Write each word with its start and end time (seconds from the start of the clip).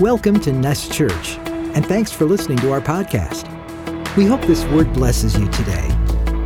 Welcome 0.00 0.40
to 0.40 0.52
Nest 0.52 0.92
Church, 0.92 1.36
and 1.46 1.84
thanks 1.86 2.10
for 2.10 2.24
listening 2.24 2.56
to 2.58 2.72
our 2.72 2.80
podcast. 2.80 3.46
We 4.16 4.24
hope 4.24 4.40
this 4.42 4.64
word 4.66 4.92
blesses 4.94 5.36
you 5.38 5.46
today. 5.50 5.88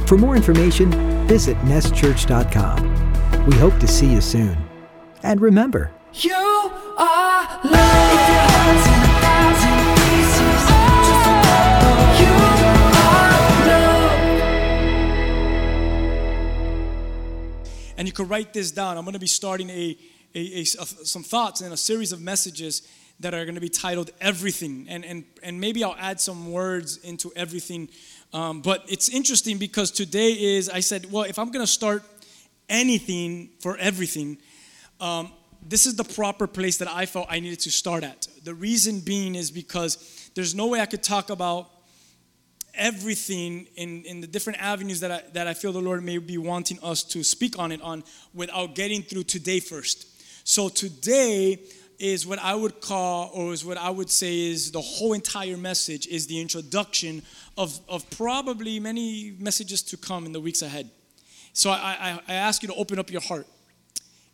For 0.06 0.18
more 0.18 0.34
information, 0.36 0.90
visit 1.28 1.56
nestchurch.com. 1.58 3.46
We 3.46 3.56
hope 3.56 3.78
to 3.78 3.86
see 3.86 4.10
you 4.12 4.20
soon. 4.20 4.56
And 5.22 5.40
remember, 5.40 5.92
You 6.14 6.34
are 6.34 7.44
love. 7.64 7.64
If 7.64 8.28
your 8.28 8.44
heart's 8.50 8.86
in 8.86 9.00
a 9.00 9.14
thousand 9.22 9.78
pieces, 10.02 10.62
just 11.06 11.26
remember 11.26 11.94
you 12.20 12.32
are 13.06 13.32
love. 13.68 14.22
And 17.98 18.06
you 18.08 18.12
could 18.12 18.28
write 18.28 18.52
this 18.52 18.70
down. 18.72 18.96
I'm 18.98 19.04
going 19.04 19.12
to 19.14 19.18
be 19.20 19.26
starting 19.28 19.70
a, 19.70 19.96
a, 20.34 20.38
a- 20.40 20.60
a- 20.62 20.66
some 21.06 21.22
thoughts 21.22 21.60
and 21.60 21.72
a 21.72 21.76
series 21.76 22.10
of 22.12 22.20
messages 22.20 22.82
that 23.24 23.32
are 23.32 23.44
going 23.44 23.54
to 23.54 23.60
be 23.60 23.70
titled 23.70 24.10
Everything. 24.20 24.86
And, 24.88 25.04
and, 25.04 25.24
and 25.42 25.58
maybe 25.58 25.82
I'll 25.82 25.96
add 25.98 26.20
some 26.20 26.52
words 26.52 26.98
into 26.98 27.32
everything. 27.34 27.88
Um, 28.34 28.60
but 28.60 28.84
it's 28.86 29.08
interesting 29.08 29.56
because 29.56 29.90
today 29.90 30.32
is, 30.32 30.68
I 30.68 30.80
said, 30.80 31.10
well, 31.10 31.24
if 31.24 31.38
I'm 31.38 31.50
going 31.50 31.64
to 31.64 31.72
start 31.72 32.02
anything 32.68 33.48
for 33.60 33.78
everything, 33.78 34.36
um, 35.00 35.32
this 35.66 35.86
is 35.86 35.96
the 35.96 36.04
proper 36.04 36.46
place 36.46 36.76
that 36.78 36.88
I 36.88 37.06
felt 37.06 37.26
I 37.30 37.40
needed 37.40 37.60
to 37.60 37.70
start 37.70 38.04
at. 38.04 38.28
The 38.44 38.54
reason 38.54 39.00
being 39.00 39.34
is 39.34 39.50
because 39.50 40.30
there's 40.34 40.54
no 40.54 40.66
way 40.66 40.80
I 40.80 40.86
could 40.86 41.02
talk 41.02 41.30
about 41.30 41.70
everything 42.74 43.68
in, 43.76 44.04
in 44.04 44.20
the 44.20 44.26
different 44.26 44.60
avenues 44.60 45.00
that 45.00 45.10
I, 45.10 45.22
that 45.32 45.46
I 45.46 45.54
feel 45.54 45.72
the 45.72 45.80
Lord 45.80 46.04
may 46.04 46.18
be 46.18 46.36
wanting 46.36 46.78
us 46.82 47.02
to 47.04 47.22
speak 47.24 47.58
on 47.58 47.72
it 47.72 47.80
on 47.80 48.04
without 48.34 48.74
getting 48.74 49.02
through 49.02 49.24
today 49.24 49.60
first. 49.60 50.08
So 50.46 50.68
today 50.68 51.60
is 51.98 52.26
what 52.26 52.38
I 52.38 52.54
would 52.54 52.80
call, 52.80 53.30
or 53.34 53.52
is 53.52 53.64
what 53.64 53.76
I 53.76 53.90
would 53.90 54.10
say 54.10 54.50
is 54.50 54.70
the 54.70 54.80
whole 54.80 55.12
entire 55.12 55.56
message 55.56 56.06
is 56.06 56.26
the 56.26 56.40
introduction 56.40 57.22
of, 57.56 57.78
of 57.88 58.08
probably 58.10 58.80
many 58.80 59.34
messages 59.38 59.82
to 59.82 59.96
come 59.96 60.26
in 60.26 60.32
the 60.32 60.40
weeks 60.40 60.62
ahead. 60.62 60.90
So 61.52 61.70
I, 61.70 61.96
I, 62.00 62.20
I 62.28 62.34
ask 62.34 62.62
you 62.62 62.68
to 62.68 62.74
open 62.74 62.98
up 62.98 63.10
your 63.10 63.20
heart 63.20 63.46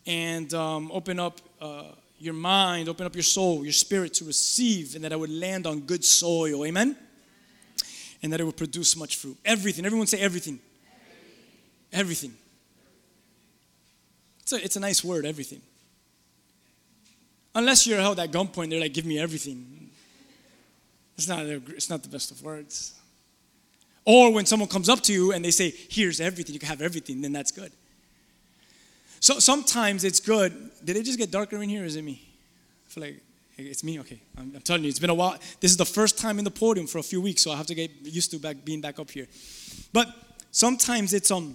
and 0.06 0.52
um, 0.54 0.90
open 0.92 1.20
up 1.20 1.40
uh, 1.60 1.84
your 2.18 2.34
mind, 2.34 2.88
open 2.88 3.06
up 3.06 3.14
your 3.14 3.22
soul, 3.22 3.62
your 3.62 3.72
spirit 3.72 4.14
to 4.14 4.24
receive, 4.24 4.94
and 4.94 5.04
that 5.04 5.12
I 5.12 5.16
would 5.16 5.30
land 5.30 5.66
on 5.66 5.80
good 5.80 6.04
soil. 6.04 6.64
Amen? 6.64 6.96
And 8.22 8.32
that 8.32 8.40
it 8.40 8.44
would 8.44 8.56
produce 8.56 8.96
much 8.96 9.16
fruit. 9.16 9.36
Everything. 9.44 9.84
Everyone 9.86 10.06
say 10.06 10.20
everything. 10.20 10.60
Everything. 11.92 12.34
It's 14.42 14.52
a, 14.52 14.64
it's 14.64 14.76
a 14.76 14.80
nice 14.80 15.04
word, 15.04 15.26
everything. 15.26 15.62
Unless 17.54 17.86
you're 17.86 18.00
held 18.00 18.18
at 18.20 18.30
gunpoint, 18.30 18.70
they're 18.70 18.80
like, 18.80 18.94
give 18.94 19.06
me 19.06 19.18
everything. 19.18 19.90
It's 21.16 21.28
not, 21.28 21.40
it's 21.40 21.90
not 21.90 22.02
the 22.02 22.08
best 22.08 22.30
of 22.30 22.42
words. 22.42 22.94
Or 24.04 24.32
when 24.32 24.46
someone 24.46 24.68
comes 24.68 24.88
up 24.88 25.02
to 25.02 25.12
you 25.12 25.32
and 25.32 25.44
they 25.44 25.50
say, 25.50 25.74
here's 25.90 26.20
everything, 26.20 26.54
you 26.54 26.60
can 26.60 26.68
have 26.68 26.80
everything, 26.80 27.20
then 27.20 27.32
that's 27.32 27.50
good. 27.50 27.72
So 29.20 29.38
sometimes 29.38 30.04
it's 30.04 30.20
good. 30.20 30.70
Did 30.82 30.96
it 30.96 31.04
just 31.04 31.18
get 31.18 31.30
darker 31.30 31.62
in 31.62 31.68
here 31.68 31.84
is 31.84 31.96
it 31.96 32.02
me? 32.02 32.26
I 32.86 32.92
feel 32.92 33.04
like 33.04 33.22
it's 33.58 33.84
me. 33.84 34.00
Okay, 34.00 34.20
I'm, 34.38 34.52
I'm 34.54 34.62
telling 34.62 34.82
you, 34.82 34.88
it's 34.88 34.98
been 34.98 35.10
a 35.10 35.14
while. 35.14 35.36
This 35.60 35.70
is 35.70 35.76
the 35.76 35.84
first 35.84 36.18
time 36.18 36.38
in 36.38 36.44
the 36.44 36.50
podium 36.50 36.86
for 36.86 36.98
a 36.98 37.02
few 37.02 37.20
weeks, 37.20 37.42
so 37.42 37.50
I 37.50 37.56
have 37.56 37.66
to 37.66 37.74
get 37.74 37.90
used 38.02 38.30
to 38.30 38.38
back 38.38 38.64
being 38.64 38.80
back 38.80 38.98
up 38.98 39.10
here. 39.10 39.26
But 39.92 40.08
sometimes 40.50 41.12
it's 41.12 41.30
um, 41.30 41.54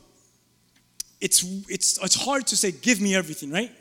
it's 1.20 1.44
it's 1.68 2.02
it's 2.04 2.24
hard 2.24 2.46
to 2.48 2.56
say, 2.56 2.72
give 2.72 3.02
me 3.02 3.16
everything, 3.16 3.52
right? 3.52 3.72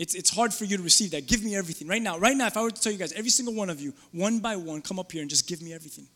It's 0.00 0.14
it's 0.14 0.30
hard 0.30 0.54
for 0.54 0.64
you 0.64 0.78
to 0.78 0.82
receive 0.82 1.10
that. 1.10 1.26
Give 1.26 1.44
me 1.44 1.54
everything 1.54 1.86
right 1.86 2.00
now. 2.00 2.16
Right 2.16 2.34
now, 2.34 2.46
if 2.46 2.56
I 2.56 2.62
were 2.62 2.70
to 2.70 2.80
tell 2.80 2.90
you 2.90 2.96
guys, 2.96 3.12
every 3.12 3.28
single 3.28 3.52
one 3.52 3.68
of 3.68 3.82
you, 3.82 3.92
one 4.12 4.38
by 4.38 4.56
one, 4.56 4.80
come 4.80 4.98
up 4.98 5.12
here 5.12 5.20
and 5.20 5.28
just 5.28 5.46
give 5.46 5.60
me 5.60 5.74
everything. 5.74 6.06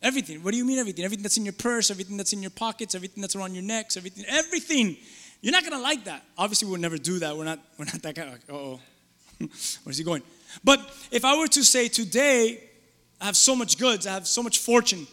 Everything. 0.00 0.42
What 0.42 0.52
do 0.52 0.56
you 0.56 0.64
mean 0.64 0.78
everything? 0.78 1.04
Everything 1.04 1.22
that's 1.22 1.36
in 1.36 1.44
your 1.44 1.52
purse, 1.52 1.90
everything 1.90 2.16
that's 2.16 2.32
in 2.32 2.40
your 2.40 2.50
pockets, 2.50 2.94
everything 2.94 3.20
that's 3.20 3.36
around 3.36 3.52
your 3.52 3.62
necks, 3.62 3.98
everything, 3.98 4.24
everything. 4.26 4.96
You're 5.42 5.52
not 5.52 5.64
gonna 5.64 5.82
like 5.82 6.04
that. 6.04 6.24
Obviously, 6.38 6.66
we'll 6.66 6.80
never 6.80 6.96
do 6.96 7.18
that. 7.18 7.36
We're 7.36 7.44
not, 7.44 7.58
we're 7.76 7.84
not 7.84 8.00
that 8.00 8.16
kind 8.16 8.30
of, 8.30 8.38
oh, 8.48 8.80
where's 9.84 9.98
he 9.98 10.04
going? 10.04 10.22
But 10.64 10.80
if 11.10 11.26
I 11.26 11.38
were 11.38 11.48
to 11.48 11.62
say 11.62 11.88
today, 11.88 12.64
I 13.20 13.26
have 13.26 13.36
so 13.36 13.54
much 13.54 13.76
goods, 13.76 14.06
I 14.06 14.14
have 14.14 14.26
so 14.26 14.42
much 14.42 14.60
fortune 14.60 15.06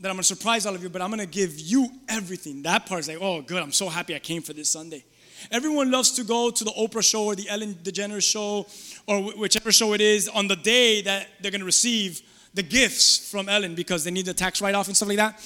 that 0.00 0.08
I'm 0.08 0.16
gonna 0.16 0.22
surprise 0.22 0.64
all 0.64 0.74
of 0.74 0.82
you, 0.82 0.88
but 0.88 1.02
I'm 1.02 1.10
gonna 1.10 1.26
give 1.26 1.58
you 1.58 1.90
everything. 2.08 2.62
That 2.62 2.86
part's 2.86 3.08
like, 3.08 3.18
oh, 3.20 3.42
good, 3.42 3.62
I'm 3.62 3.72
so 3.72 3.90
happy 3.90 4.14
I 4.14 4.20
came 4.20 4.40
for 4.40 4.54
this 4.54 4.70
Sunday. 4.70 5.04
Everyone 5.50 5.90
loves 5.90 6.12
to 6.12 6.24
go 6.24 6.50
to 6.50 6.64
the 6.64 6.72
Oprah 6.72 7.02
show 7.02 7.24
or 7.26 7.34
the 7.34 7.48
Ellen 7.48 7.74
DeGeneres 7.82 8.30
show 8.30 8.66
or 9.06 9.32
whichever 9.32 9.72
show 9.72 9.92
it 9.94 10.00
is 10.00 10.28
on 10.28 10.48
the 10.48 10.56
day 10.56 11.02
that 11.02 11.28
they're 11.40 11.50
gonna 11.50 11.64
receive 11.64 12.22
the 12.54 12.62
gifts 12.62 13.30
from 13.30 13.48
Ellen 13.48 13.74
because 13.74 14.04
they 14.04 14.10
need 14.10 14.26
the 14.26 14.34
tax 14.34 14.60
write 14.60 14.74
off 14.74 14.88
and 14.88 14.96
stuff 14.96 15.08
like 15.08 15.18
that. 15.18 15.40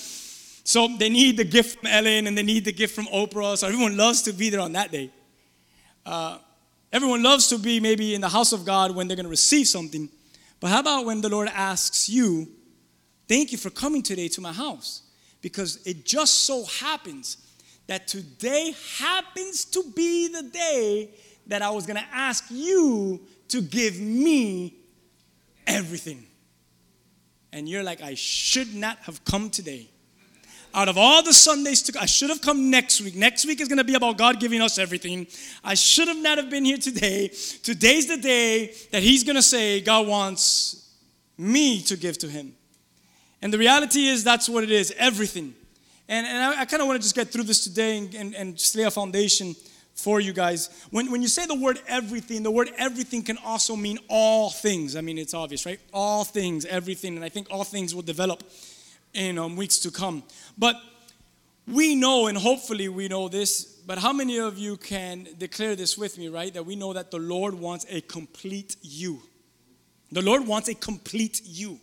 So 0.64 0.88
they 0.98 1.10
need 1.10 1.36
the 1.36 1.44
gift 1.44 1.78
from 1.78 1.88
Ellen 1.88 2.26
and 2.26 2.36
they 2.36 2.42
need 2.42 2.64
the 2.64 2.72
gift 2.72 2.94
from 2.94 3.06
Oprah. 3.06 3.56
So 3.58 3.66
everyone 3.66 3.96
loves 3.96 4.22
to 4.22 4.32
be 4.32 4.48
there 4.48 4.60
on 4.60 4.72
that 4.72 4.90
day. 4.90 5.10
Uh, 6.06 6.38
everyone 6.92 7.22
loves 7.22 7.48
to 7.48 7.58
be 7.58 7.80
maybe 7.80 8.14
in 8.14 8.22
the 8.22 8.28
house 8.28 8.52
of 8.52 8.64
God 8.64 8.94
when 8.94 9.06
they're 9.06 9.16
going 9.16 9.24
to 9.24 9.30
receive 9.30 9.66
something. 9.66 10.08
But 10.60 10.68
how 10.68 10.80
about 10.80 11.04
when 11.04 11.20
the 11.20 11.28
Lord 11.28 11.48
asks 11.48 12.08
you, 12.08 12.48
Thank 13.26 13.52
you 13.52 13.58
for 13.58 13.70
coming 13.70 14.02
today 14.02 14.28
to 14.28 14.40
my 14.40 14.52
house? 14.52 15.02
Because 15.40 15.78
it 15.86 16.04
just 16.04 16.44
so 16.44 16.64
happens 16.64 17.38
that 17.86 18.08
today 18.08 18.74
happens 18.98 19.64
to 19.66 19.84
be 19.94 20.28
the 20.28 20.42
day 20.42 21.10
that 21.46 21.62
I 21.62 21.70
was 21.70 21.86
going 21.86 21.98
to 21.98 22.08
ask 22.12 22.44
you 22.50 23.20
to 23.48 23.60
give 23.60 24.00
me 24.00 24.76
everything. 25.66 26.24
And 27.52 27.68
you're 27.68 27.82
like, 27.82 28.02
I 28.02 28.14
should 28.14 28.74
not 28.74 28.98
have 29.00 29.24
come 29.24 29.50
today 29.50 29.88
out 30.74 30.88
of 30.88 30.98
all 30.98 31.22
the 31.22 31.32
Sundays 31.32 31.82
to 31.82 32.00
I 32.00 32.06
should 32.06 32.30
have 32.30 32.42
come 32.42 32.68
next 32.68 33.00
week. 33.00 33.14
Next 33.14 33.46
week 33.46 33.60
is 33.60 33.68
going 33.68 33.78
to 33.78 33.84
be 33.84 33.94
about 33.94 34.18
God 34.18 34.40
giving 34.40 34.60
us 34.60 34.76
everything. 34.76 35.26
I 35.62 35.74
should 35.74 36.08
have 36.08 36.18
not 36.18 36.36
have 36.36 36.50
been 36.50 36.64
here 36.64 36.78
today. 36.78 37.28
Today's 37.62 38.08
the 38.08 38.16
day 38.16 38.74
that 38.90 39.02
he's 39.02 39.22
going 39.22 39.36
to 39.36 39.42
say 39.42 39.80
God 39.80 40.08
wants 40.08 40.90
me 41.38 41.80
to 41.82 41.96
give 41.96 42.18
to 42.18 42.28
him. 42.28 42.54
And 43.40 43.52
the 43.52 43.58
reality 43.58 44.08
is 44.08 44.24
that's 44.24 44.48
what 44.48 44.64
it 44.64 44.70
is, 44.70 44.92
everything. 44.98 45.54
And, 46.08 46.26
and 46.26 46.38
I, 46.38 46.60
I 46.60 46.64
kind 46.64 46.80
of 46.82 46.88
want 46.88 47.00
to 47.00 47.02
just 47.02 47.14
get 47.14 47.28
through 47.28 47.44
this 47.44 47.64
today 47.64 47.98
and, 47.98 48.14
and, 48.14 48.34
and 48.34 48.56
just 48.56 48.74
lay 48.76 48.84
a 48.84 48.90
foundation 48.90 49.54
for 49.94 50.20
you 50.20 50.32
guys. 50.32 50.86
When, 50.90 51.10
when 51.10 51.22
you 51.22 51.28
say 51.28 51.46
the 51.46 51.54
word 51.54 51.78
everything, 51.86 52.42
the 52.42 52.50
word 52.50 52.70
everything 52.76 53.22
can 53.22 53.38
also 53.44 53.76
mean 53.76 53.98
all 54.08 54.50
things. 54.50 54.96
I 54.96 55.00
mean, 55.00 55.18
it's 55.18 55.34
obvious, 55.34 55.64
right? 55.64 55.80
All 55.92 56.24
things, 56.24 56.64
everything. 56.66 57.16
And 57.16 57.24
I 57.24 57.28
think 57.28 57.48
all 57.50 57.64
things 57.64 57.94
will 57.94 58.02
develop 58.02 58.42
in 59.12 59.38
um, 59.38 59.56
weeks 59.56 59.78
to 59.80 59.90
come. 59.90 60.24
But 60.58 60.76
we 61.66 61.94
know, 61.94 62.26
and 62.26 62.36
hopefully 62.36 62.88
we 62.88 63.08
know 63.08 63.28
this, 63.28 63.64
but 63.86 63.98
how 63.98 64.12
many 64.12 64.38
of 64.38 64.58
you 64.58 64.76
can 64.76 65.28
declare 65.38 65.76
this 65.76 65.96
with 65.96 66.18
me, 66.18 66.28
right? 66.28 66.52
That 66.52 66.66
we 66.66 66.76
know 66.76 66.92
that 66.92 67.10
the 67.10 67.18
Lord 67.18 67.54
wants 67.54 67.86
a 67.88 68.00
complete 68.02 68.76
you. 68.82 69.22
The 70.12 70.22
Lord 70.22 70.46
wants 70.46 70.68
a 70.68 70.74
complete 70.74 71.40
you. 71.44 71.78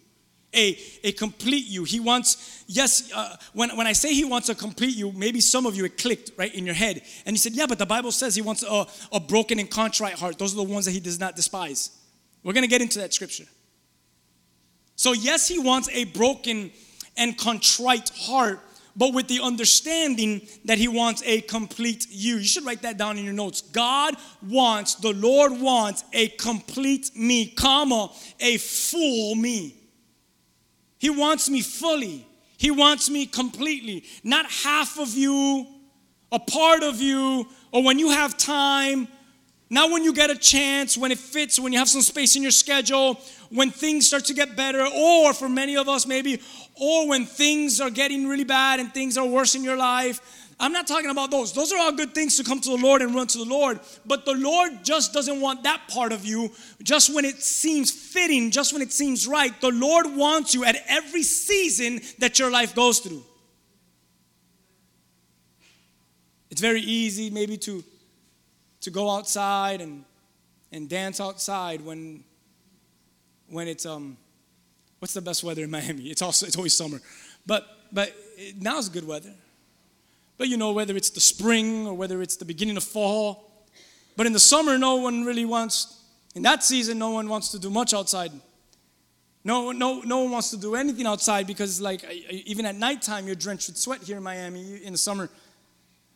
A, 0.54 0.78
a 1.06 1.14
complete 1.14 1.66
you. 1.66 1.86
He 1.86 2.02
wants, 2.02 2.66
yes, 2.68 3.10
uh, 3.16 3.38
when, 3.54 3.70
when 3.78 3.88
I 3.88 3.94
say 3.94 4.14
He 4.14 4.26
wants 4.26 4.50
a 4.50 4.56
complete 4.56 4.96
you, 4.96 5.14
maybe 5.14 5.40
some 5.40 5.66
of 5.66 5.76
you 5.76 5.86
it 5.86 5.98
clicked 5.98 6.32
right 6.38 6.54
in 6.54 6.66
your 6.66 6.76
head. 6.76 7.02
And 7.26 7.34
you 7.34 7.38
said, 7.38 7.54
yeah, 7.54 7.68
but 7.68 7.78
the 7.78 7.86
Bible 7.86 8.12
says 8.12 8.36
He 8.36 8.42
wants 8.42 8.62
a, 8.64 8.86
a 9.14 9.20
broken 9.22 9.60
and 9.60 9.70
contrite 9.70 10.16
heart. 10.16 10.38
Those 10.38 10.54
are 10.54 10.58
the 10.58 10.64
ones 10.64 10.86
that 10.86 10.92
He 10.92 11.00
does 11.00 11.20
not 11.20 11.38
despise. 11.38 11.92
We're 12.44 12.52
going 12.52 12.64
to 12.64 12.70
get 12.70 12.82
into 12.82 13.00
that 13.00 13.14
scripture. 13.14 13.46
So, 14.98 15.14
yes, 15.14 15.48
He 15.48 15.58
wants 15.58 15.88
a 15.90 16.04
broken 16.04 16.72
and 17.16 17.38
contrite 17.38 18.10
heart, 18.10 18.60
but 18.96 19.14
with 19.14 19.30
the 19.30 19.40
understanding 19.42 20.48
that 20.66 20.78
He 20.78 20.90
wants 20.90 21.24
a 21.26 21.42
complete 21.42 22.08
you. 22.10 22.36
You 22.36 22.44
should 22.44 22.66
write 22.66 22.82
that 22.82 22.98
down 22.98 23.18
in 23.18 23.24
your 23.24 23.34
notes. 23.34 23.62
God 23.62 24.16
wants, 24.46 24.96
the 24.96 25.14
Lord 25.14 25.54
wants 25.62 26.04
a 26.12 26.28
complete 26.28 27.16
me, 27.16 27.48
comma, 27.52 28.12
a 28.42 28.58
full 28.58 29.36
me. 29.36 29.78
He 31.02 31.10
wants 31.10 31.50
me 31.50 31.62
fully. 31.62 32.28
He 32.60 32.70
wants 32.70 33.10
me 33.10 33.26
completely. 33.26 34.04
Not 34.24 34.46
half 34.46 35.00
of 35.00 35.16
you, 35.16 35.66
a 36.32 36.38
part 36.38 36.84
of 36.84 37.02
you, 37.02 37.48
or 37.72 37.84
when 37.84 37.98
you 37.98 38.12
have 38.12 38.38
time, 38.38 39.08
not 39.68 39.90
when 39.90 40.04
you 40.04 40.14
get 40.14 40.30
a 40.30 40.36
chance, 40.36 40.96
when 40.96 41.12
it 41.12 41.18
fits, 41.18 41.60
when 41.60 41.74
you 41.74 41.80
have 41.80 41.90
some 41.90 42.04
space 42.04 42.36
in 42.36 42.44
your 42.44 42.52
schedule, 42.52 43.20
when 43.50 43.72
things 43.72 44.06
start 44.06 44.26
to 44.26 44.36
get 44.36 44.56
better, 44.56 44.86
or 44.86 45.34
for 45.34 45.50
many 45.50 45.76
of 45.76 45.90
us 45.90 46.06
maybe, 46.06 46.40
or 46.76 47.08
when 47.08 47.26
things 47.26 47.82
are 47.82 47.90
getting 47.90 48.28
really 48.28 48.44
bad 48.44 48.80
and 48.80 48.94
things 48.94 49.18
are 49.18 49.26
worse 49.26 49.56
in 49.56 49.64
your 49.64 49.78
life. 49.78 50.22
I'm 50.62 50.72
not 50.72 50.86
talking 50.86 51.10
about 51.10 51.32
those. 51.32 51.52
Those 51.52 51.74
are 51.74 51.80
all 51.80 51.92
good 51.92 52.14
things 52.14 52.38
to 52.38 52.44
come 52.44 52.62
to 52.62 52.70
the 52.70 52.78
Lord 52.78 53.02
and 53.02 53.16
run 53.16 53.26
to 53.28 53.38
the 53.40 53.46
Lord. 53.46 53.80
But 54.06 54.26
the 54.26 54.36
Lord 54.36 54.84
just 54.84 55.12
doesn't 55.12 55.42
want 55.42 55.64
that 55.64 55.88
part 55.88 56.14
of 56.14 56.24
you 56.24 56.52
just 56.84 57.14
when 57.14 57.26
it 57.26 57.42
seems 57.42 57.92
fitting, 57.92 58.52
just 58.52 58.72
when 58.72 58.84
it 58.84 58.94
seems 58.94 59.28
right. 59.28 59.60
The 59.60 59.72
Lord 59.72 60.06
wants 60.16 60.54
you 60.54 60.64
at 60.64 60.78
every 60.88 61.24
season 61.24 62.00
that 62.20 62.38
your 62.38 62.52
life 62.52 62.76
goes 62.76 63.00
through. 63.00 63.24
It's 66.52 66.62
very 66.62 66.82
easy 66.82 67.32
maybe 67.32 67.58
to, 67.58 67.84
to 68.82 68.92
go 68.92 69.10
outside 69.10 69.82
and 69.82 70.06
and 70.72 70.88
dance 70.88 71.20
outside 71.20 71.82
when 71.82 72.24
when 73.50 73.68
it's 73.68 73.86
um 73.86 74.18
what's 75.00 75.14
the 75.14 75.22
best 75.22 75.44
weather 75.44 75.64
in 75.64 75.72
Miami? 75.78 76.04
It's 76.04 76.22
also 76.22 76.46
it's 76.46 76.56
always 76.56 76.76
summer. 76.76 77.02
But 77.46 77.68
but 77.92 78.16
now's 78.60 78.90
good 78.90 79.08
weather. 79.08 79.34
But 80.38 80.48
you 80.48 80.58
know 80.58 80.72
whether 80.72 80.96
it's 80.96 81.10
the 81.10 81.20
spring 81.20 81.88
or 81.88 81.94
whether 81.94 82.22
it's 82.22 82.38
the 82.38 82.46
beginning 82.46 82.78
of 82.78 82.84
fall. 82.84 83.66
But 84.18 84.26
in 84.26 84.34
the 84.34 84.40
summer 84.40 84.78
no 84.78 84.96
one 84.96 85.24
really 85.24 85.46
wants 85.46 86.02
in 86.36 86.44
that 86.44 86.64
season 86.64 86.98
no 86.98 87.12
one 87.12 87.28
wants 87.30 87.50
to 87.52 87.60
do 87.60 87.70
much 87.70 87.94
outside. 87.94 88.32
No, 89.44 89.72
no, 89.72 90.02
no 90.02 90.20
one 90.20 90.32
wants 90.32 90.52
to 90.52 90.58
do 90.58 90.76
anything 90.76 91.08
outside 91.08 91.48
because, 91.48 91.82
like, 91.82 92.06
even 92.30 92.66
at 92.68 92.76
nighttime, 92.76 93.26
you're 93.26 93.36
drenched 93.36 93.70
with 93.70 93.78
sweat 93.78 94.04
here 94.04 94.18
in 94.18 94.24
Miami 94.24 94.84
in 94.84 94.92
the 94.92 95.00
summer. 95.00 95.30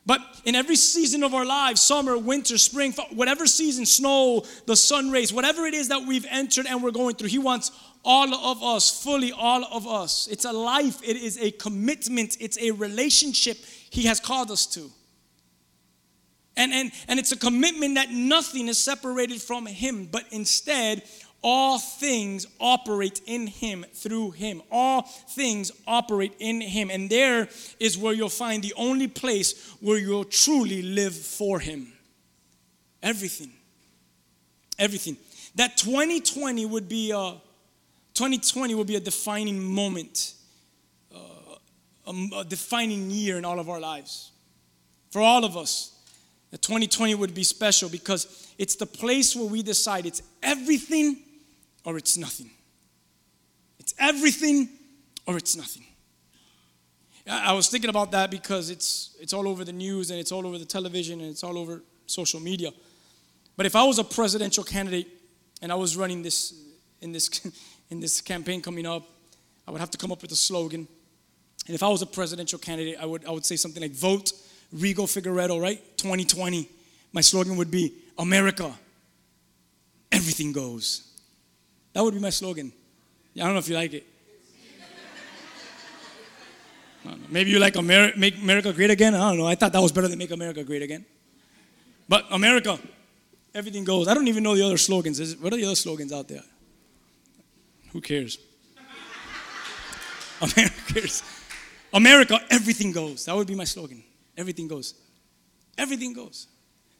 But 0.05 0.21
in 0.45 0.53
every 0.53 0.75
season 0.75 1.23
of 1.23 1.33
our 1.33 1.45
lives 1.45 1.81
summer, 1.81 2.15
winter, 2.17 2.59
spring, 2.59 2.93
whatever 3.13 3.47
season, 3.47 3.87
snow, 3.87 4.45
the 4.67 4.75
sun 4.75 5.09
rays, 5.09 5.33
whatever 5.33 5.65
it 5.65 5.73
is 5.73 5.87
that 5.87 6.05
we've 6.05 6.27
entered 6.29 6.67
and 6.67 6.83
we're 6.83 6.91
going 6.91 7.15
through, 7.15 7.29
He 7.29 7.39
wants 7.39 7.71
all 8.03 8.31
of 8.31 8.61
us, 8.61 9.03
fully 9.03 9.31
all 9.31 9.63
of 9.65 9.87
us. 9.87 10.27
It's 10.27 10.45
a 10.45 10.53
life, 10.53 11.01
it 11.03 11.17
is 11.17 11.39
a 11.41 11.49
commitment, 11.49 12.37
it's 12.39 12.59
a 12.59 12.69
relationship 12.69 13.57
He 13.89 14.03
has 14.03 14.19
called 14.19 14.51
us 14.51 14.65
to. 14.67 14.91
And, 16.57 16.71
and, 16.73 16.91
and 17.07 17.19
it's 17.19 17.31
a 17.31 17.37
commitment 17.37 17.95
that 17.95 18.11
nothing 18.11 18.67
is 18.67 18.81
separated 18.81 19.41
from 19.41 19.65
Him, 19.65 20.07
but 20.09 20.23
instead, 20.31 21.03
all 21.47 21.77
things 21.77 22.47
operate 22.59 23.21
in 23.27 23.45
him, 23.45 23.85
through 23.93 24.31
him. 24.31 24.63
All 24.71 25.03
things 25.03 25.71
operate 25.85 26.33
in 26.39 26.59
him. 26.59 26.89
And 26.89 27.07
there 27.07 27.47
is 27.79 27.99
where 27.99 28.13
you'll 28.13 28.29
find 28.29 28.63
the 28.63 28.73
only 28.75 29.07
place 29.07 29.75
where 29.79 29.99
you'll 29.99 30.23
truly 30.23 30.81
live 30.81 31.15
for 31.15 31.59
him. 31.59 31.93
Everything. 33.03 33.51
Everything. 34.79 35.17
That 35.53 35.77
2020 35.77 36.65
would 36.65 36.89
be 36.89 37.11
a 37.11 37.35
2020 38.15 38.73
would 38.73 38.87
be 38.87 38.95
a 38.95 38.99
defining 38.99 39.61
moment, 39.61 40.33
a, 42.07 42.43
defining 42.43 43.09
year 43.09 43.37
in 43.37 43.45
all 43.45 43.59
of 43.59 43.69
our 43.69 43.79
lives. 43.79 44.31
For 45.11 45.21
all 45.21 45.45
of 45.45 45.55
us, 45.57 45.91
the 46.51 46.57
2020 46.57 47.15
would 47.15 47.33
be 47.33 47.43
special 47.43 47.89
because 47.89 48.53
it's 48.57 48.75
the 48.75 48.85
place 48.85 49.35
where 49.35 49.45
we 49.45 49.63
decide 49.63 50.05
it's 50.05 50.21
everything 50.43 51.17
or 51.83 51.97
it's 51.97 52.17
nothing. 52.17 52.49
It's 53.79 53.93
everything 53.99 54.69
or 55.25 55.37
it's 55.37 55.55
nothing. 55.55 55.83
I 57.27 57.53
was 57.53 57.69
thinking 57.69 57.89
about 57.89 58.11
that 58.11 58.29
because 58.29 58.69
it's, 58.69 59.15
it's 59.19 59.33
all 59.33 59.47
over 59.47 59.65
the 59.65 59.73
news 59.73 60.11
and 60.11 60.19
it's 60.19 60.31
all 60.31 60.45
over 60.45 60.57
the 60.57 60.65
television 60.65 61.21
and 61.21 61.29
it's 61.29 61.43
all 61.43 61.57
over 61.57 61.81
social 62.05 62.39
media. 62.39 62.71
But 63.57 63.65
if 63.65 63.75
I 63.75 63.83
was 63.83 63.97
a 63.97 64.03
presidential 64.03 64.63
candidate 64.63 65.07
and 65.61 65.71
I 65.71 65.75
was 65.75 65.97
running 65.97 66.21
this 66.21 66.53
in 67.01 67.11
this, 67.11 67.29
in 67.89 67.99
this 67.99 68.21
campaign 68.21 68.61
coming 68.61 68.85
up, 68.85 69.03
I 69.67 69.71
would 69.71 69.79
have 69.79 69.91
to 69.91 69.97
come 69.97 70.11
up 70.11 70.21
with 70.21 70.31
a 70.31 70.35
slogan. 70.35 70.87
And 71.67 71.73
if 71.73 71.81
I 71.81 71.89
was 71.89 72.01
a 72.01 72.05
presidential 72.05 72.59
candidate, 72.59 72.97
I 72.99 73.05
would, 73.05 73.25
I 73.25 73.31
would 73.31 73.45
say 73.45 73.55
something 73.55 73.81
like 73.81 73.91
vote 73.91 74.33
Rigo 74.73 75.05
Figueredo, 75.05 75.61
right? 75.61 75.79
2020. 75.97 76.69
My 77.13 77.21
slogan 77.21 77.57
would 77.57 77.71
be 77.71 77.93
America, 78.17 78.73
everything 80.11 80.51
goes. 80.51 81.07
That 81.93 82.03
would 82.03 82.13
be 82.13 82.19
my 82.19 82.29
slogan. 82.29 82.71
I 83.35 83.39
don't 83.39 83.53
know 83.53 83.59
if 83.59 83.69
you 83.69 83.75
like 83.75 83.93
it. 83.93 84.05
Maybe 87.29 87.51
you 87.51 87.59
like 87.59 87.75
America, 87.75 88.17
make 88.17 88.37
America 88.37 88.73
great 88.73 88.89
again. 88.89 89.13
I 89.13 89.29
don't 89.29 89.37
know. 89.37 89.47
I 89.47 89.55
thought 89.55 89.73
that 89.73 89.81
was 89.81 89.91
better 89.91 90.07
than 90.07 90.17
make 90.17 90.31
America 90.31 90.63
great 90.63 90.81
again. 90.81 91.05
But 92.09 92.25
America, 92.31 92.79
everything 93.53 93.83
goes. 93.83 94.07
I 94.07 94.13
don't 94.13 94.27
even 94.27 94.43
know 94.43 94.55
the 94.55 94.65
other 94.65 94.77
slogans. 94.77 95.19
Is, 95.19 95.37
what 95.37 95.53
are 95.53 95.57
the 95.57 95.65
other 95.65 95.75
slogans 95.75 96.11
out 96.11 96.27
there? 96.27 96.43
Who 97.91 98.01
cares? 98.01 98.37
America, 100.41 101.07
America, 101.95 102.39
everything 102.51 102.91
goes. 102.91 103.25
That 103.25 103.35
would 103.35 103.47
be 103.47 103.55
my 103.55 103.63
slogan. 103.63 104.03
Everything 104.37 104.67
goes. 104.67 104.93
Everything 105.77 106.13
goes. 106.13 106.47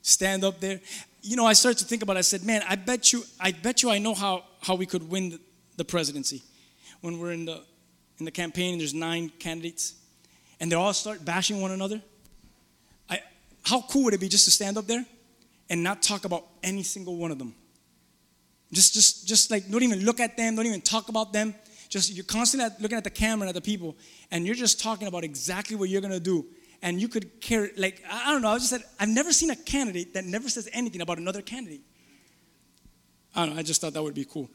Stand 0.02 0.44
up 0.44 0.60
there 0.60 0.80
you 1.26 1.36
know, 1.36 1.46
I 1.46 1.54
started 1.54 1.80
to 1.80 1.86
think 1.86 2.04
about 2.04 2.18
it. 2.18 2.20
I 2.20 2.22
said, 2.22 2.44
man, 2.44 2.62
I 2.70 2.76
bet 2.76 3.12
you, 3.12 3.24
I 3.40 3.52
bet 3.52 3.82
you 3.82 3.90
I 3.90 3.98
know 3.98 4.14
how, 4.14 4.44
how 4.62 4.76
we 4.76 4.86
could 4.86 5.10
win 5.10 5.40
the, 5.76 5.84
presidency. 5.84 6.44
When 7.02 7.20
we're 7.20 7.32
in 7.32 7.46
the, 7.46 7.64
in 8.20 8.26
the 8.26 8.32
campaign, 8.32 8.78
there's 8.78 8.94
nine 8.94 9.32
candidates, 9.40 9.96
and 10.60 10.72
they 10.72 10.76
all 10.76 10.94
start 10.94 11.26
bashing 11.26 11.62
one 11.62 11.72
another. 11.72 12.00
I, 13.10 13.22
how 13.64 13.82
cool 13.82 14.04
would 14.04 14.14
it 14.14 14.20
be 14.20 14.30
just 14.30 14.46
to 14.46 14.52
stand 14.52 14.78
up 14.78 14.86
there 14.86 15.04
and 15.70 15.84
not 15.84 16.04
talk 16.04 16.26
about 16.26 16.46
any 16.62 16.84
single 16.84 17.18
one 17.18 17.32
of 17.32 17.40
them? 17.40 17.56
Just, 18.72 18.94
just, 18.94 19.28
just 19.28 19.50
like 19.50 19.68
don't 19.70 19.84
even 19.84 20.06
look 20.06 20.20
at 20.20 20.38
them, 20.38 20.56
don't 20.56 20.68
even 20.68 20.82
talk 20.82 21.10
about 21.10 21.34
them. 21.34 21.56
Just 21.90 22.14
you're 22.14 22.26
constantly 22.26 22.70
looking 22.80 22.98
at 22.98 23.04
the 23.04 23.10
camera 23.10 23.48
and 23.48 23.56
at 23.56 23.56
the 23.56 23.62
people, 23.62 23.96
and 24.32 24.46
you're 24.46 24.56
just 24.56 24.82
talking 24.82 25.08
about 25.08 25.24
exactly 25.24 25.76
what 25.76 25.90
you're 25.90 26.02
gonna 26.02 26.20
do 26.20 26.46
and 26.82 27.02
you 27.02 27.08
could 27.08 27.42
care, 27.42 27.72
like, 27.78 28.04
I 28.10 28.32
don't 28.32 28.44
know, 28.44 28.50
I 28.50 28.58
just 28.58 28.70
said, 28.70 28.84
I've 29.00 29.10
never 29.10 29.32
seen 29.32 29.50
a 29.50 29.56
candidate 29.56 30.14
that 30.14 30.24
never 30.24 30.48
says 30.50 30.70
anything 30.72 31.02
about 31.02 31.18
another 31.18 31.42
candidate. 31.42 31.82
I 33.36 33.46
don't 33.46 33.56
know, 33.56 33.60
I 33.60 33.64
just 33.64 33.82
thought 33.82 33.94
that 33.94 34.04
would 34.04 34.14
be 34.14 34.26
cool. 34.26 34.50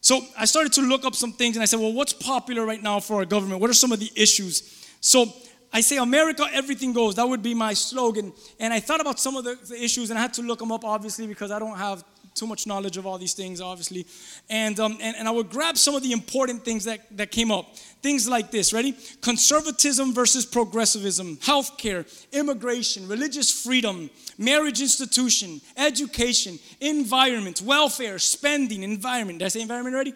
So 0.00 0.20
I 0.36 0.44
started 0.46 0.72
to 0.74 0.82
look 0.82 1.04
up 1.04 1.14
some 1.14 1.32
things 1.32 1.54
and 1.56 1.62
I 1.62 1.66
said, 1.66 1.78
well, 1.78 1.92
what's 1.92 2.12
popular 2.12 2.66
right 2.66 2.82
now 2.82 2.98
for 2.98 3.18
our 3.18 3.24
government? 3.24 3.60
What 3.60 3.70
are 3.70 3.74
some 3.74 3.92
of 3.92 4.00
the 4.00 4.10
issues? 4.16 4.84
So 5.00 5.32
I 5.72 5.80
say, 5.80 5.96
America, 5.96 6.46
everything 6.52 6.92
goes. 6.92 7.14
That 7.14 7.28
would 7.28 7.42
be 7.42 7.54
my 7.54 7.72
slogan. 7.72 8.32
And 8.60 8.72
I 8.72 8.80
thought 8.80 9.00
about 9.00 9.18
some 9.18 9.36
of 9.36 9.44
the, 9.44 9.56
the 9.68 9.82
issues 9.82 10.10
and 10.10 10.18
I 10.18 10.22
had 10.22 10.34
to 10.34 10.42
look 10.42 10.58
them 10.58 10.72
up, 10.72 10.84
obviously, 10.84 11.26
because 11.26 11.50
I 11.50 11.58
don't 11.58 11.78
have 11.78 12.04
too 12.34 12.46
much 12.46 12.66
knowledge 12.66 12.96
of 12.96 13.06
all 13.06 13.16
these 13.16 13.32
things, 13.32 13.60
obviously. 13.60 14.06
And, 14.50 14.78
um, 14.80 14.98
and, 15.00 15.16
and 15.16 15.28
I 15.28 15.30
would 15.30 15.50
grab 15.50 15.78
some 15.78 15.94
of 15.94 16.02
the 16.02 16.12
important 16.12 16.64
things 16.64 16.84
that, 16.84 17.16
that 17.16 17.30
came 17.30 17.52
up. 17.52 17.76
Things 18.02 18.28
like 18.28 18.50
this, 18.50 18.72
ready? 18.72 18.96
Conservatism 19.20 20.12
versus 20.12 20.44
progressivism, 20.44 21.36
healthcare, 21.38 22.04
immigration, 22.32 23.06
religious 23.06 23.50
freedom, 23.50 24.10
marriage 24.36 24.80
institution, 24.80 25.60
education, 25.76 26.58
environment, 26.80 27.62
welfare, 27.62 28.18
spending, 28.18 28.82
environment. 28.82 29.38
Did 29.38 29.46
I 29.46 29.48
say 29.48 29.62
environment 29.62 29.94
already? 29.94 30.12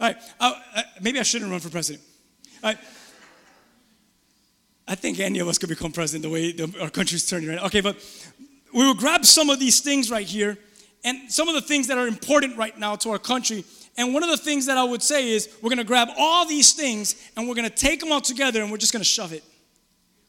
All 0.00 0.08
right, 0.08 0.16
uh, 0.40 0.54
uh, 0.74 0.82
maybe 1.00 1.20
I 1.20 1.22
shouldn't 1.22 1.50
run 1.50 1.60
for 1.60 1.70
president. 1.70 2.04
All 2.64 2.70
right. 2.70 2.78
I 4.88 4.96
think 4.96 5.20
any 5.20 5.38
of 5.38 5.46
us 5.46 5.56
could 5.56 5.68
become 5.68 5.92
president 5.92 6.24
the 6.24 6.30
way 6.30 6.50
the, 6.50 6.74
our 6.82 6.90
country's 6.90 7.24
turning 7.24 7.48
right 7.48 7.60
Okay, 7.60 7.80
but 7.80 7.96
we 8.74 8.84
will 8.84 8.94
grab 8.94 9.24
some 9.24 9.48
of 9.48 9.60
these 9.60 9.80
things 9.80 10.10
right 10.10 10.26
here 10.26 10.58
and 11.04 11.30
some 11.30 11.48
of 11.48 11.54
the 11.54 11.60
things 11.60 11.86
that 11.86 11.98
are 11.98 12.06
important 12.06 12.56
right 12.56 12.76
now 12.78 12.96
to 12.96 13.10
our 13.10 13.18
country. 13.18 13.64
And 13.96 14.14
one 14.14 14.22
of 14.22 14.30
the 14.30 14.36
things 14.36 14.66
that 14.66 14.76
I 14.76 14.84
would 14.84 15.02
say 15.02 15.30
is 15.30 15.48
we're 15.62 15.70
gonna 15.70 15.84
grab 15.84 16.08
all 16.16 16.46
these 16.46 16.72
things 16.72 17.30
and 17.36 17.48
we're 17.48 17.54
gonna 17.54 17.70
take 17.70 18.00
them 18.00 18.12
all 18.12 18.20
together 18.20 18.62
and 18.62 18.70
we're 18.70 18.78
just 18.78 18.92
gonna 18.92 19.04
shove 19.04 19.32
it. 19.32 19.42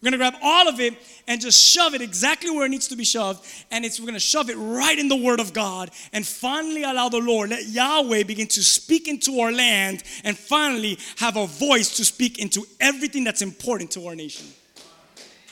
We're 0.01 0.07
gonna 0.07 0.17
grab 0.17 0.34
all 0.41 0.67
of 0.67 0.79
it 0.79 0.96
and 1.27 1.39
just 1.39 1.63
shove 1.63 1.93
it 1.93 2.01
exactly 2.01 2.50
where 2.50 2.65
it 2.65 2.69
needs 2.69 2.88
to 2.88 2.96
be 2.96 3.03
shoved. 3.03 3.46
And 3.69 3.86
it's 3.86 4.00
we're 4.00 4.07
gonna 4.07 4.19
shove 4.19 4.50
it 4.50 4.55
right 4.55 4.98
in 4.98 5.10
the 5.10 5.15
Word 5.15 5.39
of 5.39 5.53
God 5.53 5.91
and 6.12 6.25
finally 6.25 6.84
allow 6.84 7.07
the 7.10 7.19
Lord, 7.19 7.51
let 7.51 7.67
Yahweh 7.67 8.24
begin 8.24 8.48
to 8.48 8.63
speak 8.63 9.07
into 9.07 9.39
our 9.41 9.51
land 9.51 10.03
and 10.24 10.38
finally 10.38 10.98
have 11.17 11.38
a 11.38 11.46
voice 11.46 11.98
to 11.98 12.05
speak 12.05 12.39
into 12.39 12.65
everything 12.79 13.24
that's 13.24 13.43
important 13.43 13.91
to 13.91 14.07
our 14.07 14.15
nation. 14.15 14.48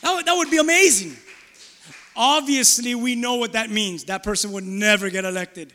That 0.02 0.16
would, 0.16 0.26
that 0.26 0.34
would 0.34 0.50
be 0.50 0.58
amazing. 0.58 1.16
Obviously, 2.22 2.96
we 2.96 3.16
know 3.16 3.36
what 3.36 3.54
that 3.54 3.70
means. 3.70 4.04
That 4.04 4.24
person 4.24 4.52
would 4.52 4.66
never 4.66 5.10
get 5.10 5.24
elected. 5.24 5.74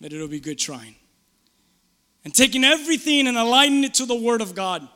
But 0.00 0.14
it'll 0.14 0.28
be 0.28 0.40
good 0.40 0.58
trying. 0.58 0.94
And 2.24 2.34
taking 2.34 2.64
everything 2.64 3.26
and 3.26 3.36
aligning 3.36 3.84
it 3.84 3.92
to 3.94 4.06
the 4.06 4.14
Word 4.14 4.40
of 4.40 4.54
God. 4.54 4.88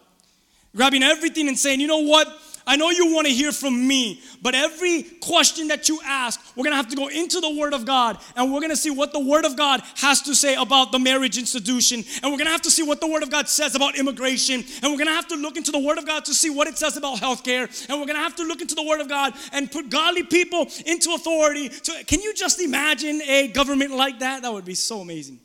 Grabbing 0.75 1.03
everything 1.03 1.47
and 1.47 1.59
saying, 1.59 1.79
you 1.79 1.87
know 1.87 1.99
what? 1.99 2.27
I 2.67 2.77
know 2.77 2.91
you 2.91 3.13
want 3.13 3.27
to 3.27 3.33
hear 3.33 3.53
from 3.53 3.87
me, 3.87 4.23
but 4.41 4.55
every 4.55 5.03
question 5.03 5.69
that 5.69 5.89
you 5.89 6.01
ask, 6.05 6.41
we're 6.57 6.65
going 6.65 6.73
to 6.73 6.77
have 6.77 6.89
to 6.89 6.97
go 6.97 7.09
into 7.09 7.41
the 7.41 7.55
Word 7.55 7.75
of 7.75 7.85
God 7.85 8.19
and 8.37 8.53
we're 8.53 8.61
going 8.61 8.71
to 8.71 8.77
see 8.77 8.91
what 8.91 9.13
the 9.13 9.21
Word 9.21 9.45
of 9.45 9.57
God 9.57 9.83
has 9.97 10.23
to 10.23 10.35
say 10.35 10.55
about 10.55 10.91
the 10.91 10.99
marriage 10.99 11.37
institution. 11.37 12.03
And 12.23 12.33
we're 12.33 12.39
going 12.39 12.47
to 12.47 12.53
have 12.53 12.63
to 12.63 12.71
see 12.71 12.83
what 12.83 13.01
the 13.01 13.07
Word 13.07 13.23
of 13.23 13.31
God 13.31 13.49
says 13.49 13.75
about 13.75 13.99
immigration. 13.99 14.65
And 14.83 14.91
we're 14.91 14.99
going 14.99 15.09
to 15.09 15.15
have 15.15 15.29
to 15.29 15.37
look 15.37 15.57
into 15.57 15.73
the 15.73 15.79
Word 15.79 15.99
of 15.99 16.07
God 16.07 16.25
to 16.25 16.35
see 16.35 16.49
what 16.49 16.67
it 16.67 16.79
says 16.79 16.97
about 16.97 17.19
healthcare. 17.19 17.65
And 17.89 18.01
we're 18.01 18.07
going 18.07 18.17
to 18.17 18.23
have 18.23 18.37
to 18.37 18.45
look 18.45 18.63
into 18.63 18.75
the 18.75 18.85
Word 18.85 19.01
of 19.01 19.09
God 19.09 19.35
and 19.53 19.71
put 19.71 19.91
godly 19.91 20.23
people 20.23 20.67
into 20.87 21.13
authority. 21.13 21.71
So, 21.83 21.93
can 22.05 22.23
you 22.23 22.33
just 22.33 22.61
imagine 22.61 23.21
a 23.23 23.49
government 23.49 23.93
like 23.93 24.21
that? 24.21 24.43
That 24.43 24.53
would 24.53 24.65
be 24.65 24.75
so 24.75 25.01
amazing. 25.01 25.41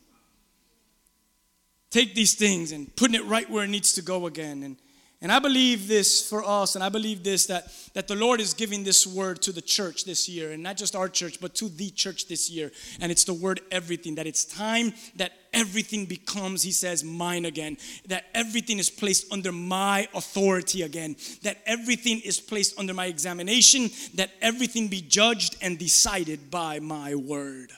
Take 1.90 2.14
these 2.14 2.34
things 2.34 2.72
and 2.72 2.94
putting 2.96 3.16
it 3.16 3.24
right 3.24 3.50
where 3.50 3.64
it 3.64 3.68
needs 3.68 3.94
to 3.94 4.02
go 4.02 4.26
again. 4.26 4.62
And 4.62 4.76
And 5.22 5.30
I 5.30 5.38
believe 5.38 5.86
this 5.86 6.26
for 6.26 6.42
us, 6.42 6.76
and 6.76 6.82
I 6.82 6.88
believe 6.88 7.22
this 7.22 7.44
that, 7.46 7.70
that 7.92 8.08
the 8.08 8.14
Lord 8.14 8.40
is 8.40 8.54
giving 8.54 8.84
this 8.84 9.06
word 9.06 9.42
to 9.42 9.52
the 9.52 9.60
church 9.60 10.06
this 10.06 10.30
year, 10.30 10.52
and 10.52 10.62
not 10.62 10.78
just 10.78 10.96
our 10.96 11.10
church, 11.10 11.42
but 11.42 11.54
to 11.56 11.68
the 11.68 11.90
church 11.90 12.26
this 12.26 12.48
year. 12.48 12.72
And 13.02 13.12
it's 13.12 13.24
the 13.24 13.34
word 13.34 13.60
everything, 13.70 14.14
that 14.14 14.26
it's 14.26 14.46
time 14.46 14.94
that 15.16 15.32
everything 15.52 16.06
becomes, 16.06 16.62
he 16.62 16.72
says, 16.72 17.04
mine 17.04 17.44
again. 17.44 17.76
That 18.06 18.24
everything 18.32 18.78
is 18.78 18.88
placed 18.88 19.30
under 19.30 19.52
my 19.52 20.08
authority 20.14 20.82
again. 20.82 21.16
That 21.42 21.58
everything 21.66 22.20
is 22.20 22.40
placed 22.40 22.78
under 22.78 22.94
my 22.94 23.04
examination. 23.06 23.90
That 24.14 24.30
everything 24.40 24.88
be 24.88 25.02
judged 25.02 25.56
and 25.60 25.78
decided 25.78 26.50
by 26.50 26.80
my 26.80 27.14
word. 27.14 27.72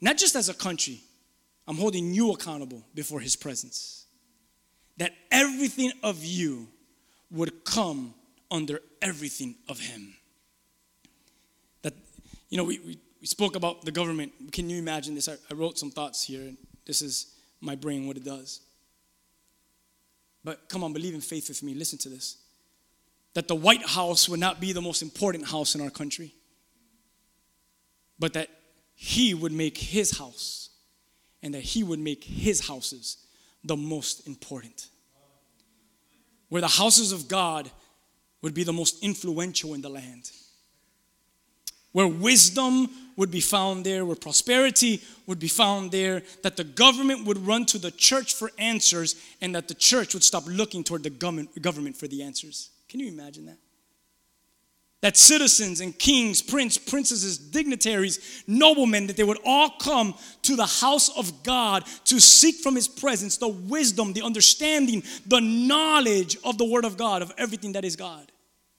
Not 0.00 0.16
just 0.16 0.34
as 0.34 0.48
a 0.48 0.54
country, 0.54 1.00
I'm 1.68 1.76
holding 1.76 2.12
you 2.12 2.32
accountable 2.32 2.82
before 2.92 3.20
his 3.20 3.36
presence 3.36 3.99
that 5.00 5.14
everything 5.30 5.90
of 6.02 6.22
you 6.22 6.68
would 7.30 7.64
come 7.64 8.12
under 8.50 8.80
everything 9.00 9.54
of 9.66 9.80
him. 9.80 10.14
That, 11.80 11.94
you 12.50 12.58
know, 12.58 12.64
we, 12.64 12.78
we, 12.80 12.98
we 13.18 13.26
spoke 13.26 13.56
about 13.56 13.82
the 13.86 13.92
government. 13.92 14.32
Can 14.52 14.68
you 14.68 14.78
imagine 14.78 15.14
this? 15.14 15.26
I, 15.26 15.36
I 15.50 15.54
wrote 15.54 15.78
some 15.78 15.90
thoughts 15.90 16.22
here, 16.22 16.52
this 16.84 17.00
is 17.00 17.34
my 17.62 17.74
brain, 17.76 18.06
what 18.06 18.18
it 18.18 18.24
does. 18.24 18.60
But 20.44 20.68
come 20.68 20.84
on, 20.84 20.92
believe 20.92 21.14
in 21.14 21.22
faith 21.22 21.48
with 21.48 21.62
me. 21.62 21.72
Listen 21.72 21.98
to 22.00 22.10
this. 22.10 22.36
That 23.32 23.48
the 23.48 23.54
White 23.54 23.86
House 23.86 24.28
would 24.28 24.40
not 24.40 24.60
be 24.60 24.74
the 24.74 24.82
most 24.82 25.00
important 25.00 25.46
house 25.46 25.74
in 25.74 25.80
our 25.80 25.90
country, 25.90 26.34
but 28.18 28.34
that 28.34 28.50
he 28.94 29.32
would 29.32 29.52
make 29.52 29.78
his 29.78 30.18
house 30.18 30.68
and 31.42 31.54
that 31.54 31.62
he 31.62 31.82
would 31.82 32.00
make 32.00 32.22
his 32.22 32.68
houses 32.68 33.16
the 33.64 33.76
most 33.76 34.26
important. 34.26 34.89
Where 36.50 36.60
the 36.60 36.68
houses 36.68 37.12
of 37.12 37.26
God 37.26 37.70
would 38.42 38.52
be 38.52 38.64
the 38.64 38.72
most 38.72 39.02
influential 39.02 39.72
in 39.72 39.80
the 39.80 39.88
land. 39.88 40.30
Where 41.92 42.06
wisdom 42.06 42.88
would 43.16 43.30
be 43.30 43.40
found 43.40 43.84
there, 43.84 44.04
where 44.04 44.16
prosperity 44.16 45.02
would 45.26 45.38
be 45.38 45.48
found 45.48 45.90
there, 45.90 46.22
that 46.42 46.56
the 46.56 46.64
government 46.64 47.26
would 47.26 47.38
run 47.46 47.66
to 47.66 47.78
the 47.78 47.90
church 47.90 48.34
for 48.34 48.50
answers, 48.58 49.16
and 49.40 49.54
that 49.54 49.68
the 49.68 49.74
church 49.74 50.14
would 50.14 50.22
stop 50.22 50.44
looking 50.46 50.84
toward 50.84 51.02
the 51.02 51.10
government 51.10 51.96
for 51.96 52.06
the 52.06 52.22
answers. 52.22 52.70
Can 52.88 53.00
you 53.00 53.08
imagine 53.08 53.46
that? 53.46 53.58
That 55.02 55.16
citizens 55.16 55.80
and 55.80 55.98
kings, 55.98 56.42
prince, 56.42 56.76
princesses, 56.76 57.38
dignitaries, 57.38 58.44
noblemen, 58.46 59.06
that 59.06 59.16
they 59.16 59.24
would 59.24 59.38
all 59.46 59.70
come 59.80 60.14
to 60.42 60.56
the 60.56 60.66
house 60.66 61.08
of 61.16 61.42
God 61.42 61.84
to 62.04 62.20
seek 62.20 62.56
from 62.56 62.74
his 62.74 62.86
presence 62.86 63.38
the 63.38 63.48
wisdom, 63.48 64.12
the 64.12 64.22
understanding, 64.22 65.02
the 65.26 65.40
knowledge 65.40 66.36
of 66.44 66.58
the 66.58 66.66
word 66.66 66.84
of 66.84 66.98
God, 66.98 67.22
of 67.22 67.32
everything 67.38 67.72
that 67.72 67.84
is 67.84 67.96
God. 67.96 68.30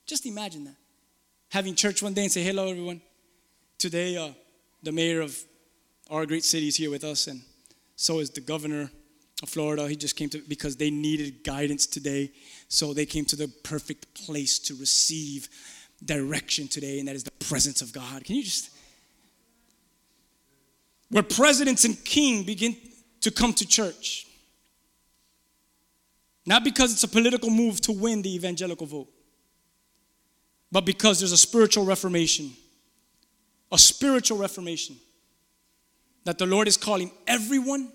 Just 0.05 0.25
imagine 0.25 0.65
that. 0.65 0.75
Having 1.49 1.75
church 1.75 2.03
one 2.03 2.13
day 2.13 2.23
and 2.23 2.31
say, 2.31 2.43
hello, 2.43 2.69
everyone. 2.69 3.01
Today, 3.79 4.15
uh, 4.15 4.29
the 4.83 4.91
mayor 4.91 5.21
of 5.21 5.37
our 6.09 6.25
great 6.25 6.43
city 6.43 6.67
is 6.67 6.75
here 6.75 6.91
with 6.91 7.03
us, 7.03 7.27
and 7.27 7.41
so 7.95 8.19
is 8.19 8.29
the 8.29 8.41
governor 8.41 8.91
of 9.41 9.49
Florida. 9.49 9.87
He 9.87 9.95
just 9.95 10.15
came 10.15 10.29
to 10.29 10.41
because 10.47 10.75
they 10.75 10.91
needed 10.91 11.43
guidance 11.43 11.87
today. 11.87 12.31
So 12.67 12.93
they 12.93 13.05
came 13.05 13.25
to 13.25 13.35
the 13.35 13.47
perfect 13.63 14.13
place 14.25 14.59
to 14.59 14.75
receive 14.75 15.49
direction 16.03 16.67
today, 16.67 16.99
and 16.99 17.07
that 17.07 17.15
is 17.15 17.23
the 17.23 17.31
presence 17.31 17.81
of 17.81 17.93
God. 17.93 18.23
Can 18.23 18.35
you 18.35 18.43
just. 18.43 18.69
Where 21.09 21.23
presidents 21.23 21.83
and 21.85 22.01
king 22.03 22.43
begin 22.43 22.75
to 23.21 23.31
come 23.31 23.53
to 23.53 23.67
church. 23.67 24.27
Not 26.45 26.63
because 26.63 26.91
it's 26.91 27.03
a 27.03 27.07
political 27.07 27.49
move 27.49 27.81
to 27.81 27.91
win 27.91 28.21
the 28.21 28.33
evangelical 28.33 28.87
vote, 28.87 29.09
but 30.71 30.85
because 30.85 31.19
there's 31.19 31.31
a 31.31 31.37
spiritual 31.37 31.85
reformation. 31.85 32.51
A 33.73 33.77
spiritual 33.77 34.37
reformation 34.37 34.97
that 36.25 36.37
the 36.37 36.45
Lord 36.45 36.67
is 36.67 36.75
calling 36.75 37.09
everyone 37.25 37.89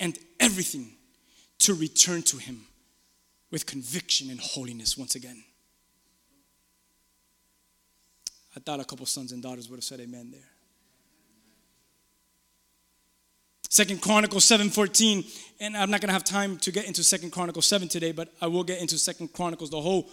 and 0.00 0.18
everything 0.40 0.92
to 1.58 1.74
return 1.74 2.22
to 2.22 2.38
Him 2.38 2.62
with 3.50 3.66
conviction 3.66 4.30
and 4.30 4.40
holiness 4.40 4.96
once 4.96 5.14
again. 5.14 5.44
I 8.56 8.60
thought 8.60 8.80
a 8.80 8.84
couple 8.84 9.06
sons 9.06 9.32
and 9.32 9.42
daughters 9.42 9.68
would 9.68 9.76
have 9.76 9.84
said 9.84 10.00
amen 10.00 10.30
there. 10.30 10.48
Second 13.68 14.00
Chronicles 14.00 14.44
7:14, 14.44 15.24
and 15.58 15.76
I'm 15.76 15.90
not 15.90 16.00
gonna 16.00 16.12
have 16.12 16.22
time 16.22 16.58
to 16.58 16.70
get 16.70 16.84
into 16.84 17.02
Second 17.02 17.32
Chronicles 17.32 17.66
7 17.66 17.88
today, 17.88 18.12
but 18.12 18.32
I 18.40 18.46
will 18.46 18.62
get 18.62 18.80
into 18.80 18.98
Second 18.98 19.32
Chronicles, 19.32 19.70
the 19.70 19.80
whole 19.80 20.08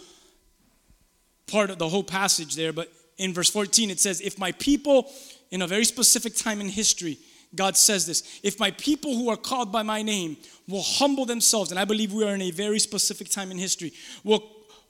part 1.46 1.70
of 1.70 1.78
the 1.78 1.88
whole 1.88 2.02
passage 2.02 2.56
there. 2.56 2.72
But 2.72 2.92
in 3.18 3.32
verse 3.32 3.50
14, 3.50 3.90
it 3.90 4.00
says, 4.00 4.20
If 4.20 4.36
my 4.38 4.50
people, 4.52 5.12
in 5.52 5.62
a 5.62 5.66
very 5.68 5.84
specific 5.84 6.34
time 6.34 6.60
in 6.60 6.68
history, 6.68 7.18
God 7.54 7.76
says 7.76 8.06
this 8.06 8.40
if 8.42 8.58
my 8.58 8.70
people 8.72 9.14
who 9.14 9.28
are 9.28 9.36
called 9.36 9.70
by 9.70 9.82
my 9.82 10.02
name 10.02 10.38
will 10.66 10.82
humble 10.82 11.26
themselves, 11.26 11.70
and 11.70 11.78
I 11.78 11.84
believe 11.84 12.12
we 12.12 12.24
are 12.24 12.34
in 12.34 12.42
a 12.42 12.50
very 12.50 12.78
specific 12.78 13.28
time 13.28 13.50
in 13.50 13.58
history, 13.58 13.92
will 14.24 14.40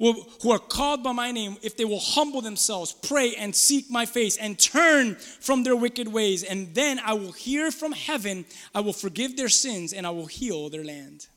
who 0.02 0.50
are 0.50 0.58
called 0.58 1.04
by 1.04 1.12
my 1.12 1.30
name, 1.30 1.56
if 1.62 1.76
they 1.76 1.84
will 1.84 2.00
humble 2.00 2.40
themselves, 2.40 2.92
pray 2.92 3.34
and 3.36 3.54
seek 3.54 3.88
my 3.88 4.04
face 4.04 4.36
and 4.36 4.58
turn 4.58 5.14
from 5.14 5.62
their 5.62 5.76
wicked 5.76 6.08
ways, 6.08 6.42
and 6.42 6.74
then 6.74 7.00
I 7.04 7.12
will 7.12 7.30
hear 7.30 7.70
from 7.70 7.92
heaven, 7.92 8.44
I 8.74 8.80
will 8.80 8.92
forgive 8.92 9.36
their 9.36 9.48
sins, 9.48 9.92
and 9.92 10.04
I 10.06 10.10
will 10.10 10.26
heal 10.26 10.68
their 10.70 10.84
land. 10.84 11.28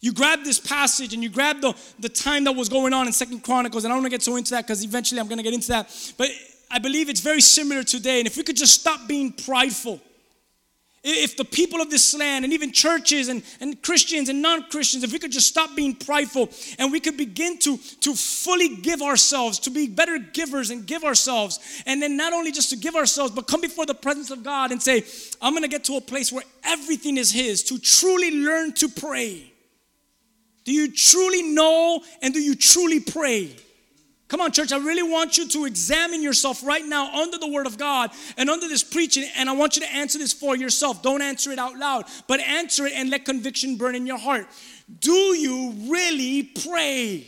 You 0.00 0.12
grab 0.12 0.44
this 0.44 0.58
passage 0.58 1.12
and 1.12 1.22
you 1.22 1.28
grab 1.28 1.60
the, 1.60 1.74
the 1.98 2.08
time 2.08 2.44
that 2.44 2.52
was 2.52 2.70
going 2.70 2.94
on 2.94 3.06
in 3.06 3.12
Second 3.12 3.40
Chronicles, 3.42 3.84
and 3.84 3.92
I 3.92 3.96
don't 3.96 4.02
want 4.02 4.12
to 4.12 4.16
get 4.16 4.22
so 4.22 4.36
into 4.36 4.52
that 4.52 4.66
because 4.66 4.82
eventually 4.84 5.20
I'm 5.20 5.26
going 5.26 5.38
to 5.38 5.44
get 5.44 5.52
into 5.52 5.68
that. 5.68 6.14
But 6.16 6.30
I 6.70 6.78
believe 6.78 7.08
it's 7.08 7.20
very 7.20 7.40
similar 7.40 7.82
today. 7.82 8.20
And 8.20 8.26
if 8.26 8.36
we 8.36 8.42
could 8.42 8.56
just 8.56 8.80
stop 8.80 9.08
being 9.08 9.32
prideful 9.32 10.00
if 11.02 11.36
the 11.36 11.46
people 11.46 11.80
of 11.80 11.88
this 11.88 12.14
land 12.14 12.44
and 12.44 12.52
even 12.52 12.72
churches 12.72 13.28
and, 13.28 13.42
and 13.60 13.82
Christians 13.82 14.28
and 14.28 14.42
non 14.42 14.64
Christians, 14.64 15.02
if 15.02 15.12
we 15.12 15.18
could 15.18 15.32
just 15.32 15.46
stop 15.46 15.74
being 15.74 15.94
prideful 15.94 16.50
and 16.78 16.92
we 16.92 17.00
could 17.00 17.16
begin 17.16 17.58
to, 17.60 17.78
to 18.00 18.14
fully 18.14 18.76
give 18.76 19.00
ourselves, 19.00 19.58
to 19.60 19.70
be 19.70 19.88
better 19.88 20.18
givers 20.18 20.68
and 20.70 20.86
give 20.86 21.02
ourselves, 21.02 21.58
and 21.86 22.02
then 22.02 22.18
not 22.18 22.34
only 22.34 22.52
just 22.52 22.68
to 22.70 22.76
give 22.76 22.96
ourselves, 22.96 23.32
but 23.32 23.46
come 23.46 23.62
before 23.62 23.86
the 23.86 23.94
presence 23.94 24.30
of 24.30 24.42
God 24.42 24.72
and 24.72 24.82
say, 24.82 25.02
I'm 25.40 25.54
gonna 25.54 25.68
get 25.68 25.84
to 25.84 25.96
a 25.96 26.02
place 26.02 26.30
where 26.30 26.44
everything 26.64 27.16
is 27.16 27.32
His, 27.32 27.62
to 27.64 27.78
truly 27.78 28.44
learn 28.44 28.72
to 28.74 28.88
pray. 28.88 29.50
Do 30.64 30.72
you 30.72 30.92
truly 30.92 31.42
know 31.42 32.02
and 32.20 32.34
do 32.34 32.40
you 32.40 32.54
truly 32.54 33.00
pray? 33.00 33.56
Come 34.30 34.40
on, 34.42 34.52
church, 34.52 34.70
I 34.70 34.78
really 34.78 35.02
want 35.02 35.38
you 35.38 35.48
to 35.48 35.64
examine 35.64 36.22
yourself 36.22 36.62
right 36.62 36.86
now 36.86 37.12
under 37.20 37.36
the 37.36 37.48
Word 37.48 37.66
of 37.66 37.76
God 37.76 38.12
and 38.38 38.48
under 38.48 38.68
this 38.68 38.84
preaching, 38.84 39.28
and 39.36 39.50
I 39.50 39.54
want 39.54 39.74
you 39.74 39.82
to 39.82 39.92
answer 39.92 40.20
this 40.20 40.32
for 40.32 40.54
yourself. 40.54 41.02
Don't 41.02 41.20
answer 41.20 41.50
it 41.50 41.58
out 41.58 41.76
loud, 41.76 42.04
but 42.28 42.38
answer 42.38 42.86
it 42.86 42.92
and 42.94 43.10
let 43.10 43.24
conviction 43.24 43.74
burn 43.74 43.96
in 43.96 44.06
your 44.06 44.18
heart. 44.18 44.46
Do 45.00 45.10
you 45.10 45.74
really 45.88 46.44
pray? 46.44 47.26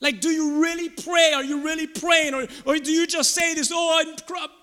Like, 0.00 0.20
do 0.20 0.30
you 0.30 0.60
really 0.60 0.88
pray? 0.88 1.30
Are 1.32 1.44
you 1.44 1.62
really 1.62 1.86
praying? 1.86 2.34
Or, 2.34 2.48
or 2.66 2.76
do 2.76 2.90
you 2.90 3.06
just 3.06 3.32
say 3.32 3.54
this, 3.54 3.70
oh, 3.72 4.16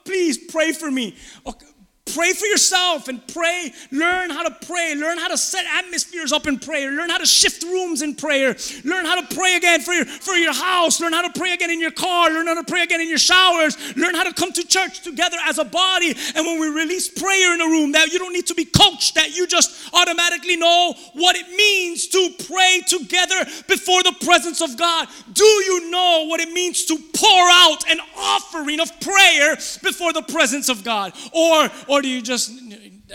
please 0.03 0.37
pray 0.37 0.73
for 0.73 0.91
me? 0.91 1.15
Okay, 1.47 1.65
Pray 2.13 2.33
for 2.33 2.45
yourself 2.45 3.07
and 3.07 3.25
pray. 3.27 3.73
Learn 3.91 4.29
how 4.29 4.47
to 4.47 4.65
pray. 4.67 4.93
Learn 4.95 5.17
how 5.17 5.29
to 5.29 5.37
set 5.37 5.65
atmospheres 5.65 6.31
up 6.31 6.47
in 6.47 6.59
prayer. 6.59 6.91
Learn 6.91 7.09
how 7.09 7.17
to 7.17 7.25
shift 7.25 7.63
rooms 7.63 8.01
in 8.01 8.13
prayer. 8.15 8.55
Learn 8.83 9.05
how 9.05 9.19
to 9.19 9.35
pray 9.35 9.55
again 9.55 9.81
for 9.81 9.93
your, 9.93 10.05
for 10.05 10.33
your 10.33 10.53
house. 10.53 11.01
Learn 11.01 11.13
how 11.13 11.27
to 11.27 11.39
pray 11.39 11.53
again 11.53 11.71
in 11.71 11.79
your 11.79 11.91
car. 11.91 12.29
Learn 12.29 12.47
how 12.47 12.53
to 12.53 12.63
pray 12.63 12.83
again 12.83 13.01
in 13.01 13.09
your 13.09 13.17
showers. 13.17 13.75
Learn 13.95 14.13
how 14.13 14.23
to 14.23 14.33
come 14.33 14.51
to 14.53 14.65
church 14.67 15.01
together 15.01 15.37
as 15.45 15.57
a 15.57 15.65
body. 15.65 16.13
And 16.35 16.45
when 16.45 16.59
we 16.59 16.67
release 16.67 17.09
prayer 17.09 17.55
in 17.55 17.61
a 17.61 17.65
room, 17.65 17.93
that 17.93 18.11
you 18.11 18.19
don't 18.19 18.33
need 18.33 18.47
to 18.47 18.55
be 18.55 18.65
coached, 18.65 19.15
that 19.15 19.35
you 19.35 19.47
just 19.47 19.89
automatically 19.93 20.55
know 20.55 20.93
what 21.13 21.35
it 21.35 21.49
means 21.49 22.07
to 22.07 22.29
pray 22.47 22.81
together 22.87 23.45
before 23.67 24.03
the 24.03 24.15
presence 24.23 24.61
of 24.61 24.77
God. 24.77 25.07
Do 25.33 25.43
you 25.43 25.89
know 25.89 26.25
what 26.27 26.39
it 26.39 26.51
means 26.51 26.85
to 26.85 26.97
pour 27.13 27.49
out 27.49 27.89
an 27.89 27.99
offering 28.17 28.79
of 28.79 28.99
prayer 28.99 29.55
before 29.81 30.13
the 30.13 30.21
presence 30.21 30.69
of 30.69 30.83
God? 30.83 31.13
Or, 31.33 31.69
or 31.87 32.02
do 32.03 32.09
you 32.09 32.21
just, 32.21 32.51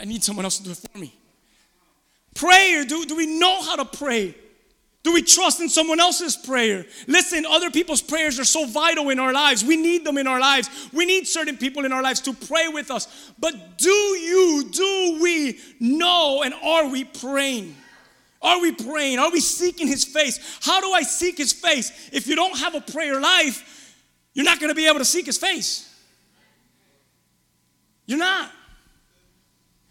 I 0.00 0.04
need 0.04 0.24
someone 0.24 0.44
else 0.44 0.58
to 0.58 0.64
do 0.64 0.70
it 0.72 0.78
for 0.78 0.98
me? 0.98 1.14
Prayer, 2.34 2.84
do, 2.84 3.04
do 3.04 3.16
we 3.16 3.38
know 3.38 3.62
how 3.62 3.76
to 3.76 3.84
pray? 3.84 4.34
Do 5.04 5.12
we 5.12 5.22
trust 5.22 5.60
in 5.60 5.68
someone 5.68 6.00
else's 6.00 6.36
prayer? 6.36 6.84
Listen, 7.06 7.46
other 7.46 7.70
people's 7.70 8.02
prayers 8.02 8.38
are 8.38 8.44
so 8.44 8.66
vital 8.66 9.10
in 9.10 9.18
our 9.18 9.32
lives. 9.32 9.64
We 9.64 9.76
need 9.76 10.04
them 10.04 10.18
in 10.18 10.26
our 10.26 10.40
lives. 10.40 10.68
We 10.92 11.06
need 11.06 11.26
certain 11.26 11.56
people 11.56 11.84
in 11.84 11.92
our 11.92 12.02
lives 12.02 12.20
to 12.22 12.32
pray 12.32 12.68
with 12.68 12.90
us. 12.90 13.32
But 13.38 13.78
do 13.78 13.90
you, 13.90 14.68
do 14.70 15.18
we 15.22 15.58
know 15.80 16.42
and 16.42 16.52
are 16.52 16.88
we 16.88 17.04
praying? 17.04 17.76
Are 18.42 18.60
we 18.60 18.72
praying? 18.72 19.18
Are 19.18 19.30
we 19.30 19.40
seeking 19.40 19.86
His 19.86 20.04
face? 20.04 20.58
How 20.62 20.80
do 20.80 20.92
I 20.92 21.02
seek 21.02 21.38
His 21.38 21.52
face? 21.52 22.10
If 22.12 22.26
you 22.26 22.36
don't 22.36 22.58
have 22.58 22.74
a 22.74 22.80
prayer 22.80 23.20
life, 23.20 23.94
you're 24.34 24.44
not 24.44 24.60
going 24.60 24.70
to 24.70 24.74
be 24.74 24.86
able 24.86 24.98
to 24.98 25.04
seek 25.04 25.26
His 25.26 25.38
face. 25.38 25.88
You're 28.06 28.18
not. 28.18 28.50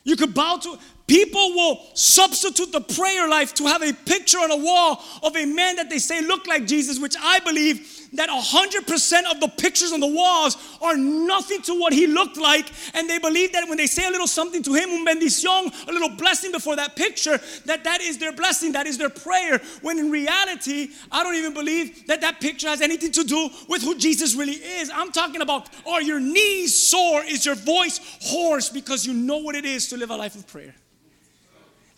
You 0.07 0.15
could 0.15 0.33
bow 0.33 0.57
to, 0.63 0.79
People 1.07 1.53
will 1.53 1.79
substitute 1.93 2.73
the 2.73 2.81
prayer 2.81 3.29
life 3.29 3.53
to 3.55 3.63
have 3.63 3.81
a 3.81 3.93
picture 3.93 4.39
on 4.39 4.51
a 4.51 4.57
wall 4.57 5.01
of 5.23 5.37
a 5.37 5.45
man 5.45 5.77
that 5.77 5.89
they 5.89 5.99
say 5.99 6.21
look 6.21 6.47
like 6.47 6.67
Jesus, 6.67 6.99
which 6.99 7.15
I 7.17 7.39
believe 7.39 8.06
that 8.13 8.29
100% 8.29 9.31
of 9.31 9.39
the 9.39 9.47
pictures 9.47 9.91
on 9.91 9.99
the 9.99 10.07
walls 10.07 10.57
are 10.81 10.95
nothing 10.97 11.61
to 11.63 11.79
what 11.79 11.93
he 11.93 12.07
looked 12.07 12.37
like. 12.37 12.71
And 12.93 13.09
they 13.09 13.19
believe 13.19 13.53
that 13.53 13.67
when 13.67 13.77
they 13.77 13.87
say 13.87 14.07
a 14.07 14.11
little 14.11 14.27
something 14.27 14.63
to 14.63 14.73
him, 14.73 14.89
un 14.89 15.05
bendición, 15.05 15.71
a 15.87 15.91
little 15.91 16.09
blessing 16.09 16.51
before 16.51 16.75
that 16.75 16.95
picture, 16.95 17.39
that 17.65 17.83
that 17.83 18.01
is 18.01 18.17
their 18.17 18.31
blessing, 18.31 18.71
that 18.73 18.87
is 18.87 18.97
their 18.97 19.09
prayer. 19.09 19.59
When 19.81 19.99
in 19.99 20.11
reality, 20.11 20.89
I 21.11 21.23
don't 21.23 21.35
even 21.35 21.53
believe 21.53 22.07
that 22.07 22.21
that 22.21 22.39
picture 22.39 22.67
has 22.67 22.81
anything 22.81 23.11
to 23.13 23.23
do 23.23 23.49
with 23.67 23.81
who 23.81 23.97
Jesus 23.97 24.35
really 24.35 24.53
is. 24.53 24.89
I'm 24.93 25.11
talking 25.11 25.41
about 25.41 25.69
are 25.87 26.01
your 26.01 26.19
knees 26.19 26.77
sore? 26.77 27.23
Is 27.23 27.45
your 27.45 27.55
voice 27.55 27.99
hoarse 28.21 28.69
because 28.69 29.05
you 29.05 29.13
know 29.13 29.37
what 29.37 29.55
it 29.55 29.65
is 29.65 29.89
to 29.89 29.97
live 29.97 30.11
a 30.11 30.15
life 30.15 30.35
of 30.35 30.47
prayer? 30.47 30.75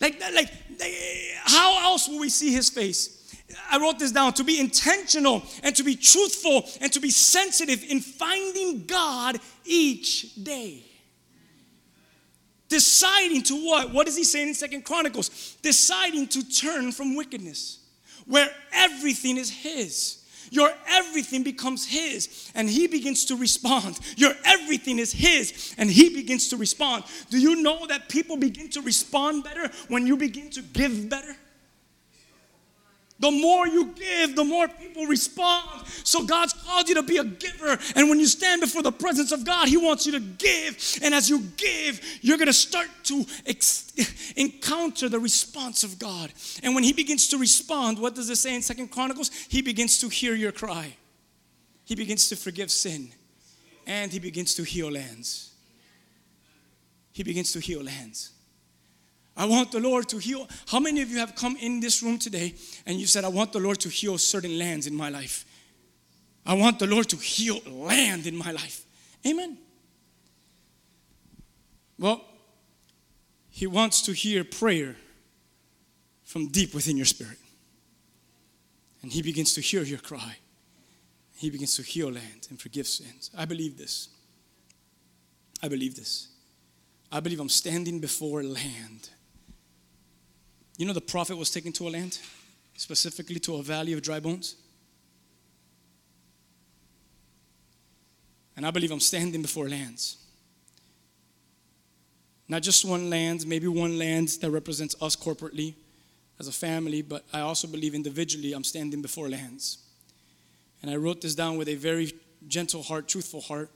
Like, 0.00 0.18
like, 0.32 0.50
how 1.44 1.90
else 1.90 2.08
will 2.08 2.20
we 2.20 2.30
see 2.30 2.52
his 2.52 2.70
face? 2.70 3.19
I 3.70 3.78
wrote 3.78 3.98
this 3.98 4.12
down 4.12 4.32
to 4.34 4.44
be 4.44 4.60
intentional 4.60 5.42
and 5.62 5.74
to 5.76 5.82
be 5.82 5.96
truthful 5.96 6.64
and 6.80 6.92
to 6.92 7.00
be 7.00 7.10
sensitive 7.10 7.84
in 7.88 8.00
finding 8.00 8.86
God 8.86 9.38
each 9.64 10.34
day. 10.42 10.84
Deciding 12.68 13.42
to 13.44 13.66
what? 13.66 13.92
What 13.92 14.06
is 14.06 14.16
he 14.16 14.24
saying 14.24 14.48
in 14.48 14.54
Second 14.54 14.84
Chronicles? 14.84 15.56
Deciding 15.62 16.28
to 16.28 16.48
turn 16.48 16.92
from 16.92 17.16
wickedness, 17.16 17.80
where 18.26 18.48
everything 18.72 19.36
is 19.36 19.50
his. 19.50 20.20
Your 20.50 20.72
everything 20.88 21.44
becomes 21.44 21.86
His, 21.86 22.50
and 22.54 22.68
He 22.68 22.88
begins 22.88 23.24
to 23.26 23.36
respond. 23.36 23.98
Your 24.16 24.32
everything 24.44 24.98
is 24.98 25.12
His, 25.12 25.74
and 25.78 25.88
He 25.88 26.10
begins 26.10 26.48
to 26.48 26.56
respond. 26.56 27.04
Do 27.30 27.38
you 27.38 27.62
know 27.62 27.86
that 27.86 28.08
people 28.08 28.36
begin 28.36 28.68
to 28.70 28.82
respond 28.82 29.44
better 29.44 29.70
when 29.88 30.06
you 30.06 30.16
begin 30.16 30.50
to 30.50 30.62
give 30.62 31.08
better? 31.08 31.36
The 33.20 33.30
more 33.30 33.68
you 33.68 33.92
give, 33.92 34.34
the 34.34 34.44
more 34.44 34.66
people 34.66 35.04
respond. 35.06 35.86
So 36.04 36.24
God's 36.24 36.54
called 36.54 36.88
you 36.88 36.94
to 36.94 37.02
be 37.02 37.18
a 37.18 37.24
giver. 37.24 37.78
And 37.94 38.08
when 38.08 38.18
you 38.18 38.26
stand 38.26 38.62
before 38.62 38.82
the 38.82 38.90
presence 38.90 39.30
of 39.30 39.44
God, 39.44 39.68
He 39.68 39.76
wants 39.76 40.06
you 40.06 40.12
to 40.12 40.20
give. 40.20 40.98
And 41.02 41.14
as 41.14 41.28
you 41.28 41.40
give, 41.58 42.00
you're 42.22 42.38
going 42.38 42.46
to 42.46 42.52
start 42.54 42.88
to 43.04 43.26
ex- 43.46 43.92
encounter 44.36 45.10
the 45.10 45.20
response 45.20 45.84
of 45.84 45.98
God. 45.98 46.32
And 46.62 46.74
when 46.74 46.82
He 46.82 46.94
begins 46.94 47.28
to 47.28 47.36
respond, 47.36 47.98
what 47.98 48.14
does 48.14 48.30
it 48.30 48.36
say 48.36 48.54
in 48.54 48.62
Second 48.62 48.88
Chronicles? 48.88 49.30
He 49.50 49.60
begins 49.60 49.98
to 49.98 50.08
hear 50.08 50.34
your 50.34 50.52
cry. 50.52 50.96
He 51.84 51.94
begins 51.94 52.30
to 52.30 52.36
forgive 52.36 52.70
sin. 52.70 53.10
And 53.86 54.10
He 54.10 54.18
begins 54.18 54.54
to 54.54 54.62
heal 54.62 54.90
lands. 54.90 55.52
He 57.12 57.22
begins 57.22 57.52
to 57.52 57.60
heal 57.60 57.82
lands. 57.82 58.30
I 59.40 59.46
want 59.46 59.72
the 59.72 59.80
Lord 59.80 60.06
to 60.10 60.18
heal. 60.18 60.46
How 60.66 60.78
many 60.78 61.00
of 61.00 61.08
you 61.08 61.16
have 61.16 61.34
come 61.34 61.56
in 61.56 61.80
this 61.80 62.02
room 62.02 62.18
today 62.18 62.54
and 62.84 63.00
you 63.00 63.06
said, 63.06 63.24
I 63.24 63.28
want 63.28 63.54
the 63.54 63.58
Lord 63.58 63.80
to 63.80 63.88
heal 63.88 64.18
certain 64.18 64.58
lands 64.58 64.86
in 64.86 64.94
my 64.94 65.08
life? 65.08 65.46
I 66.44 66.52
want 66.52 66.78
the 66.78 66.86
Lord 66.86 67.08
to 67.08 67.16
heal 67.16 67.58
land 67.66 68.26
in 68.26 68.36
my 68.36 68.52
life. 68.52 68.84
Amen. 69.26 69.56
Well, 71.98 72.22
He 73.48 73.66
wants 73.66 74.02
to 74.02 74.12
hear 74.12 74.44
prayer 74.44 74.96
from 76.22 76.48
deep 76.48 76.74
within 76.74 76.98
your 76.98 77.06
spirit. 77.06 77.38
And 79.00 79.10
He 79.10 79.22
begins 79.22 79.54
to 79.54 79.62
hear 79.62 79.84
your 79.84 80.00
cry. 80.00 80.36
He 81.36 81.48
begins 81.48 81.76
to 81.76 81.82
heal 81.82 82.12
land 82.12 82.48
and 82.50 82.60
forgive 82.60 82.86
sins. 82.86 83.30
I 83.34 83.46
believe 83.46 83.78
this. 83.78 84.10
I 85.62 85.68
believe 85.68 85.96
this. 85.96 86.28
I 87.10 87.20
believe 87.20 87.40
I'm 87.40 87.48
standing 87.48 88.00
before 88.00 88.42
land 88.42 89.08
you 90.80 90.86
know, 90.86 90.94
the 90.94 91.00
prophet 91.02 91.36
was 91.36 91.50
taken 91.50 91.72
to 91.72 91.88
a 91.88 91.90
land, 91.90 92.18
specifically 92.74 93.38
to 93.38 93.56
a 93.56 93.62
valley 93.62 93.92
of 93.92 94.00
dry 94.00 94.18
bones. 94.18 94.56
And 98.56 98.64
I 98.64 98.70
believe 98.70 98.90
I'm 98.90 98.98
standing 98.98 99.42
before 99.42 99.68
lands. 99.68 100.16
Not 102.48 102.62
just 102.62 102.82
one 102.86 103.10
land, 103.10 103.46
maybe 103.46 103.68
one 103.68 103.98
land 103.98 104.28
that 104.40 104.50
represents 104.50 104.96
us 105.02 105.14
corporately 105.14 105.74
as 106.38 106.48
a 106.48 106.52
family, 106.52 107.02
but 107.02 107.26
I 107.30 107.40
also 107.40 107.68
believe 107.68 107.94
individually 107.94 108.54
I'm 108.54 108.64
standing 108.64 109.02
before 109.02 109.28
lands. 109.28 109.84
And 110.80 110.90
I 110.90 110.96
wrote 110.96 111.20
this 111.20 111.34
down 111.34 111.58
with 111.58 111.68
a 111.68 111.74
very 111.74 112.10
gentle 112.48 112.82
heart, 112.82 113.06
truthful 113.06 113.42
heart. 113.42 113.68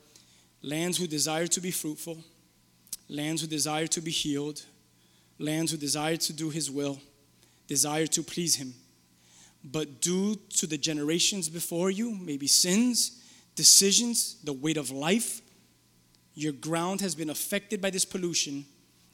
Lands 0.62 0.96
who 0.96 1.06
desire 1.06 1.48
to 1.48 1.60
be 1.60 1.70
fruitful, 1.70 2.16
lands 3.10 3.42
who 3.42 3.46
desire 3.46 3.88
to 3.88 4.00
be 4.00 4.10
healed, 4.10 4.64
lands 5.38 5.72
who 5.72 5.78
desire 5.78 6.16
to 6.16 6.32
do 6.32 6.50
his 6.50 6.70
will, 6.70 7.00
desire 7.66 8.06
to 8.06 8.22
please 8.22 8.56
him. 8.56 8.74
But 9.64 10.00
due 10.00 10.36
to 10.56 10.66
the 10.66 10.76
generations 10.76 11.48
before 11.48 11.90
you, 11.90 12.10
maybe 12.10 12.46
sins, 12.46 13.22
decisions, 13.54 14.36
the 14.44 14.52
weight 14.52 14.76
of 14.76 14.90
life, 14.90 15.40
your 16.34 16.52
ground 16.52 17.00
has 17.00 17.14
been 17.14 17.30
affected 17.30 17.80
by 17.80 17.90
this 17.90 18.04
pollution 18.04 18.66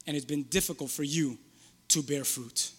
and 0.07 0.17
it's 0.17 0.25
been 0.25 0.43
difficult 0.43 0.89
for 0.89 1.03
you 1.03 1.37
to 1.89 2.01
bear 2.01 2.23
fruit. 2.23 2.71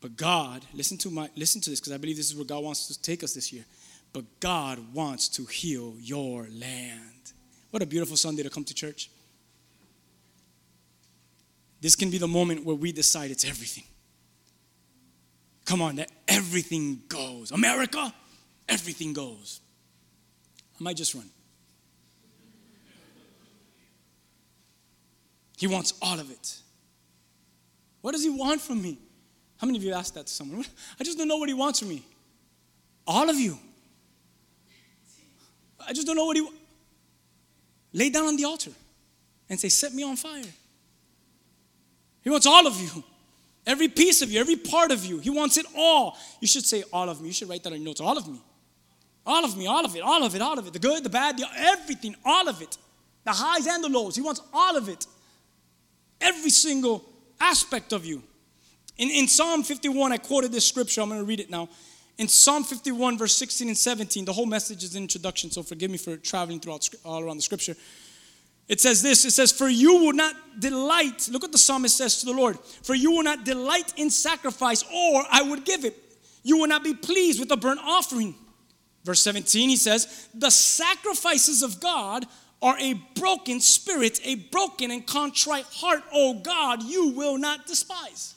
But 0.00 0.16
God, 0.16 0.64
listen 0.72 0.96
to 0.98 1.10
my 1.10 1.28
listen 1.36 1.60
to 1.62 1.70
this 1.70 1.80
because 1.80 1.92
I 1.92 1.98
believe 1.98 2.16
this 2.16 2.30
is 2.30 2.36
where 2.36 2.44
God 2.44 2.62
wants 2.64 2.86
to 2.88 3.00
take 3.02 3.22
us 3.22 3.34
this 3.34 3.52
year. 3.52 3.64
But 4.12 4.24
God 4.40 4.78
wants 4.92 5.28
to 5.30 5.44
heal 5.44 5.94
your 5.98 6.46
land. 6.50 7.32
What 7.70 7.82
a 7.82 7.86
beautiful 7.86 8.16
Sunday 8.16 8.42
to 8.42 8.50
come 8.50 8.64
to 8.64 8.74
church. 8.74 9.10
This 11.80 11.94
can 11.94 12.10
be 12.10 12.18
the 12.18 12.28
moment 12.28 12.64
where 12.64 12.76
we 12.76 12.92
decide 12.92 13.30
it's 13.30 13.44
everything. 13.44 13.84
Come 15.64 15.80
on, 15.80 15.96
that 15.96 16.10
everything 16.28 17.02
goes. 17.08 17.50
America, 17.52 18.12
everything 18.68 19.12
goes. 19.12 19.60
I 20.78 20.84
might 20.84 20.96
just 20.96 21.14
run. 21.14 21.30
He 25.56 25.66
wants 25.66 25.94
all 26.00 26.18
of 26.18 26.30
it. 26.30 26.58
What 28.00 28.12
does 28.12 28.22
he 28.22 28.30
want 28.30 28.60
from 28.60 28.80
me? 28.80 28.98
How 29.58 29.66
many 29.66 29.78
of 29.78 29.84
you 29.84 29.92
asked 29.92 30.14
that 30.14 30.26
to 30.26 30.32
someone? 30.32 30.64
I 31.00 31.04
just 31.04 31.18
don't 31.18 31.28
know 31.28 31.36
what 31.36 31.48
he 31.48 31.54
wants 31.54 31.80
from 31.80 31.90
me. 31.90 32.02
All 33.06 33.28
of 33.28 33.36
you. 33.36 33.58
I 35.86 35.92
just 35.92 36.06
don't 36.06 36.16
know 36.16 36.24
what 36.24 36.36
he. 36.36 36.48
Lay 37.92 38.08
down 38.08 38.26
on 38.26 38.36
the 38.36 38.44
altar 38.44 38.70
and 39.48 39.60
say, 39.60 39.68
Set 39.68 39.92
me 39.92 40.02
on 40.02 40.16
fire. 40.16 40.44
He 42.22 42.30
wants 42.30 42.46
all 42.46 42.66
of 42.66 42.80
you. 42.80 43.04
Every 43.66 43.88
piece 43.88 44.22
of 44.22 44.30
you, 44.30 44.40
every 44.40 44.56
part 44.56 44.90
of 44.90 45.04
you. 45.04 45.18
He 45.18 45.30
wants 45.30 45.56
it 45.56 45.66
all. 45.76 46.16
You 46.40 46.48
should 46.48 46.64
say 46.64 46.82
all 46.92 47.08
of 47.08 47.20
me. 47.20 47.28
You 47.28 47.32
should 47.32 47.48
write 47.48 47.62
that 47.64 47.72
on 47.72 47.78
your 47.78 47.86
notes. 47.86 48.00
All 48.00 48.16
of 48.16 48.26
me. 48.26 48.40
All 49.26 49.44
of 49.44 49.56
me, 49.56 49.66
all 49.66 49.84
of 49.84 49.94
it, 49.94 50.00
all 50.00 50.24
of 50.24 50.34
it, 50.34 50.40
all 50.40 50.58
of 50.58 50.66
it. 50.66 50.72
The 50.72 50.78
good, 50.78 51.04
the 51.04 51.10
bad, 51.10 51.38
the, 51.38 51.46
everything, 51.56 52.16
all 52.24 52.48
of 52.48 52.62
it. 52.62 52.78
The 53.24 53.32
highs 53.32 53.66
and 53.66 53.84
the 53.84 53.88
lows. 53.88 54.16
He 54.16 54.22
wants 54.22 54.40
all 54.52 54.76
of 54.76 54.88
it. 54.88 55.06
Every 56.20 56.50
single 56.50 57.04
aspect 57.38 57.92
of 57.92 58.04
you. 58.04 58.22
In, 58.96 59.10
in 59.10 59.28
Psalm 59.28 59.62
51, 59.62 60.12
I 60.12 60.16
quoted 60.16 60.52
this 60.52 60.66
scripture. 60.66 61.02
I'm 61.02 61.08
going 61.08 61.20
to 61.20 61.26
read 61.26 61.40
it 61.40 61.50
now. 61.50 61.68
In 62.18 62.28
Psalm 62.28 62.64
51, 62.64 63.18
verse 63.18 63.34
16 63.36 63.68
and 63.68 63.76
17, 63.76 64.24
the 64.24 64.32
whole 64.32 64.46
message 64.46 64.84
is 64.84 64.94
an 64.94 65.02
introduction, 65.02 65.50
so 65.50 65.62
forgive 65.62 65.90
me 65.90 65.96
for 65.96 66.16
traveling 66.18 66.60
throughout 66.60 66.86
all 67.04 67.22
around 67.22 67.36
the 67.36 67.42
scripture. 67.42 67.74
It 68.70 68.80
says 68.80 69.02
this 69.02 69.24
it 69.24 69.32
says, 69.32 69.50
For 69.50 69.68
you 69.68 69.96
will 69.96 70.12
not 70.12 70.36
delight, 70.60 71.28
look 71.30 71.42
what 71.42 71.50
the 71.50 71.58
psalmist 71.58 71.96
says 71.96 72.20
to 72.20 72.26
the 72.26 72.32
Lord, 72.32 72.56
for 72.84 72.94
you 72.94 73.10
will 73.10 73.24
not 73.24 73.44
delight 73.44 73.92
in 73.96 74.10
sacrifice, 74.10 74.84
or 74.84 75.24
I 75.28 75.42
would 75.42 75.64
give 75.64 75.84
it. 75.84 75.96
You 76.44 76.56
will 76.56 76.68
not 76.68 76.84
be 76.84 76.94
pleased 76.94 77.40
with 77.40 77.50
a 77.50 77.56
burnt 77.56 77.80
offering. 77.82 78.36
Verse 79.04 79.20
17, 79.22 79.68
he 79.68 79.76
says, 79.76 80.28
The 80.34 80.50
sacrifices 80.50 81.64
of 81.64 81.80
God 81.80 82.26
are 82.62 82.78
a 82.78 82.94
broken 83.16 83.58
spirit, 83.58 84.20
a 84.24 84.36
broken 84.36 84.92
and 84.92 85.04
contrite 85.04 85.64
heart, 85.64 86.04
O 86.12 86.34
God, 86.34 86.84
you 86.84 87.08
will 87.08 87.38
not 87.38 87.66
despise. 87.66 88.36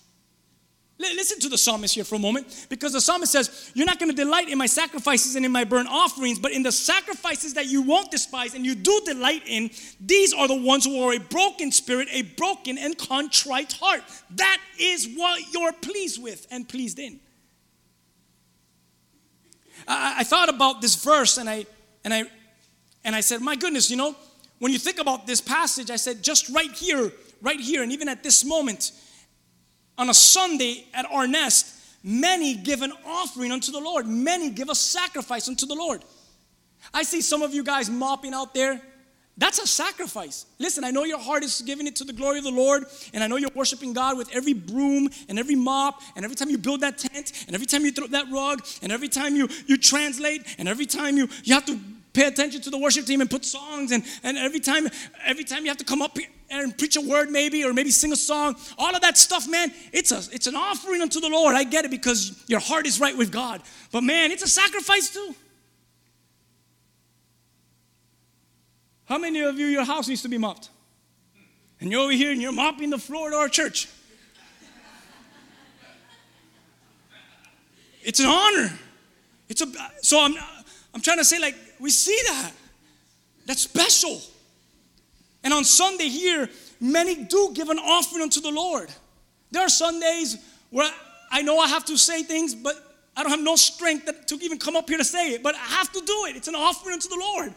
Listen 0.99 1.39
to 1.39 1.49
the 1.49 1.58
psalmist 1.58 1.95
here 1.95 2.03
for 2.03 2.15
a 2.15 2.19
moment 2.19 2.67
because 2.69 2.93
the 2.93 3.01
psalmist 3.01 3.32
says, 3.32 3.71
You're 3.73 3.88
not 3.88 3.99
going 3.99 4.12
to 4.12 4.15
delight 4.15 4.47
in 4.47 4.58
my 4.58 4.67
sacrifices 4.67 5.36
and 5.36 5.43
in 5.43 5.51
my 5.51 5.63
burnt 5.63 5.89
offerings, 5.89 6.38
but 6.38 6.51
in 6.51 6.62
the 6.62 6.71
sacrifices 6.71 7.56
that 7.56 7.65
you 7.65 7.82
won't 7.82 8.12
despise 8.12 8.53
and 8.53 8.63
you 8.65 8.75
do 8.75 9.01
delight 9.06 9.41
in, 9.47 9.71
these 9.99 10.34
are 10.34 10.47
the 10.47 10.56
ones 10.56 10.86
who 10.86 11.01
are 11.01 11.13
a 11.13 11.19
broken 11.19 11.71
spirit, 11.71 12.08
a 12.12 12.21
broken 12.21 12.77
and 12.77 12.97
contrite 12.97 13.73
heart. 13.73 14.01
That 14.32 14.60
is 14.79 15.10
what 15.15 15.41
you're 15.51 15.73
pleased 15.73 16.21
with 16.21 16.45
and 16.51 16.69
pleased 16.69 16.99
in. 16.99 17.19
I, 19.88 20.17
I 20.19 20.23
thought 20.23 20.49
about 20.49 20.82
this 20.82 21.03
verse 21.03 21.38
and 21.38 21.49
I 21.49 21.65
and 22.03 22.13
I 22.13 22.23
and 23.03 23.15
I 23.15 23.21
said, 23.21 23.41
My 23.41 23.56
goodness, 23.56 23.89
you 23.89 23.97
know, 23.97 24.15
when 24.60 24.71
you 24.71 24.79
think 24.79 24.99
about 24.99 25.27
this 25.27 25.41
passage, 25.41 25.91
I 25.91 25.97
said, 25.97 26.23
just 26.23 26.49
right 26.49 26.71
here, 26.71 27.12
right 27.41 27.60
here, 27.60 27.84
and 27.84 27.91
even 27.91 28.08
at 28.08 28.23
this 28.23 28.45
moment, 28.45 28.91
on 29.97 30.10
a 30.10 30.13
Sunday 30.13 30.86
at 30.93 31.06
our 31.12 31.27
nest, 31.27 31.75
many 32.03 32.56
give 32.56 32.82
an 32.82 32.93
offering 33.06 33.51
unto 33.51 33.71
the 33.71 33.79
Lord. 33.79 34.08
Many 34.08 34.49
give 34.49 34.69
a 34.69 34.75
sacrifice 34.75 35.47
unto 35.47 35.65
the 35.65 35.75
Lord. 35.75 36.03
I 36.93 37.03
see 37.03 37.21
some 37.21 37.41
of 37.41 37.53
you 37.53 37.63
guys 37.63 37.89
mopping 37.89 38.34
out 38.34 38.53
there 38.53 38.82
That's 39.38 39.58
a 39.58 39.65
sacrifice. 39.65 40.45
Listen, 40.60 40.84
I 40.84 40.91
know 40.91 41.06
your 41.06 41.17
heart 41.17 41.43
is 41.43 41.62
giving 41.62 41.88
it 41.88 41.95
to 41.97 42.03
the 42.03 42.13
glory 42.13 42.38
of 42.38 42.43
the 42.43 42.51
Lord, 42.51 42.86
and 43.13 43.23
I 43.23 43.27
know 43.27 43.38
you're 43.38 43.49
worshiping 43.56 43.93
God 43.93 44.15
with 44.15 44.29
every 44.34 44.53
broom 44.53 45.10
and 45.27 45.39
every 45.39 45.56
mop, 45.56 46.01
and 46.15 46.23
every 46.23 46.36
time 46.36 46.49
you 46.49 46.60
build 46.60 46.82
that 46.82 46.99
tent, 46.99 47.45
and 47.47 47.56
every 47.56 47.65
time 47.65 47.84
you 47.84 47.91
throw 47.91 48.06
that 48.08 48.29
rug, 48.32 48.63
and 48.84 48.91
every 48.91 49.10
time 49.10 49.36
you, 49.36 49.49
you 49.65 49.77
translate, 49.77 50.43
and 50.60 50.67
every 50.67 50.86
time 50.86 51.17
you, 51.17 51.27
you 51.43 51.56
have 51.56 51.65
to 51.65 51.79
pay 52.13 52.27
attention 52.27 52.62
to 52.62 52.69
the 52.69 52.77
worship 52.77 53.06
team 53.08 53.21
and 53.21 53.29
put 53.29 53.43
songs, 53.43 53.91
and, 53.91 54.03
and 54.21 54.38
every 54.38 54.60
time 54.60 54.88
every 55.25 55.43
time 55.43 55.63
you 55.63 55.69
have 55.69 55.77
to 55.77 55.86
come 55.86 56.03
up 56.03 56.15
and 56.61 56.77
preach 56.77 56.95
a 56.95 57.01
word 57.01 57.29
maybe, 57.29 57.63
or 57.63 57.73
maybe 57.73 57.91
sing 57.91 58.11
a 58.11 58.15
song, 58.15 58.55
all 58.77 58.95
of 58.95 59.01
that 59.01 59.17
stuff, 59.17 59.47
man, 59.47 59.71
it's 59.91 60.11
a 60.11 60.17
it's 60.33 60.47
an 60.47 60.55
offering 60.55 61.01
unto 61.01 61.19
the 61.19 61.29
Lord. 61.29 61.55
I 61.55 61.63
get 61.63 61.85
it 61.85 61.91
because 61.91 62.43
your 62.47 62.59
heart 62.59 62.85
is 62.85 62.99
right 62.99 63.17
with 63.17 63.31
God. 63.31 63.61
But 63.91 64.03
man, 64.03 64.31
it's 64.31 64.43
a 64.43 64.47
sacrifice 64.47 65.11
too. 65.11 65.35
How 69.05 69.17
many 69.17 69.41
of 69.41 69.59
you, 69.59 69.65
your 69.67 69.83
house 69.83 70.07
needs 70.07 70.21
to 70.21 70.29
be 70.29 70.37
mopped? 70.37 70.69
And 71.79 71.91
you're 71.91 72.01
over 72.01 72.13
here 72.13 72.31
and 72.31 72.41
you're 72.41 72.53
mopping 72.53 72.89
the 72.89 72.97
floor 72.97 73.27
at 73.27 73.33
our 73.33 73.49
church. 73.49 73.89
It's 78.01 78.19
an 78.19 78.27
honor. 78.27 78.71
It's 79.49 79.61
a 79.61 79.67
so 80.01 80.23
I'm 80.23 80.35
I'm 80.93 81.01
trying 81.01 81.17
to 81.17 81.25
say 81.25 81.39
like 81.39 81.55
we 81.79 81.89
see 81.89 82.19
that. 82.27 82.51
That's 83.45 83.61
special. 83.61 84.21
And 85.43 85.53
on 85.53 85.63
Sunday 85.63 86.10
here, 86.10 86.49
many 86.79 87.23
do 87.25 87.51
give 87.53 87.69
an 87.69 87.79
offering 87.79 88.23
unto 88.23 88.39
the 88.39 88.51
Lord. 88.51 88.89
There 89.51 89.62
are 89.62 89.69
Sundays 89.69 90.38
where 90.69 90.89
I 91.32 91.41
know 91.41 91.60
I 91.60 91.67
have 91.67 91.86
to 91.86 91.97
say 91.97 92.23
things, 92.23 92.56
but 92.56 92.75
I 93.15 93.23
don't 93.23 93.32
have 93.32 93.41
no 93.41 93.56
strength 93.56 94.10
to 94.27 94.36
even 94.36 94.58
come 94.58 94.75
up 94.75 94.89
here 94.89 94.97
to 94.97 95.03
say 95.03 95.34
it, 95.34 95.43
but 95.43 95.56
I 95.56 95.60
have 95.60 95.91
to 95.91 96.01
do 96.01 96.25
it. 96.29 96.36
It's 96.36 96.47
an 96.47 96.56
offering 96.56 96.93
unto 96.93 97.10
the 97.10 97.19
Lord. 97.19 97.53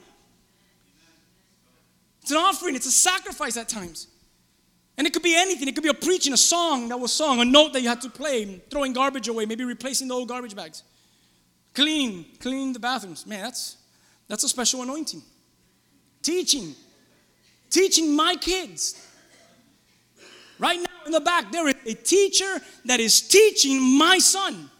It's 2.22 2.30
an 2.32 2.36
offering, 2.38 2.74
it's 2.74 2.86
a 2.86 2.90
sacrifice 2.90 3.56
at 3.56 3.68
times. 3.68 4.08
And 4.98 5.06
it 5.06 5.12
could 5.12 5.22
be 5.22 5.36
anything. 5.36 5.68
It 5.68 5.74
could 5.74 5.84
be 5.84 5.90
a 5.90 5.94
preaching, 5.94 6.32
a 6.32 6.38
song 6.38 6.88
that 6.88 6.98
was 6.98 7.12
sung, 7.12 7.40
a 7.40 7.44
note 7.44 7.72
that 7.74 7.82
you 7.82 7.88
had 7.88 8.00
to 8.00 8.10
play, 8.10 8.62
throwing 8.70 8.92
garbage 8.92 9.28
away, 9.28 9.44
maybe 9.44 9.64
replacing 9.64 10.08
the 10.08 10.14
old 10.14 10.28
garbage 10.28 10.56
bags. 10.56 10.82
Clean, 11.74 12.24
clean 12.40 12.72
the 12.72 12.78
bathrooms. 12.78 13.26
Man, 13.26 13.42
that's 13.42 13.76
that's 14.28 14.42
a 14.44 14.48
special 14.48 14.82
anointing. 14.82 15.22
Teaching. 16.22 16.74
Teaching 17.70 18.14
my 18.14 18.36
kids. 18.36 19.02
Right 20.58 20.78
now 20.78 21.04
in 21.04 21.12
the 21.12 21.20
back, 21.20 21.52
there 21.52 21.68
is 21.68 21.74
a 21.84 21.94
teacher 21.94 22.60
that 22.86 23.00
is 23.00 23.20
teaching 23.20 23.98
my 23.98 24.18
son. 24.18 24.70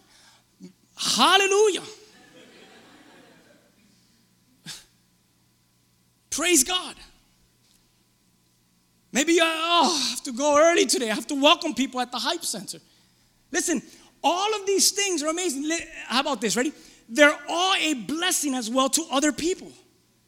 Hallelujah. 0.95 1.83
Praise 6.31 6.63
God. 6.63 6.95
Maybe 9.11 9.39
oh, 9.41 10.01
I 10.05 10.09
have 10.09 10.23
to 10.23 10.31
go 10.31 10.59
early 10.59 10.85
today. 10.85 11.11
I 11.11 11.15
have 11.15 11.27
to 11.27 11.41
welcome 11.41 11.73
people 11.73 11.99
at 12.01 12.11
the 12.11 12.19
Hype 12.19 12.43
Center. 12.43 12.79
Listen, 13.51 13.81
all 14.23 14.55
of 14.55 14.65
these 14.65 14.91
things 14.91 15.23
are 15.23 15.29
amazing. 15.29 15.69
How 16.07 16.21
about 16.21 16.41
this? 16.41 16.57
Ready? 16.57 16.73
They're 17.07 17.37
all 17.47 17.75
a 17.75 17.93
blessing 17.93 18.53
as 18.53 18.69
well 18.69 18.89
to 18.89 19.03
other 19.11 19.31
people. 19.31 19.71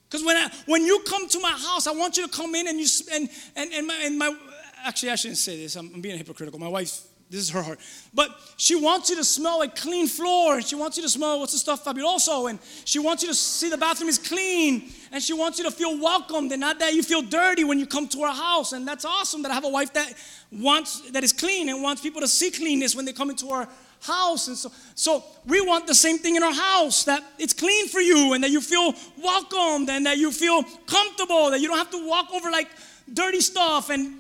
Because 0.10 0.26
when, 0.26 0.38
I, 0.38 0.50
when 0.66 0.86
you 0.86 1.04
come 1.08 1.28
to 1.30 1.40
my 1.40 1.52
house, 1.52 1.86
I 1.86 1.92
want 1.92 2.18
you 2.18 2.28
to 2.28 2.34
come 2.36 2.56
in 2.56 2.68
and 2.68 2.80
you 2.80 2.88
and 3.14 3.30
and, 3.56 3.72
and, 3.74 3.88
my, 3.88 4.00
and 4.04 4.18
my 4.18 4.36
actually 4.84 5.12
I 5.12 5.16
shouldn't 5.16 5.38
say 5.38 5.58
this. 5.62 5.76
I'm, 5.76 5.92
I'm 5.94 6.02
being 6.02 6.18
hypocritical. 6.18 6.60
My 6.60 6.68
wife 6.68 7.02
this 7.30 7.42
is 7.42 7.50
her 7.52 7.62
heart. 7.62 7.80
But 8.12 8.36
she 8.58 8.76
wants 8.76 9.12
you 9.12 9.16
to 9.18 9.24
smell 9.24 9.62
a 9.62 9.68
clean 9.68 10.08
floor. 10.08 10.62
She 10.62 10.74
wants 10.74 10.98
you 10.98 11.04
to 11.04 11.10
smell 11.10 11.40
what's 11.40 11.52
the 11.52 11.60
stuff 11.60 11.86
fabuloso. 11.86 12.50
And 12.50 12.58
she 12.86 12.98
wants 12.98 13.22
you 13.22 13.30
to 13.30 13.36
see 13.36 13.70
the 13.70 13.78
bathroom 13.78 14.10
is 14.10 14.18
clean. 14.18 14.92
And 15.12 15.22
she 15.22 15.34
wants 15.34 15.60
you 15.60 15.66
to 15.66 15.72
feel 15.72 16.00
welcomed 16.00 16.52
and 16.52 16.60
not 16.60 16.80
that 16.80 16.96
you 16.96 17.04
feel 17.04 17.22
dirty 17.22 17.64
when 17.64 17.78
you 17.78 17.86
come 17.86 18.08
to 18.08 18.22
her 18.22 18.32
house. 18.32 18.74
And 18.74 18.88
that's 18.88 19.06
awesome 19.06 19.44
that 19.44 19.52
I 19.52 19.54
have 19.54 19.64
a 19.64 19.70
wife 19.70 19.94
that 19.94 20.12
wants 20.52 21.12
that 21.12 21.24
is 21.24 21.32
clean 21.32 21.70
and 21.70 21.84
wants 21.84 22.02
people 22.02 22.22
to 22.22 22.28
see 22.28 22.50
cleanness 22.50 22.96
when 22.96 23.06
they 23.06 23.14
come 23.14 23.30
into 23.30 23.50
our 23.50 23.70
house. 24.02 24.48
And 24.48 24.58
so, 24.58 24.72
so 24.96 25.24
we 25.46 25.62
want 25.62 25.88
the 25.88 25.96
same 25.96 26.18
thing 26.18 26.36
in 26.36 26.44
our 26.44 26.54
house 26.54 27.04
that 27.06 27.24
it's 27.38 27.54
clean 27.54 27.88
for 27.88 28.00
you 28.00 28.34
and 28.34 28.44
that 28.44 28.52
you 28.52 28.62
feel 28.62 28.94
welcomed 29.22 29.90
and 29.90 30.06
that 30.06 30.18
you 30.18 30.32
feel 30.32 30.64
comfortable, 30.86 31.52
that 31.52 31.60
you 31.60 31.68
don't 31.68 31.78
have 31.78 31.92
to 31.92 32.08
walk 32.08 32.34
over 32.34 32.50
like 32.52 32.70
dirty 33.12 33.42
stuff 33.42 33.90
and 33.90 34.20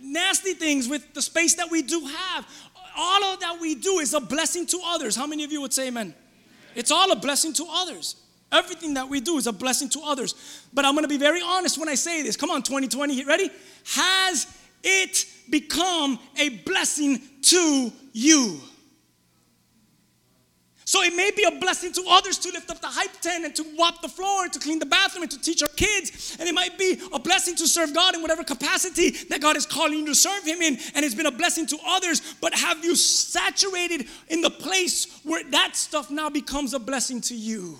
nasty 0.00 0.54
things 0.54 0.88
with 0.88 1.14
the 1.14 1.22
space 1.22 1.54
that 1.54 1.70
we 1.70 1.82
do 1.82 2.00
have. 2.00 2.46
All 2.96 3.24
of 3.24 3.40
that 3.40 3.60
we 3.60 3.74
do 3.74 3.98
is 3.98 4.14
a 4.14 4.20
blessing 4.20 4.66
to 4.66 4.80
others. 4.84 5.16
How 5.16 5.26
many 5.26 5.44
of 5.44 5.50
you 5.50 5.60
would 5.60 5.72
say 5.72 5.88
amen? 5.88 6.14
It's 6.74 6.90
all 6.90 7.10
a 7.10 7.16
blessing 7.16 7.52
to 7.54 7.66
others. 7.68 8.16
Everything 8.52 8.94
that 8.94 9.08
we 9.08 9.20
do 9.20 9.36
is 9.36 9.46
a 9.46 9.52
blessing 9.52 9.88
to 9.90 10.00
others. 10.04 10.62
But 10.72 10.84
I'm 10.84 10.94
gonna 10.94 11.08
be 11.08 11.16
very 11.16 11.40
honest 11.42 11.78
when 11.78 11.88
I 11.88 11.96
say 11.96 12.22
this. 12.22 12.36
Come 12.36 12.50
on, 12.50 12.62
2020, 12.62 13.24
ready? 13.24 13.50
Has 13.94 14.46
it 14.82 15.26
become 15.50 16.18
a 16.38 16.50
blessing 16.50 17.20
to 17.42 17.92
you? 18.12 18.60
So 20.86 21.02
it 21.02 21.16
may 21.16 21.30
be 21.30 21.44
a 21.44 21.50
blessing 21.50 21.92
to 21.92 22.04
others 22.08 22.36
to 22.38 22.50
lift 22.50 22.70
up 22.70 22.80
the 22.80 22.88
hype 22.88 23.18
tent 23.20 23.44
and 23.44 23.54
to 23.56 23.64
mop 23.74 24.02
the 24.02 24.08
floor, 24.08 24.44
and 24.44 24.52
to 24.52 24.58
clean 24.58 24.78
the 24.78 24.86
bathroom, 24.86 25.22
and 25.22 25.30
to 25.30 25.40
teach 25.40 25.62
our 25.62 25.68
kids. 25.68 26.36
And 26.38 26.46
it 26.48 26.54
might 26.54 26.76
be 26.76 27.00
a 27.12 27.18
blessing 27.18 27.56
to 27.56 27.66
serve 27.66 27.94
God 27.94 28.14
in 28.14 28.20
whatever 28.20 28.44
capacity 28.44 29.10
that 29.28 29.40
God 29.40 29.56
is 29.56 29.64
calling 29.64 30.00
you 30.00 30.06
to 30.06 30.14
serve 30.14 30.44
Him 30.44 30.60
in. 30.60 30.78
And 30.94 31.04
it's 31.04 31.14
been 31.14 31.26
a 31.26 31.30
blessing 31.30 31.66
to 31.68 31.78
others. 31.86 32.34
But 32.40 32.54
have 32.54 32.84
you 32.84 32.96
saturated 32.96 34.06
in 34.28 34.42
the 34.42 34.50
place 34.50 35.20
where 35.22 35.42
that 35.50 35.74
stuff 35.74 36.10
now 36.10 36.28
becomes 36.28 36.74
a 36.74 36.78
blessing 36.78 37.22
to 37.22 37.34
you? 37.34 37.78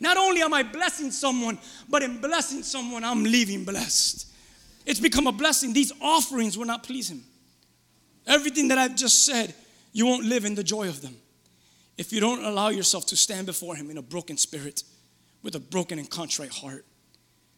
Not 0.00 0.16
only 0.16 0.42
am 0.42 0.52
I 0.52 0.64
blessing 0.64 1.12
someone, 1.12 1.58
but 1.88 2.02
in 2.02 2.20
blessing 2.20 2.64
someone, 2.64 3.04
I'm 3.04 3.22
leaving 3.22 3.64
blessed. 3.64 4.26
It's 4.84 5.00
become 5.00 5.28
a 5.28 5.32
blessing. 5.32 5.72
These 5.72 5.92
offerings 6.00 6.58
will 6.58 6.66
not 6.66 6.82
please 6.82 7.08
Him. 7.08 7.22
Everything 8.26 8.68
that 8.68 8.78
I've 8.78 8.96
just 8.96 9.24
said, 9.24 9.54
you 9.92 10.06
won't 10.06 10.24
live 10.24 10.44
in 10.44 10.56
the 10.56 10.64
joy 10.64 10.88
of 10.88 11.00
them 11.00 11.16
if 11.96 12.12
you 12.12 12.20
don't 12.20 12.44
allow 12.44 12.68
yourself 12.68 13.06
to 13.06 13.16
stand 13.16 13.46
before 13.46 13.76
Him 13.76 13.90
in 13.90 13.98
a 13.98 14.02
broken 14.02 14.36
spirit, 14.36 14.82
with 15.46 15.54
a 15.54 15.60
broken 15.60 16.00
and 16.00 16.10
contrite 16.10 16.50
heart. 16.50 16.84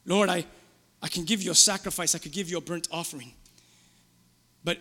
Lord, 0.05 0.29
I, 0.29 0.45
I 1.03 1.09
can 1.09 1.25
give 1.25 1.43
you 1.43 1.53
a 1.53 1.55
sacrifice, 1.55 2.15
I 2.15 2.19
could 2.19 2.33
give 2.33 2.51
you 2.51 2.59
a 2.59 2.61
burnt 2.61 2.87
offering. 2.93 3.33
But 4.63 4.77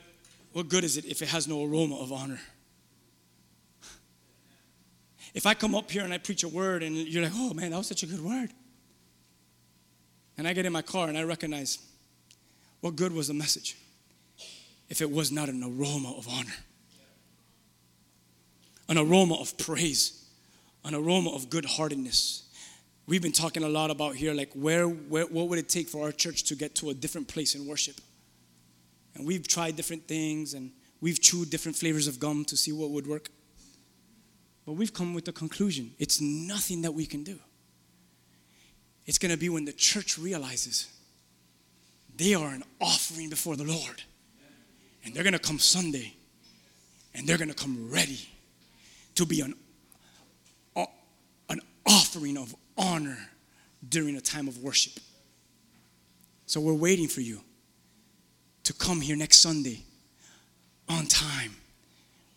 what 0.51 0.67
good 0.67 0.83
is 0.83 0.97
it 0.97 1.05
if 1.05 1.21
it 1.21 1.29
has 1.29 1.47
no 1.47 1.63
aroma 1.63 1.95
of 1.95 2.11
honor? 2.11 2.41
If 5.33 5.45
I 5.45 5.53
come 5.53 5.73
up 5.73 5.89
here 5.89 6.03
and 6.03 6.13
I 6.13 6.17
preach 6.17 6.43
a 6.43 6.49
word 6.49 6.83
and 6.83 6.97
you're 6.97 7.23
like, 7.23 7.31
oh 7.33 7.53
man, 7.53 7.71
that 7.71 7.77
was 7.77 7.87
such 7.87 8.03
a 8.03 8.07
good 8.07 8.21
word. 8.21 8.49
And 10.37 10.45
I 10.45 10.51
get 10.51 10.65
in 10.65 10.73
my 10.73 10.81
car 10.81 11.07
and 11.07 11.17
I 11.17 11.23
recognize 11.23 11.79
what 12.81 12.97
good 12.97 13.13
was 13.13 13.29
the 13.29 13.33
message 13.33 13.77
if 14.89 15.01
it 15.01 15.09
was 15.09 15.31
not 15.31 15.47
an 15.47 15.63
aroma 15.63 16.11
of 16.17 16.27
honor? 16.27 16.55
An 18.89 18.97
aroma 18.97 19.35
of 19.35 19.57
praise, 19.57 20.25
an 20.85 20.95
aroma 20.95 21.31
of 21.31 21.49
good 21.49 21.65
heartedness. 21.65 22.43
We've 23.05 23.21
been 23.21 23.31
talking 23.31 23.63
a 23.63 23.69
lot 23.69 23.91
about 23.91 24.15
here, 24.15 24.33
like 24.33 24.51
where, 24.53 24.87
where, 24.87 25.25
what 25.25 25.47
would 25.49 25.59
it 25.59 25.69
take 25.69 25.87
for 25.87 26.03
our 26.03 26.11
church 26.11 26.43
to 26.45 26.55
get 26.55 26.75
to 26.75 26.89
a 26.89 26.93
different 26.93 27.27
place 27.27 27.55
in 27.55 27.65
worship? 27.65 27.99
And 29.15 29.25
we've 29.25 29.47
tried 29.47 29.75
different 29.75 30.07
things 30.07 30.53
and 30.53 30.71
we've 31.01 31.21
chewed 31.21 31.49
different 31.49 31.77
flavors 31.77 32.07
of 32.07 32.19
gum 32.19 32.45
to 32.45 32.57
see 32.57 32.71
what 32.71 32.91
would 32.91 33.07
work. 33.07 33.29
But 34.65 34.73
we've 34.73 34.93
come 34.93 35.13
with 35.13 35.25
the 35.25 35.31
conclusion 35.31 35.91
it's 35.97 36.19
nothing 36.21 36.81
that 36.81 36.93
we 36.93 37.05
can 37.05 37.23
do. 37.23 37.39
It's 39.05 39.17
going 39.17 39.31
to 39.31 39.37
be 39.37 39.47
when 39.47 39.63
the 39.63 39.71
church 39.71 40.17
realizes 40.17 40.87
they 42.15 42.33
are 42.33 42.49
an 42.49 42.63
offering 42.81 43.29
before 43.29 43.55
the 43.55 43.63
Lord. 43.63 44.03
And 45.05 45.13
they're 45.13 45.23
going 45.23 45.33
to 45.33 45.39
come 45.39 45.59
Sunday 45.59 46.13
and 47.15 47.25
they're 47.25 47.37
going 47.37 47.47
to 47.47 47.55
come 47.55 47.89
ready 47.89 48.27
to 49.17 49.25
be 49.25 49.41
an, 49.41 49.53
an 51.49 51.59
offering 51.85 52.37
of 52.37 52.55
honor 52.77 53.17
during 53.87 54.15
a 54.15 54.21
time 54.21 54.47
of 54.47 54.59
worship. 54.59 54.93
So 56.45 56.61
we're 56.61 56.73
waiting 56.73 57.07
for 57.07 57.21
you 57.21 57.41
to 58.63 58.73
come 58.73 59.01
here 59.01 59.15
next 59.15 59.39
Sunday 59.39 59.81
on 60.87 61.07
time 61.07 61.55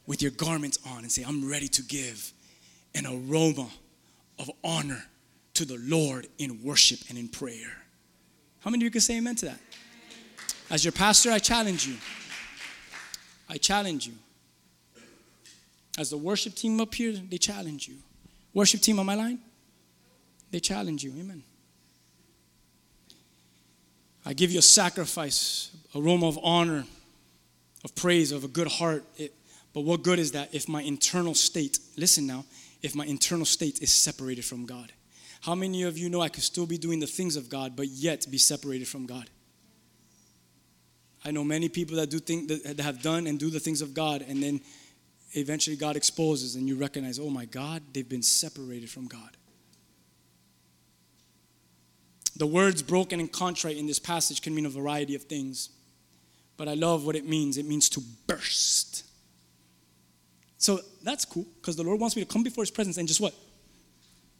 with 0.06 0.22
your 0.22 0.30
garments 0.32 0.78
on 0.86 0.98
and 0.98 1.12
say, 1.12 1.22
I'm 1.22 1.48
ready 1.48 1.68
to 1.68 1.82
give 1.82 2.32
an 2.94 3.06
aroma 3.06 3.68
of 4.38 4.50
honor 4.64 5.04
to 5.54 5.64
the 5.64 5.78
Lord 5.78 6.26
in 6.38 6.62
worship 6.64 7.00
and 7.08 7.18
in 7.18 7.28
prayer. 7.28 7.76
How 8.60 8.70
many 8.70 8.82
of 8.82 8.86
you 8.86 8.90
can 8.90 9.00
say 9.00 9.18
amen 9.18 9.36
to 9.36 9.46
that? 9.46 9.60
As 10.70 10.84
your 10.84 10.92
pastor, 10.92 11.30
I 11.30 11.38
challenge 11.38 11.86
you. 11.86 11.96
I 13.48 13.58
challenge 13.58 14.06
you. 14.06 14.14
As 15.98 16.10
the 16.10 16.18
worship 16.18 16.54
team 16.54 16.80
up 16.80 16.94
here, 16.94 17.12
they 17.12 17.38
challenge 17.38 17.88
you. 17.88 17.96
Worship 18.54 18.80
team 18.80 18.98
on 18.98 19.06
my 19.06 19.14
line, 19.14 19.38
they 20.50 20.60
challenge 20.60 21.04
you. 21.04 21.12
Amen. 21.18 21.42
I 24.24 24.32
give 24.32 24.50
you 24.50 24.58
a 24.58 24.62
sacrifice, 24.62 25.70
aroma 25.94 26.28
of 26.28 26.38
honor, 26.42 26.84
of 27.84 27.94
praise, 27.94 28.32
of 28.32 28.44
a 28.44 28.48
good 28.48 28.68
heart. 28.68 29.04
It, 29.16 29.34
but 29.72 29.82
what 29.82 30.02
good 30.02 30.18
is 30.18 30.32
that 30.32 30.54
if 30.54 30.68
my 30.68 30.82
internal 30.82 31.34
state, 31.34 31.78
listen 31.96 32.26
now, 32.26 32.44
if 32.82 32.94
my 32.94 33.06
internal 33.06 33.46
state 33.46 33.80
is 33.80 33.92
separated 33.92 34.44
from 34.44 34.66
God? 34.66 34.92
How 35.42 35.54
many 35.54 35.84
of 35.84 35.96
you 35.96 36.10
know 36.10 36.20
I 36.20 36.28
could 36.28 36.42
still 36.42 36.66
be 36.66 36.76
doing 36.76 37.00
the 37.00 37.06
things 37.06 37.36
of 37.36 37.48
God, 37.48 37.76
but 37.76 37.88
yet 37.88 38.26
be 38.30 38.38
separated 38.38 38.88
from 38.88 39.06
God? 39.06 39.30
I 41.24 41.30
know 41.30 41.44
many 41.44 41.68
people 41.68 41.96
that 41.96 42.10
do 42.10 42.18
think 42.18 42.48
that 42.48 42.80
have 42.80 43.02
done 43.02 43.26
and 43.26 43.38
do 43.38 43.50
the 43.50 43.60
things 43.60 43.82
of 43.82 43.94
God, 43.94 44.24
and 44.26 44.42
then 44.42 44.60
eventually 45.32 45.76
God 45.76 45.96
exposes, 45.96 46.56
and 46.56 46.68
you 46.68 46.76
recognize, 46.76 47.18
oh 47.18 47.30
my 47.30 47.44
God, 47.44 47.82
they've 47.92 48.08
been 48.08 48.22
separated 48.22 48.90
from 48.90 49.06
God. 49.06 49.36
The 52.36 52.46
words 52.46 52.82
broken 52.82 53.20
and 53.20 53.30
contrite 53.30 53.76
in 53.76 53.86
this 53.86 53.98
passage 53.98 54.40
can 54.40 54.54
mean 54.54 54.66
a 54.66 54.70
variety 54.70 55.14
of 55.14 55.24
things, 55.24 55.68
but 56.56 56.68
I 56.68 56.74
love 56.74 57.04
what 57.04 57.16
it 57.16 57.26
means. 57.26 57.58
It 57.58 57.66
means 57.66 57.88
to 57.90 58.00
burst. 58.26 59.04
So 60.56 60.80
that's 61.02 61.24
cool 61.24 61.46
because 61.60 61.76
the 61.76 61.82
Lord 61.82 62.00
wants 62.00 62.16
me 62.16 62.24
to 62.24 62.32
come 62.32 62.42
before 62.42 62.62
His 62.62 62.70
presence 62.70 62.96
and 62.96 63.06
just 63.06 63.20
what? 63.20 63.34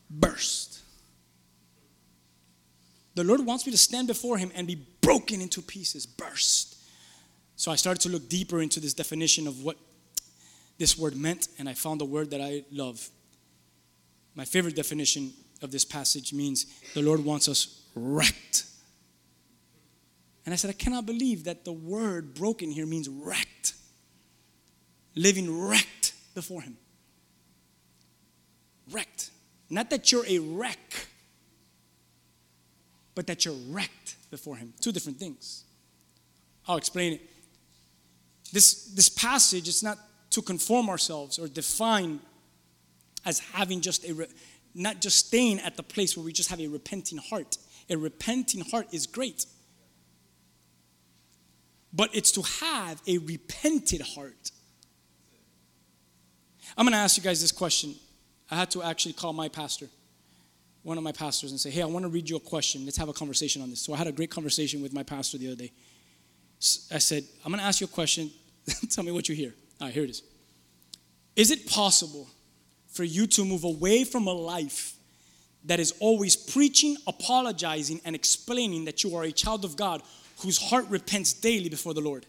Burst. 0.08 0.80
The 3.14 3.24
Lord 3.24 3.44
wants 3.44 3.66
me 3.66 3.72
to 3.72 3.78
stand 3.78 4.06
before 4.06 4.38
Him 4.38 4.50
and 4.54 4.66
be 4.66 4.86
broken 5.00 5.40
into 5.40 5.60
pieces, 5.60 6.06
burst. 6.06 6.76
So 7.56 7.70
I 7.70 7.76
started 7.76 8.00
to 8.02 8.08
look 8.08 8.28
deeper 8.28 8.62
into 8.62 8.80
this 8.80 8.94
definition 8.94 9.46
of 9.46 9.62
what 9.62 9.76
this 10.80 10.96
word 10.96 11.14
meant, 11.14 11.48
and 11.58 11.68
I 11.68 11.74
found 11.74 12.00
a 12.00 12.06
word 12.06 12.30
that 12.30 12.40
I 12.40 12.64
love. 12.72 13.06
My 14.34 14.46
favorite 14.46 14.74
definition 14.74 15.30
of 15.60 15.70
this 15.70 15.84
passage 15.84 16.32
means 16.32 16.64
the 16.94 17.02
Lord 17.02 17.22
wants 17.22 17.48
us 17.48 17.82
wrecked. 17.94 18.64
And 20.46 20.54
I 20.54 20.56
said, 20.56 20.70
I 20.70 20.72
cannot 20.72 21.04
believe 21.04 21.44
that 21.44 21.66
the 21.66 21.72
word 21.72 22.32
broken 22.32 22.70
here 22.70 22.86
means 22.86 23.10
wrecked. 23.10 23.74
Living 25.14 25.68
wrecked 25.68 26.14
before 26.34 26.62
Him. 26.62 26.78
Wrecked. 28.90 29.32
Not 29.68 29.90
that 29.90 30.10
you're 30.10 30.26
a 30.26 30.38
wreck, 30.38 31.08
but 33.14 33.26
that 33.26 33.44
you're 33.44 33.58
wrecked 33.68 34.16
before 34.30 34.56
Him. 34.56 34.72
Two 34.80 34.92
different 34.92 35.18
things. 35.18 35.64
I'll 36.66 36.78
explain 36.78 37.12
it. 37.12 37.20
This, 38.50 38.86
this 38.94 39.10
passage 39.10 39.68
it's 39.68 39.82
not 39.82 39.98
to 40.30 40.42
conform 40.42 40.88
ourselves 40.88 41.38
or 41.38 41.48
define 41.48 42.20
as 43.24 43.40
having 43.40 43.80
just 43.80 44.08
a, 44.08 44.14
re- 44.14 44.26
not 44.74 45.00
just 45.00 45.26
staying 45.26 45.58
at 45.60 45.76
the 45.76 45.82
place 45.82 46.16
where 46.16 46.24
we 46.24 46.32
just 46.32 46.50
have 46.50 46.60
a 46.60 46.68
repenting 46.68 47.18
heart. 47.18 47.58
A 47.88 47.96
repenting 47.96 48.64
heart 48.64 48.86
is 48.92 49.06
great. 49.06 49.44
But 51.92 52.14
it's 52.14 52.30
to 52.32 52.42
have 52.64 53.02
a 53.06 53.18
repented 53.18 54.00
heart. 54.00 54.52
I'm 56.76 56.86
going 56.86 56.92
to 56.92 56.98
ask 56.98 57.16
you 57.16 57.22
guys 57.22 57.40
this 57.40 57.52
question. 57.52 57.94
I 58.50 58.56
had 58.56 58.70
to 58.72 58.82
actually 58.82 59.14
call 59.14 59.32
my 59.32 59.48
pastor, 59.48 59.86
one 60.82 60.96
of 60.96 61.04
my 61.04 61.12
pastors, 61.12 61.50
and 61.50 61.58
say, 61.58 61.70
hey, 61.70 61.82
I 61.82 61.86
want 61.86 62.04
to 62.04 62.08
read 62.08 62.30
you 62.30 62.36
a 62.36 62.40
question. 62.40 62.84
Let's 62.84 62.96
have 62.96 63.08
a 63.08 63.12
conversation 63.12 63.60
on 63.60 63.70
this. 63.70 63.80
So 63.80 63.92
I 63.92 63.96
had 63.96 64.06
a 64.06 64.12
great 64.12 64.30
conversation 64.30 64.80
with 64.82 64.92
my 64.92 65.02
pastor 65.02 65.38
the 65.38 65.48
other 65.48 65.56
day. 65.56 65.72
I 66.92 66.98
said, 66.98 67.24
I'm 67.44 67.50
going 67.50 67.60
to 67.60 67.66
ask 67.66 67.80
you 67.80 67.86
a 67.86 67.90
question. 67.90 68.30
Tell 68.90 69.02
me 69.02 69.10
what 69.10 69.28
you 69.28 69.34
hear. 69.34 69.54
All 69.80 69.86
right, 69.86 69.94
here 69.94 70.04
it 70.04 70.10
is. 70.10 70.22
Is 71.36 71.50
it 71.50 71.66
possible 71.66 72.28
for 72.88 73.04
you 73.04 73.26
to 73.28 73.44
move 73.44 73.64
away 73.64 74.04
from 74.04 74.26
a 74.26 74.32
life 74.32 74.94
that 75.64 75.80
is 75.80 75.94
always 76.00 76.36
preaching, 76.36 76.96
apologizing, 77.06 78.00
and 78.04 78.14
explaining 78.14 78.84
that 78.84 79.04
you 79.04 79.16
are 79.16 79.22
a 79.22 79.32
child 79.32 79.64
of 79.64 79.76
God 79.76 80.02
whose 80.40 80.58
heart 80.58 80.86
repents 80.88 81.32
daily 81.32 81.68
before 81.68 81.94
the 81.94 82.00
Lord? 82.00 82.26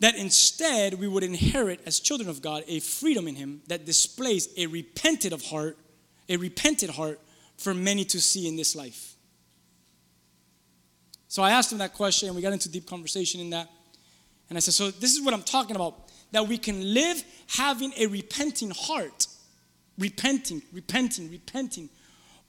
That 0.00 0.14
instead 0.14 0.94
we 0.94 1.08
would 1.08 1.24
inherit 1.24 1.80
as 1.86 1.98
children 1.98 2.28
of 2.28 2.40
God 2.40 2.62
a 2.68 2.78
freedom 2.80 3.26
in 3.26 3.34
Him 3.34 3.62
that 3.66 3.84
displays 3.84 4.48
a 4.56 4.66
repented 4.66 5.32
of 5.32 5.42
heart, 5.42 5.76
a 6.28 6.36
repented 6.36 6.90
heart 6.90 7.20
for 7.56 7.74
many 7.74 8.04
to 8.04 8.20
see 8.20 8.46
in 8.46 8.54
this 8.54 8.76
life. 8.76 9.16
So 11.26 11.42
I 11.42 11.50
asked 11.50 11.72
him 11.72 11.78
that 11.78 11.94
question, 11.94 12.28
and 12.28 12.36
we 12.36 12.42
got 12.42 12.52
into 12.52 12.70
deep 12.70 12.86
conversation 12.86 13.40
in 13.40 13.50
that. 13.50 13.68
And 14.48 14.56
I 14.56 14.60
said, 14.60 14.74
So 14.74 14.90
this 14.90 15.14
is 15.14 15.22
what 15.22 15.34
I'm 15.34 15.42
talking 15.42 15.76
about 15.76 16.08
that 16.32 16.46
we 16.46 16.58
can 16.58 16.94
live 16.94 17.22
having 17.48 17.92
a 17.96 18.06
repenting 18.06 18.70
heart, 18.70 19.26
repenting, 19.98 20.62
repenting, 20.72 21.30
repenting. 21.30 21.88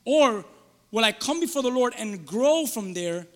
Or 0.05 0.45
will 0.91 1.05
I 1.05 1.12
come 1.12 1.39
before 1.39 1.62
the 1.62 1.69
Lord 1.69 1.93
and 1.97 2.25
grow 2.25 2.65
from 2.65 2.93
there 2.93 3.27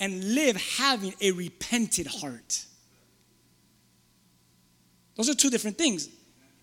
and 0.00 0.34
live 0.34 0.56
having 0.78 1.14
a 1.20 1.32
repented 1.32 2.06
heart? 2.06 2.64
Those 5.16 5.28
are 5.28 5.34
two 5.34 5.50
different 5.50 5.76
things. 5.76 6.08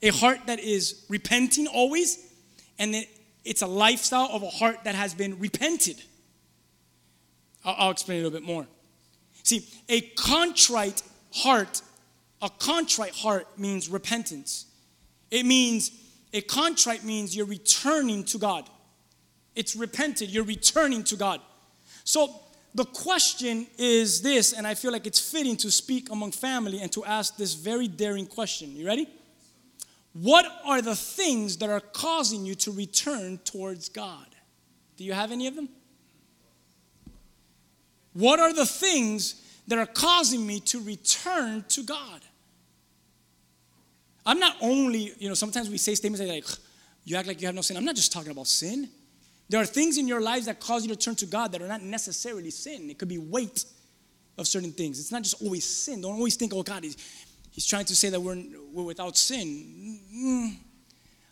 A 0.01 0.09
heart 0.09 0.39
that 0.47 0.59
is 0.59 1.05
repenting 1.09 1.67
always, 1.67 2.33
and 2.79 2.95
it's 3.43 3.61
a 3.61 3.67
lifestyle 3.67 4.29
of 4.31 4.43
a 4.43 4.49
heart 4.49 4.83
that 4.85 4.95
has 4.95 5.13
been 5.13 5.37
repented. 5.39 6.01
I'll, 7.63 7.75
I'll 7.77 7.91
explain 7.91 8.21
a 8.21 8.23
little 8.23 8.39
bit 8.39 8.47
more. 8.47 8.65
See, 9.43 9.67
a 9.87 10.01
contrite 10.01 11.01
heart, 11.31 11.81
a 12.41 12.49
contrite 12.49 13.15
heart 13.15 13.47
means 13.57 13.89
repentance. 13.89 14.65
It 15.31 15.45
means, 15.45 15.91
a 16.33 16.41
contrite 16.41 17.03
means 17.03 17.35
you're 17.35 17.45
returning 17.45 18.23
to 18.25 18.37
God. 18.37 18.69
It's 19.55 19.75
repented, 19.75 20.29
you're 20.29 20.43
returning 20.43 21.03
to 21.05 21.15
God. 21.15 21.41
So 22.03 22.39
the 22.73 22.85
question 22.85 23.67
is 23.77 24.21
this, 24.21 24.53
and 24.53 24.65
I 24.65 24.75
feel 24.75 24.91
like 24.91 25.05
it's 25.05 25.19
fitting 25.19 25.57
to 25.57 25.71
speak 25.71 26.11
among 26.11 26.31
family 26.31 26.81
and 26.81 26.91
to 26.93 27.03
ask 27.03 27.35
this 27.35 27.55
very 27.55 27.87
daring 27.87 28.25
question. 28.25 28.75
You 28.75 28.85
ready? 28.85 29.07
What 30.13 30.45
are 30.65 30.81
the 30.81 30.95
things 30.95 31.57
that 31.57 31.69
are 31.69 31.79
causing 31.79 32.45
you 32.45 32.55
to 32.55 32.71
return 32.71 33.39
towards 33.43 33.89
God? 33.89 34.25
Do 34.97 35.03
you 35.03 35.13
have 35.13 35.31
any 35.31 35.47
of 35.47 35.55
them? 35.55 35.69
What 38.13 38.39
are 38.39 38.53
the 38.53 38.65
things 38.65 39.35
that 39.69 39.77
are 39.77 39.85
causing 39.85 40.45
me 40.45 40.59
to 40.61 40.81
return 40.81 41.63
to 41.69 41.83
God? 41.83 42.21
I'm 44.25 44.39
not 44.39 44.55
only, 44.61 45.13
you 45.17 45.29
know, 45.29 45.35
sometimes 45.35 45.69
we 45.69 45.77
say 45.77 45.95
statements 45.95 46.27
like, 46.27 46.45
you 47.05 47.15
act 47.15 47.27
like 47.27 47.39
you 47.39 47.47
have 47.47 47.55
no 47.55 47.61
sin. 47.61 47.77
I'm 47.77 47.85
not 47.85 47.95
just 47.95 48.11
talking 48.11 48.31
about 48.31 48.47
sin. 48.47 48.89
There 49.47 49.61
are 49.61 49.65
things 49.65 49.97
in 49.97 50.07
your 50.07 50.21
lives 50.21 50.47
that 50.47 50.59
cause 50.59 50.85
you 50.85 50.89
to 50.93 50.99
turn 50.99 51.15
to 51.15 51.25
God 51.25 51.51
that 51.51 51.61
are 51.61 51.67
not 51.67 51.81
necessarily 51.81 52.51
sin. 52.51 52.89
It 52.89 52.97
could 52.97 53.07
be 53.07 53.17
weight 53.19 53.65
of 54.37 54.47
certain 54.47 54.71
things. 54.71 54.99
It's 54.99 55.11
not 55.11 55.23
just 55.23 55.41
always 55.41 55.65
sin. 55.65 56.01
Don't 56.01 56.13
always 56.13 56.35
think, 56.35 56.53
oh, 56.53 56.63
God, 56.63 56.83
he's, 56.83 56.97
he's 57.51 57.65
trying 57.65 57.85
to 57.85 57.95
say 57.95 58.09
that 58.09 58.19
we're, 58.19 58.43
we're 58.73 58.83
without 58.83 59.17
sin. 59.17 59.99
Mm. 60.13 60.57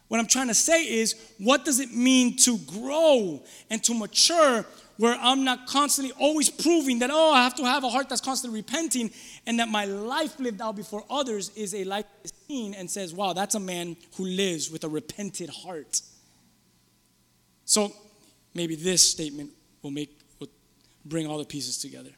What 0.07 0.19
I'm 0.19 0.27
trying 0.27 0.47
to 0.47 0.55
say 0.55 0.83
is, 0.83 1.15
what 1.37 1.65
does 1.65 1.79
it 1.79 1.91
mean 1.91 2.37
to 2.37 2.57
grow 2.59 3.43
and 3.69 3.83
to 3.83 3.93
mature 3.93 4.65
where 4.97 5.17
I'm 5.21 5.43
not 5.43 5.67
constantly 5.67 6.13
always 6.19 6.49
proving 6.49 6.99
that, 6.99 7.09
oh, 7.11 7.31
I 7.31 7.43
have 7.43 7.55
to 7.55 7.63
have 7.63 7.83
a 7.83 7.89
heart 7.89 8.09
that's 8.09 8.21
constantly 8.21 8.59
repenting 8.59 9.11
and 9.45 9.59
that 9.59 9.69
my 9.69 9.85
life 9.85 10.39
lived 10.39 10.61
out 10.61 10.75
before 10.75 11.03
others 11.09 11.49
is 11.55 11.73
a 11.73 11.83
life 11.83 12.05
seen 12.47 12.73
and 12.73 12.89
says, 12.89 13.13
wow, 13.13 13.33
that's 13.33 13.55
a 13.55 13.59
man 13.59 13.95
who 14.15 14.25
lives 14.25 14.71
with 14.71 14.83
a 14.83 14.89
repented 14.89 15.49
heart. 15.49 16.01
So 17.65 17.91
maybe 18.53 18.75
this 18.75 19.07
statement 19.07 19.51
will 19.81 19.91
make 19.91 20.17
will 20.39 20.47
bring 21.05 21.27
all 21.27 21.37
the 21.37 21.45
pieces 21.45 21.77
together. 21.77 22.11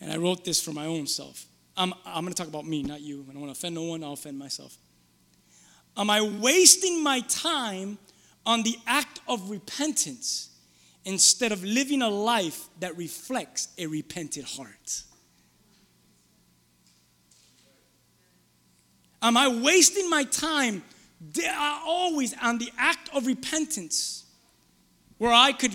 And 0.00 0.12
I 0.12 0.16
wrote 0.16 0.44
this 0.44 0.62
for 0.62 0.72
my 0.72 0.86
own 0.86 1.06
self. 1.06 1.46
I'm, 1.76 1.94
I'm 2.04 2.24
going 2.24 2.34
to 2.34 2.42
talk 2.42 2.48
about 2.48 2.66
me, 2.66 2.82
not 2.82 3.00
you. 3.00 3.24
I 3.28 3.32
don't 3.32 3.42
want 3.42 3.54
to 3.54 3.58
offend 3.58 3.76
no 3.76 3.84
one, 3.84 4.02
I'll 4.02 4.14
offend 4.14 4.38
myself. 4.38 4.76
Am 5.96 6.10
I 6.10 6.20
wasting 6.20 7.02
my 7.02 7.20
time 7.28 7.98
on 8.44 8.62
the 8.62 8.76
act 8.86 9.20
of 9.28 9.50
repentance 9.50 10.50
instead 11.08 11.52
of 11.52 11.64
living 11.64 12.02
a 12.02 12.08
life 12.08 12.68
that 12.80 12.94
reflects 12.98 13.68
a 13.78 13.86
repented 13.86 14.44
heart? 14.44 15.04
Am 19.22 19.34
I 19.34 19.48
wasting 19.48 20.10
my 20.10 20.24
time 20.24 20.82
always 21.86 22.34
on 22.42 22.58
the 22.58 22.70
act 22.76 23.08
of 23.14 23.26
repentance 23.26 24.26
where 25.16 25.32
I 25.32 25.52
could 25.52 25.74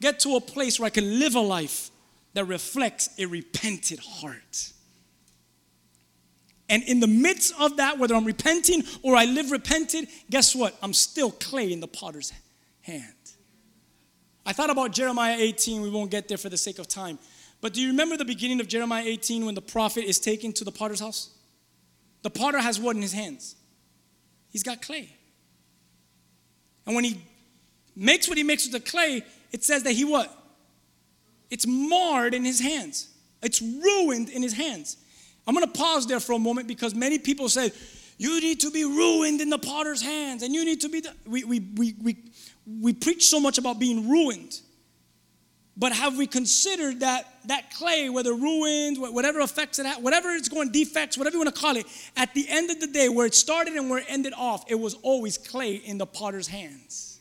get 0.00 0.18
to 0.20 0.34
a 0.34 0.40
place 0.40 0.80
where 0.80 0.88
I 0.88 0.90
could 0.90 1.04
live 1.04 1.36
a 1.36 1.40
life 1.40 1.90
that 2.34 2.46
reflects 2.46 3.08
a 3.18 3.26
repented 3.26 4.00
heart? 4.00 4.72
And 6.68 6.82
in 6.82 6.98
the 6.98 7.06
midst 7.06 7.54
of 7.56 7.76
that, 7.76 8.00
whether 8.00 8.16
I'm 8.16 8.24
repenting 8.24 8.82
or 9.02 9.14
I 9.14 9.26
live 9.26 9.52
repented, 9.52 10.08
guess 10.28 10.56
what? 10.56 10.76
I'm 10.82 10.92
still 10.92 11.30
clay 11.30 11.72
in 11.72 11.78
the 11.78 11.86
potter's 11.86 12.32
hand. 12.80 13.14
I 14.44 14.52
thought 14.52 14.70
about 14.70 14.92
Jeremiah 14.92 15.36
18. 15.38 15.82
We 15.82 15.90
won't 15.90 16.10
get 16.10 16.28
there 16.28 16.38
for 16.38 16.48
the 16.48 16.56
sake 16.56 16.78
of 16.78 16.88
time. 16.88 17.18
But 17.60 17.74
do 17.74 17.80
you 17.80 17.88
remember 17.88 18.16
the 18.16 18.24
beginning 18.24 18.60
of 18.60 18.68
Jeremiah 18.68 19.04
18 19.06 19.46
when 19.46 19.54
the 19.54 19.62
prophet 19.62 20.04
is 20.04 20.18
taken 20.18 20.52
to 20.54 20.64
the 20.64 20.72
potter's 20.72 21.00
house? 21.00 21.30
The 22.22 22.30
potter 22.30 22.58
has 22.58 22.80
what 22.80 22.96
in 22.96 23.02
his 23.02 23.12
hands? 23.12 23.56
He's 24.50 24.62
got 24.62 24.82
clay. 24.82 25.10
And 26.86 26.94
when 26.96 27.04
he 27.04 27.22
makes 27.94 28.28
what 28.28 28.36
he 28.36 28.44
makes 28.44 28.64
with 28.64 28.72
the 28.72 28.90
clay, 28.90 29.22
it 29.52 29.64
says 29.64 29.84
that 29.84 29.92
he 29.92 30.04
what? 30.04 30.36
It's 31.50 31.66
marred 31.66 32.34
in 32.34 32.44
his 32.44 32.60
hands. 32.60 33.08
It's 33.42 33.60
ruined 33.60 34.28
in 34.30 34.42
his 34.42 34.54
hands. 34.54 34.96
I'm 35.46 35.54
going 35.54 35.66
to 35.66 35.72
pause 35.72 36.06
there 36.06 36.20
for 36.20 36.32
a 36.32 36.38
moment 36.38 36.68
because 36.68 36.94
many 36.94 37.18
people 37.18 37.48
say, 37.48 37.72
You 38.18 38.40
need 38.40 38.60
to 38.60 38.70
be 38.70 38.84
ruined 38.84 39.40
in 39.40 39.50
the 39.50 39.58
potter's 39.58 40.02
hands, 40.02 40.42
and 40.42 40.54
you 40.54 40.64
need 40.64 40.80
to 40.82 40.88
be. 40.88 41.00
The, 41.00 41.12
we, 41.26 41.44
we, 41.44 41.60
we, 41.60 41.94
we, 42.00 42.16
we 42.66 42.92
preach 42.92 43.26
so 43.26 43.40
much 43.40 43.58
about 43.58 43.78
being 43.78 44.08
ruined. 44.08 44.60
But 45.76 45.92
have 45.92 46.18
we 46.18 46.26
considered 46.26 47.00
that 47.00 47.26
that 47.46 47.72
clay, 47.74 48.10
whether 48.10 48.34
ruined, 48.34 48.98
whatever 48.98 49.40
effects 49.40 49.78
it 49.78 49.86
had, 49.86 50.02
whatever 50.02 50.30
it's 50.30 50.48
going, 50.48 50.70
defects, 50.70 51.16
whatever 51.16 51.34
you 51.34 51.40
want 51.40 51.54
to 51.54 51.60
call 51.60 51.76
it, 51.76 51.86
at 52.16 52.34
the 52.34 52.46
end 52.48 52.70
of 52.70 52.78
the 52.78 52.86
day, 52.86 53.08
where 53.08 53.26
it 53.26 53.34
started 53.34 53.74
and 53.74 53.88
where 53.88 54.00
it 54.00 54.06
ended 54.08 54.34
off, 54.36 54.64
it 54.68 54.74
was 54.74 54.94
always 55.02 55.38
clay 55.38 55.76
in 55.76 55.98
the 55.98 56.06
potter's 56.06 56.46
hands. 56.46 57.11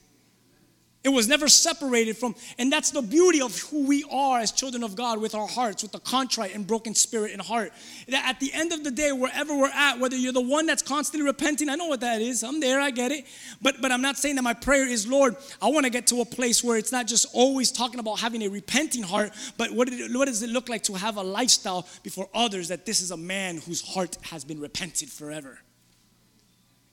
It 1.04 1.10
was 1.10 1.28
never 1.28 1.48
separated 1.48 2.16
from, 2.16 2.36
and 2.60 2.72
that's 2.72 2.92
the 2.92 3.02
beauty 3.02 3.42
of 3.42 3.58
who 3.60 3.88
we 3.88 4.06
are 4.12 4.40
as 4.40 4.52
children 4.52 4.84
of 4.84 4.96
God 4.96 5.20
with 5.20 5.34
our 5.34 5.48
hearts, 5.48 5.82
with 5.82 5.92
the 5.92 6.00
contrite 6.00 6.54
and 6.54 6.68
broken 6.68 6.94
spirit 6.94 7.32
and 7.32 7.42
heart. 7.42 7.74
That 8.08 8.24
at 8.30 8.40
the 8.40 8.54
end 8.54 8.72
of 8.72 8.84
the 8.84 8.92
day, 8.92 9.12
wherever 9.12 9.58
we're 9.58 9.72
at, 9.72 10.00
whether 10.00 10.16
you're 10.16 10.32
the 10.32 10.42
one 10.42 10.68
that's 10.68 10.84
constantly 10.84 11.26
repenting, 11.26 11.70
I 11.70 11.76
know 11.76 11.88
what 11.88 12.02
that 12.02 12.22
is. 12.22 12.44
I'm 12.44 12.60
there, 12.60 12.80
I 12.80 12.92
get 12.92 13.12
it. 13.12 13.26
But 13.64 13.82
but 13.82 13.92
I'm 13.92 14.04
not 14.04 14.18
saying 14.18 14.36
that 14.36 14.44
my 14.44 14.54
prayer 14.54 14.88
is, 14.88 15.08
Lord, 15.08 15.36
I 15.60 15.70
want 15.70 15.86
to 15.86 15.90
get 15.90 16.06
to 16.08 16.22
a 16.22 16.26
place 16.26 16.64
where 16.64 16.78
it's 16.78 16.92
not 16.92 17.08
just 17.08 17.26
always 17.34 17.72
talking 17.72 18.00
about 18.00 18.20
having 18.20 18.44
a 18.44 18.48
repenting 18.48 19.02
heart, 19.02 19.32
but 19.58 19.72
what, 19.72 19.90
it, 19.90 20.16
what 20.16 20.28
does 20.28 20.44
it 20.44 20.52
look 20.52 20.70
like 20.70 20.84
to 20.84 20.94
have 20.94 21.18
a 21.18 21.24
lifestyle 21.24 21.88
before 22.04 22.30
others 22.32 22.68
that 22.68 22.86
this 22.86 23.02
is 23.02 23.10
a 23.10 23.18
man 23.18 23.58
whose 23.58 23.82
heart 23.82 24.20
has 24.22 24.46
been 24.46 24.60
repented 24.60 25.10
forever? 25.10 25.60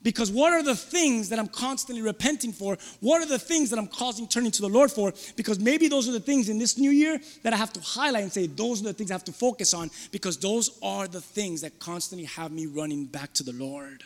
Because 0.03 0.31
what 0.31 0.53
are 0.53 0.63
the 0.63 0.77
things 0.77 1.29
that 1.31 1.39
I'm 1.39 1.49
constantly 1.49 2.03
repenting 2.03 2.53
for? 2.53 2.79
What 3.01 3.21
are 3.21 3.27
the 3.27 3.39
things 3.39 3.71
that 3.71 3.79
I'm 3.79 3.89
causing 3.89 4.29
turning 4.29 4.53
to 4.53 4.63
the 4.63 4.69
Lord 4.69 4.93
for? 4.93 5.13
Because 5.35 5.59
maybe 5.59 5.89
those 5.89 6.09
are 6.09 6.13
the 6.13 6.21
things 6.21 6.49
in 6.49 6.59
this 6.59 6.79
new 6.79 6.91
year 6.91 7.19
that 7.43 7.53
I 7.53 7.57
have 7.57 7.73
to 7.73 7.81
highlight 7.81 8.23
and 8.23 8.33
say, 8.33 8.47
those 8.47 8.81
are 8.81 8.85
the 8.85 8.93
things 8.93 9.11
I 9.11 9.15
have 9.15 9.25
to 9.25 9.33
focus 9.33 9.75
on 9.75 9.91
because 10.13 10.37
those 10.37 10.79
are 10.83 11.09
the 11.09 11.21
things 11.21 11.63
that 11.63 11.81
constantly 11.81 12.27
have 12.27 12.53
me 12.53 12.67
running 12.67 13.07
back 13.07 13.33
to 13.35 13.43
the 13.43 13.53
Lord. 13.53 14.05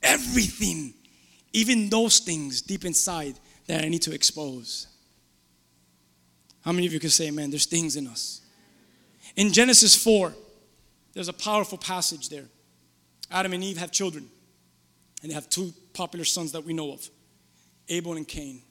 Everything, 0.00 0.94
even 1.52 1.88
those 1.88 2.20
things 2.20 2.62
deep 2.62 2.84
inside 2.84 3.34
that 3.66 3.84
I 3.84 3.88
need 3.88 4.02
to 4.02 4.14
expose. 4.14 4.86
How 6.64 6.70
many 6.70 6.86
of 6.86 6.92
you 6.92 7.00
can 7.00 7.10
say, 7.10 7.32
man, 7.32 7.50
there's 7.50 7.66
things 7.66 7.96
in 7.96 8.06
us? 8.06 8.42
In 9.34 9.52
Genesis 9.52 9.96
4, 9.96 10.32
there's 11.14 11.28
a 11.28 11.32
powerful 11.32 11.78
passage 11.78 12.28
there. 12.28 12.44
Adam 13.30 13.52
and 13.52 13.64
Eve 13.64 13.78
have 13.78 13.90
children. 13.90 14.28
And 15.22 15.30
they 15.30 15.34
have 15.34 15.48
two 15.48 15.72
popular 15.94 16.24
sons 16.24 16.52
that 16.52 16.64
we 16.64 16.72
know 16.72 16.92
of 16.92 17.08
Abel 17.88 18.14
and 18.14 18.26
Cain. 18.26 18.62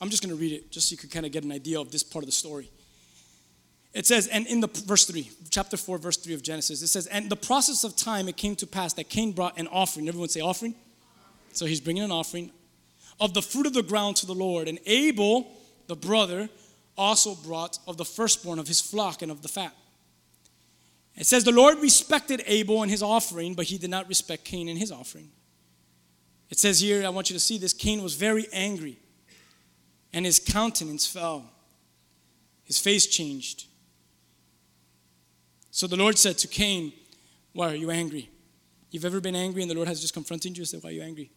I'm 0.00 0.10
just 0.10 0.22
going 0.22 0.34
to 0.34 0.40
read 0.40 0.52
it 0.52 0.70
just 0.70 0.88
so 0.88 0.92
you 0.94 0.96
can 0.96 1.10
kind 1.10 1.26
of 1.26 1.32
get 1.32 1.44
an 1.44 1.52
idea 1.52 1.80
of 1.80 1.92
this 1.92 2.02
part 2.02 2.22
of 2.22 2.26
the 2.26 2.32
story. 2.32 2.70
It 3.92 4.06
says, 4.06 4.26
and 4.28 4.46
in 4.46 4.60
the 4.60 4.68
verse 4.86 5.04
3, 5.04 5.30
chapter 5.50 5.76
4, 5.76 5.98
verse 5.98 6.16
3 6.16 6.32
of 6.34 6.42
Genesis, 6.42 6.80
it 6.80 6.88
says, 6.88 7.06
And 7.06 7.28
the 7.28 7.36
process 7.36 7.84
of 7.84 7.94
time 7.94 8.26
it 8.26 8.36
came 8.38 8.56
to 8.56 8.66
pass 8.66 8.94
that 8.94 9.10
Cain 9.10 9.32
brought 9.32 9.58
an 9.58 9.68
offering. 9.68 10.08
Everyone 10.08 10.30
say 10.30 10.40
offering? 10.40 10.74
So 11.52 11.66
he's 11.66 11.80
bringing 11.80 12.02
an 12.02 12.10
offering 12.10 12.50
of 13.20 13.34
the 13.34 13.42
fruit 13.42 13.66
of 13.66 13.74
the 13.74 13.82
ground 13.82 14.16
to 14.16 14.26
the 14.26 14.34
Lord. 14.34 14.66
And 14.66 14.78
Abel, 14.86 15.52
the 15.88 15.96
brother, 15.96 16.48
also 16.96 17.34
brought 17.34 17.78
of 17.86 17.98
the 17.98 18.04
firstborn 18.04 18.58
of 18.58 18.66
his 18.66 18.80
flock 18.80 19.20
and 19.20 19.30
of 19.30 19.42
the 19.42 19.48
fat. 19.48 19.74
It 21.16 21.26
says, 21.26 21.44
The 21.44 21.52
Lord 21.52 21.78
respected 21.78 22.42
Abel 22.46 22.82
and 22.82 22.90
his 22.90 23.02
offering, 23.02 23.54
but 23.54 23.66
he 23.66 23.76
did 23.76 23.90
not 23.90 24.08
respect 24.08 24.44
Cain 24.44 24.68
and 24.68 24.78
his 24.78 24.90
offering. 24.90 25.30
It 26.52 26.58
says 26.58 26.80
here, 26.80 27.06
I 27.06 27.08
want 27.08 27.30
you 27.30 27.34
to 27.34 27.40
see 27.40 27.56
this 27.56 27.72
Cain 27.72 28.02
was 28.02 28.14
very 28.14 28.46
angry, 28.52 28.98
and 30.12 30.26
his 30.26 30.38
countenance 30.38 31.06
fell. 31.06 31.50
His 32.64 32.78
face 32.78 33.06
changed. 33.06 33.64
So 35.70 35.86
the 35.86 35.96
Lord 35.96 36.18
said 36.18 36.36
to 36.38 36.48
Cain, 36.48 36.92
Why 37.54 37.72
are 37.72 37.74
you 37.74 37.90
angry? 37.90 38.28
You've 38.90 39.06
ever 39.06 39.18
been 39.18 39.34
angry 39.34 39.62
and 39.62 39.70
the 39.70 39.74
Lord 39.74 39.88
has 39.88 40.02
just 40.02 40.12
confronted 40.12 40.54
you 40.54 40.60
and 40.60 40.68
said, 40.68 40.82
Why 40.82 40.90
are 40.90 40.92
you 40.92 41.00
angry? 41.00 41.30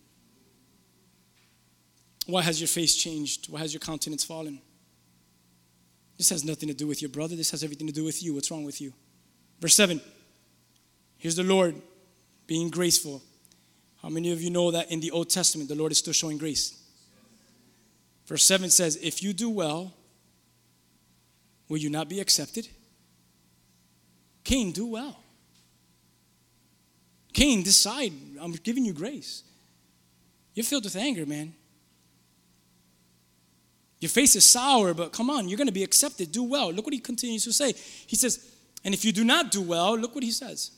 Why 2.25 2.41
has 2.41 2.59
your 2.59 2.67
face 2.67 2.97
changed? 2.97 3.47
Why 3.49 3.59
has 3.59 3.73
your 3.73 3.79
countenance 3.79 4.25
fallen? 4.25 4.59
This 6.17 6.29
has 6.29 6.43
nothing 6.43 6.67
to 6.67 6.75
do 6.75 6.87
with 6.87 7.01
your 7.01 7.09
brother. 7.09 7.37
This 7.37 7.51
has 7.51 7.63
everything 7.63 7.87
to 7.87 7.93
do 7.93 8.03
with 8.03 8.21
you. 8.21 8.33
What's 8.33 8.51
wrong 8.51 8.65
with 8.65 8.81
you? 8.81 8.91
Verse 9.61 9.75
7. 9.75 10.01
Here's 11.17 11.37
the 11.37 11.43
Lord 11.43 11.75
being 12.47 12.69
graceful. 12.69 13.21
How 14.05 14.11
many 14.11 14.31
of 14.31 14.39
you 14.39 14.51
know 14.51 14.69
that 14.69 14.91
in 14.91 14.99
the 14.99 15.09
Old 15.09 15.31
Testament, 15.31 15.67
the 15.67 15.73
Lord 15.73 15.91
is 15.91 15.97
still 15.97 16.13
showing 16.13 16.37
grace? 16.37 16.79
Verse 18.27 18.45
7 18.45 18.69
says, 18.69 18.99
If 19.01 19.23
you 19.23 19.33
do 19.33 19.49
well, 19.49 19.95
will 21.67 21.79
you 21.79 21.89
not 21.89 22.07
be 22.07 22.19
accepted? 22.19 22.67
Cain, 24.43 24.71
do 24.71 24.85
well. 24.85 25.19
Cain, 27.33 27.63
decide. 27.63 28.13
I'm 28.39 28.51
giving 28.51 28.85
you 28.85 28.93
grace. 28.93 29.41
You're 30.53 30.65
filled 30.65 30.83
with 30.83 30.95
anger, 30.95 31.25
man. 31.25 31.55
Your 34.01 34.09
face 34.09 34.35
is 34.35 34.45
sour, 34.45 34.93
but 34.93 35.13
come 35.13 35.31
on, 35.31 35.49
you're 35.49 35.57
going 35.57 35.65
to 35.65 35.73
be 35.73 35.83
accepted. 35.83 36.31
Do 36.31 36.43
well. 36.43 36.71
Look 36.71 36.85
what 36.85 36.93
he 36.93 36.99
continues 36.99 37.43
to 37.45 37.53
say. 37.53 37.73
He 38.05 38.15
says, 38.15 38.55
And 38.83 38.93
if 38.93 39.03
you 39.03 39.11
do 39.11 39.23
not 39.23 39.49
do 39.49 39.63
well, 39.63 39.97
look 39.97 40.13
what 40.13 40.23
he 40.23 40.31
says 40.31 40.69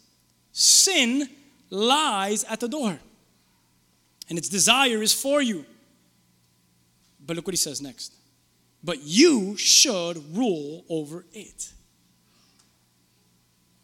sin 0.53 1.27
lies 1.69 2.45
at 2.45 2.61
the 2.61 2.69
door 2.69 2.97
and 4.29 4.37
its 4.37 4.49
desire 4.49 5.01
is 5.01 5.13
for 5.13 5.41
you. 5.41 5.65
But 7.25 7.35
look 7.35 7.47
what 7.47 7.53
he 7.53 7.57
says 7.57 7.81
next. 7.81 8.13
But 8.83 9.03
you 9.03 9.57
should 9.57 10.35
rule 10.35 10.85
over 10.89 11.25
it. 11.33 11.73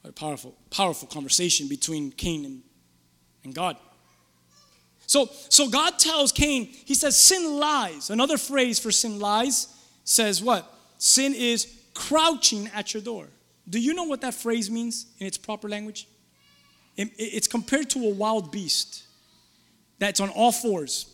A 0.06 0.12
powerful, 0.12 0.56
powerful 0.70 1.08
conversation 1.08 1.68
between 1.68 2.12
Cain 2.12 2.46
and, 2.46 2.62
and 3.44 3.56
God. 3.56 3.78
So, 5.08 5.30
so 5.50 5.70
God 5.70 6.00
tells 6.00 6.32
Cain, 6.32 6.66
he 6.66 6.94
says, 6.94 7.18
sin 7.18 7.60
lies. 7.60 8.10
Another 8.10 8.38
phrase 8.38 8.80
for 8.80 8.92
sin 8.92 9.20
lies 9.20 9.68
says 10.04 10.42
what? 10.42 10.72
Sin 10.98 11.34
is 11.34 11.74
crouching 11.94 12.70
at 12.74 12.94
your 12.94 13.04
door. 13.04 13.28
Do 13.70 13.80
you 13.80 13.94
know 13.94 14.04
what 14.04 14.22
that 14.22 14.34
phrase 14.34 14.70
means 14.70 15.08
in 15.20 15.28
its 15.28 15.38
proper 15.38 15.70
language? 15.70 16.08
It's 16.96 17.48
compared 17.48 17.90
to 17.92 18.00
a 18.06 18.10
wild 18.10 18.52
beast 18.52 19.04
that's 20.04 20.20
on 20.20 20.30
all 20.30 20.52
fours. 20.52 21.14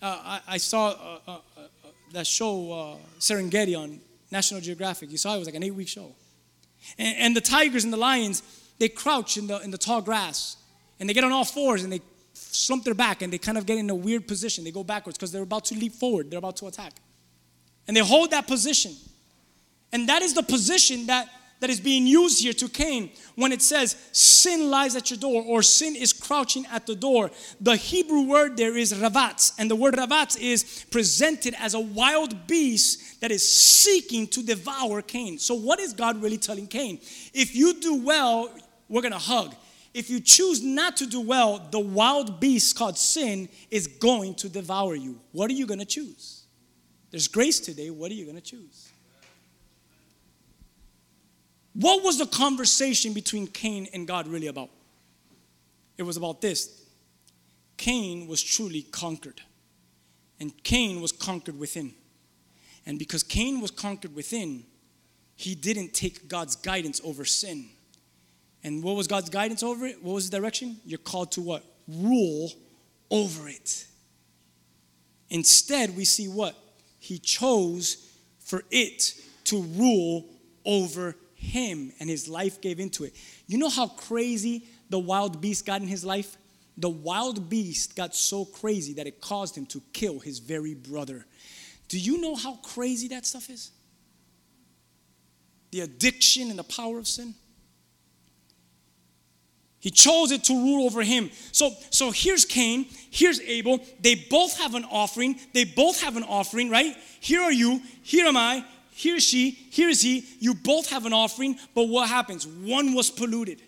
Uh, 0.00 0.18
I, 0.24 0.40
I, 0.48 0.56
saw 0.58 0.88
uh, 0.88 1.18
uh, 1.26 1.32
uh 1.32 1.62
that 2.12 2.26
show, 2.26 2.72
uh, 2.72 2.96
Serengeti, 3.18 3.78
on 3.78 4.00
National 4.30 4.60
Geographic. 4.60 5.10
You 5.10 5.18
saw 5.18 5.34
it 5.34 5.38
was 5.38 5.46
like 5.46 5.54
an 5.54 5.62
eight 5.62 5.74
week 5.74 5.88
show. 5.88 6.12
And, 6.98 7.16
and, 7.18 7.36
the 7.36 7.40
tigers 7.40 7.84
and 7.84 7.92
the 7.92 7.96
lions, 7.96 8.42
they 8.78 8.88
crouch 8.88 9.36
in 9.36 9.46
the, 9.46 9.58
in 9.60 9.70
the 9.70 9.78
tall 9.78 10.02
grass 10.02 10.56
and 11.00 11.08
they 11.08 11.14
get 11.14 11.24
on 11.24 11.32
all 11.32 11.44
fours 11.44 11.82
and 11.82 11.92
they 11.92 12.00
slump 12.34 12.84
their 12.84 12.94
back 12.94 13.22
and 13.22 13.32
they 13.32 13.38
kind 13.38 13.56
of 13.56 13.66
get 13.66 13.78
in 13.78 13.88
a 13.90 13.94
weird 13.94 14.28
position. 14.28 14.64
They 14.64 14.70
go 14.70 14.84
backwards 14.84 15.16
because 15.16 15.32
they're 15.32 15.42
about 15.42 15.64
to 15.66 15.74
leap 15.74 15.94
forward, 15.94 16.30
they're 16.30 16.38
about 16.38 16.56
to 16.56 16.66
attack. 16.66 16.92
And 17.88 17.96
they 17.96 18.00
hold 18.00 18.30
that 18.30 18.46
position. 18.46 18.92
And 19.92 20.08
that 20.08 20.22
is 20.22 20.34
the 20.34 20.42
position 20.42 21.06
that 21.06 21.28
that 21.64 21.70
is 21.70 21.80
being 21.80 22.06
used 22.06 22.42
here 22.42 22.52
to 22.52 22.68
Cain 22.68 23.08
when 23.36 23.50
it 23.50 23.62
says 23.62 23.96
sin 24.12 24.68
lies 24.70 24.96
at 24.96 25.08
your 25.08 25.18
door 25.18 25.42
or 25.46 25.62
sin 25.62 25.96
is 25.96 26.12
crouching 26.12 26.66
at 26.66 26.86
the 26.86 26.94
door. 26.94 27.30
The 27.58 27.74
Hebrew 27.74 28.24
word 28.24 28.58
there 28.58 28.76
is 28.76 28.92
ravatz, 28.92 29.54
and 29.58 29.70
the 29.70 29.74
word 29.74 29.94
ravatz 29.94 30.38
is 30.38 30.84
presented 30.90 31.54
as 31.58 31.72
a 31.72 31.80
wild 31.80 32.46
beast 32.46 33.18
that 33.22 33.30
is 33.30 33.50
seeking 33.50 34.26
to 34.26 34.42
devour 34.42 35.00
Cain. 35.00 35.38
So, 35.38 35.54
what 35.54 35.80
is 35.80 35.94
God 35.94 36.20
really 36.20 36.36
telling 36.36 36.66
Cain? 36.66 37.00
If 37.32 37.56
you 37.56 37.72
do 37.80 37.94
well, 37.94 38.54
we're 38.90 39.00
gonna 39.00 39.18
hug. 39.18 39.54
If 39.94 40.10
you 40.10 40.20
choose 40.20 40.62
not 40.62 40.98
to 40.98 41.06
do 41.06 41.22
well, 41.22 41.66
the 41.70 41.80
wild 41.80 42.40
beast 42.40 42.76
called 42.76 42.98
sin 42.98 43.48
is 43.70 43.86
going 43.86 44.34
to 44.34 44.50
devour 44.50 44.96
you. 44.96 45.18
What 45.32 45.48
are 45.50 45.54
you 45.54 45.66
gonna 45.66 45.86
choose? 45.86 46.42
There's 47.10 47.26
grace 47.26 47.58
today. 47.58 47.88
What 47.88 48.10
are 48.10 48.14
you 48.14 48.26
gonna 48.26 48.42
choose? 48.42 48.83
What 51.74 52.04
was 52.04 52.18
the 52.18 52.26
conversation 52.26 53.12
between 53.12 53.48
Cain 53.48 53.88
and 53.92 54.06
God 54.06 54.28
really 54.28 54.46
about? 54.46 54.70
It 55.98 56.02
was 56.04 56.16
about 56.16 56.40
this 56.40 56.82
Cain 57.76 58.26
was 58.26 58.42
truly 58.42 58.82
conquered, 58.82 59.40
and 60.40 60.52
Cain 60.62 61.00
was 61.00 61.12
conquered 61.12 61.58
within. 61.58 61.94
And 62.86 62.98
because 62.98 63.22
Cain 63.22 63.60
was 63.60 63.70
conquered 63.70 64.14
within, 64.14 64.64
he 65.36 65.54
didn't 65.54 65.94
take 65.94 66.28
God's 66.28 66.54
guidance 66.54 67.00
over 67.02 67.24
sin. 67.24 67.70
And 68.62 68.82
what 68.82 68.94
was 68.94 69.06
God's 69.06 69.30
guidance 69.30 69.62
over 69.62 69.86
it? 69.86 70.02
What 70.02 70.14
was 70.14 70.24
his 70.24 70.30
direction? 70.30 70.76
You're 70.84 70.98
called 70.98 71.32
to 71.32 71.40
what? 71.40 71.64
Rule 71.88 72.52
over 73.10 73.48
it. 73.48 73.86
Instead, 75.30 75.96
we 75.96 76.04
see 76.04 76.28
what? 76.28 76.54
He 76.98 77.18
chose 77.18 78.12
for 78.38 78.62
it 78.70 79.14
to 79.44 79.62
rule 79.62 80.26
over 80.64 81.16
him 81.44 81.92
and 82.00 82.08
his 82.08 82.28
life 82.28 82.60
gave 82.60 82.80
into 82.80 83.04
it. 83.04 83.14
You 83.46 83.58
know 83.58 83.68
how 83.68 83.86
crazy 83.86 84.64
the 84.90 84.98
wild 84.98 85.40
beast 85.40 85.66
got 85.66 85.80
in 85.80 85.88
his 85.88 86.04
life? 86.04 86.36
The 86.76 86.88
wild 86.88 87.48
beast 87.48 87.94
got 87.94 88.14
so 88.14 88.44
crazy 88.44 88.94
that 88.94 89.06
it 89.06 89.20
caused 89.20 89.56
him 89.56 89.66
to 89.66 89.82
kill 89.92 90.18
his 90.18 90.40
very 90.40 90.74
brother. 90.74 91.24
Do 91.88 91.98
you 91.98 92.20
know 92.20 92.34
how 92.34 92.56
crazy 92.56 93.08
that 93.08 93.26
stuff 93.26 93.48
is? 93.50 93.70
The 95.70 95.80
addiction 95.80 96.50
and 96.50 96.58
the 96.58 96.64
power 96.64 96.98
of 96.98 97.06
sin. 97.06 97.34
He 99.84 99.90
chose 99.90 100.32
it 100.32 100.44
to 100.44 100.54
rule 100.54 100.86
over 100.86 101.02
him. 101.02 101.30
So, 101.52 101.72
so 101.90 102.10
here's 102.10 102.46
Cain, 102.46 102.86
here's 103.10 103.38
Abel. 103.40 103.80
They 104.00 104.14
both 104.14 104.58
have 104.58 104.74
an 104.74 104.86
offering. 104.90 105.38
They 105.52 105.64
both 105.64 106.00
have 106.00 106.16
an 106.16 106.24
offering, 106.24 106.70
right? 106.70 106.96
Here 107.20 107.42
are 107.42 107.52
you, 107.52 107.82
here 108.02 108.26
am 108.26 108.36
I, 108.36 108.64
here 108.96 109.18
she, 109.18 109.50
here 109.50 109.88
is 109.88 110.00
he. 110.02 110.24
You 110.38 110.54
both 110.54 110.88
have 110.90 111.04
an 111.04 111.12
offering, 111.12 111.58
but 111.74 111.88
what 111.88 112.08
happens? 112.08 112.46
One 112.46 112.94
was 112.94 113.10
polluted. 113.10 113.60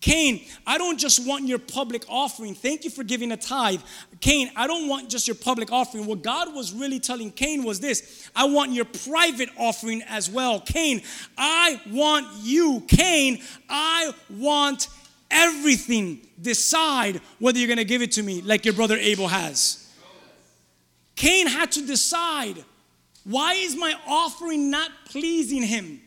Cain, 0.00 0.44
I 0.66 0.76
don't 0.76 0.98
just 0.98 1.24
want 1.24 1.46
your 1.46 1.60
public 1.60 2.04
offering. 2.08 2.52
Thank 2.56 2.82
you 2.82 2.90
for 2.90 3.04
giving 3.04 3.30
a 3.30 3.36
tithe. 3.36 3.80
Cain, 4.20 4.50
I 4.56 4.66
don't 4.66 4.88
want 4.88 5.08
just 5.08 5.28
your 5.28 5.36
public 5.36 5.70
offering. 5.70 6.04
What 6.04 6.22
God 6.22 6.52
was 6.52 6.72
really 6.72 6.98
telling 6.98 7.30
Cain 7.30 7.62
was 7.62 7.78
this 7.78 8.28
I 8.34 8.46
want 8.46 8.72
your 8.72 8.84
private 8.84 9.50
offering 9.56 10.02
as 10.02 10.28
well. 10.28 10.60
Cain, 10.60 11.00
I 11.38 11.80
want 11.90 12.26
you. 12.42 12.82
Cain, 12.88 13.40
I 13.70 14.12
want 14.30 14.88
everything. 15.30 16.26
Decide 16.42 17.20
whether 17.38 17.58
you're 17.58 17.68
going 17.68 17.78
to 17.78 17.84
give 17.84 18.02
it 18.02 18.12
to 18.12 18.22
me 18.24 18.42
like 18.42 18.64
your 18.64 18.74
brother 18.74 18.96
Abel 18.96 19.28
has. 19.28 19.88
Cain 21.14 21.46
had 21.46 21.70
to 21.72 21.86
decide 21.86 22.64
why 23.26 23.54
is 23.54 23.76
my 23.76 23.92
offering 24.06 24.70
not 24.70 24.90
pleasing 25.06 25.62
him? 25.62 26.00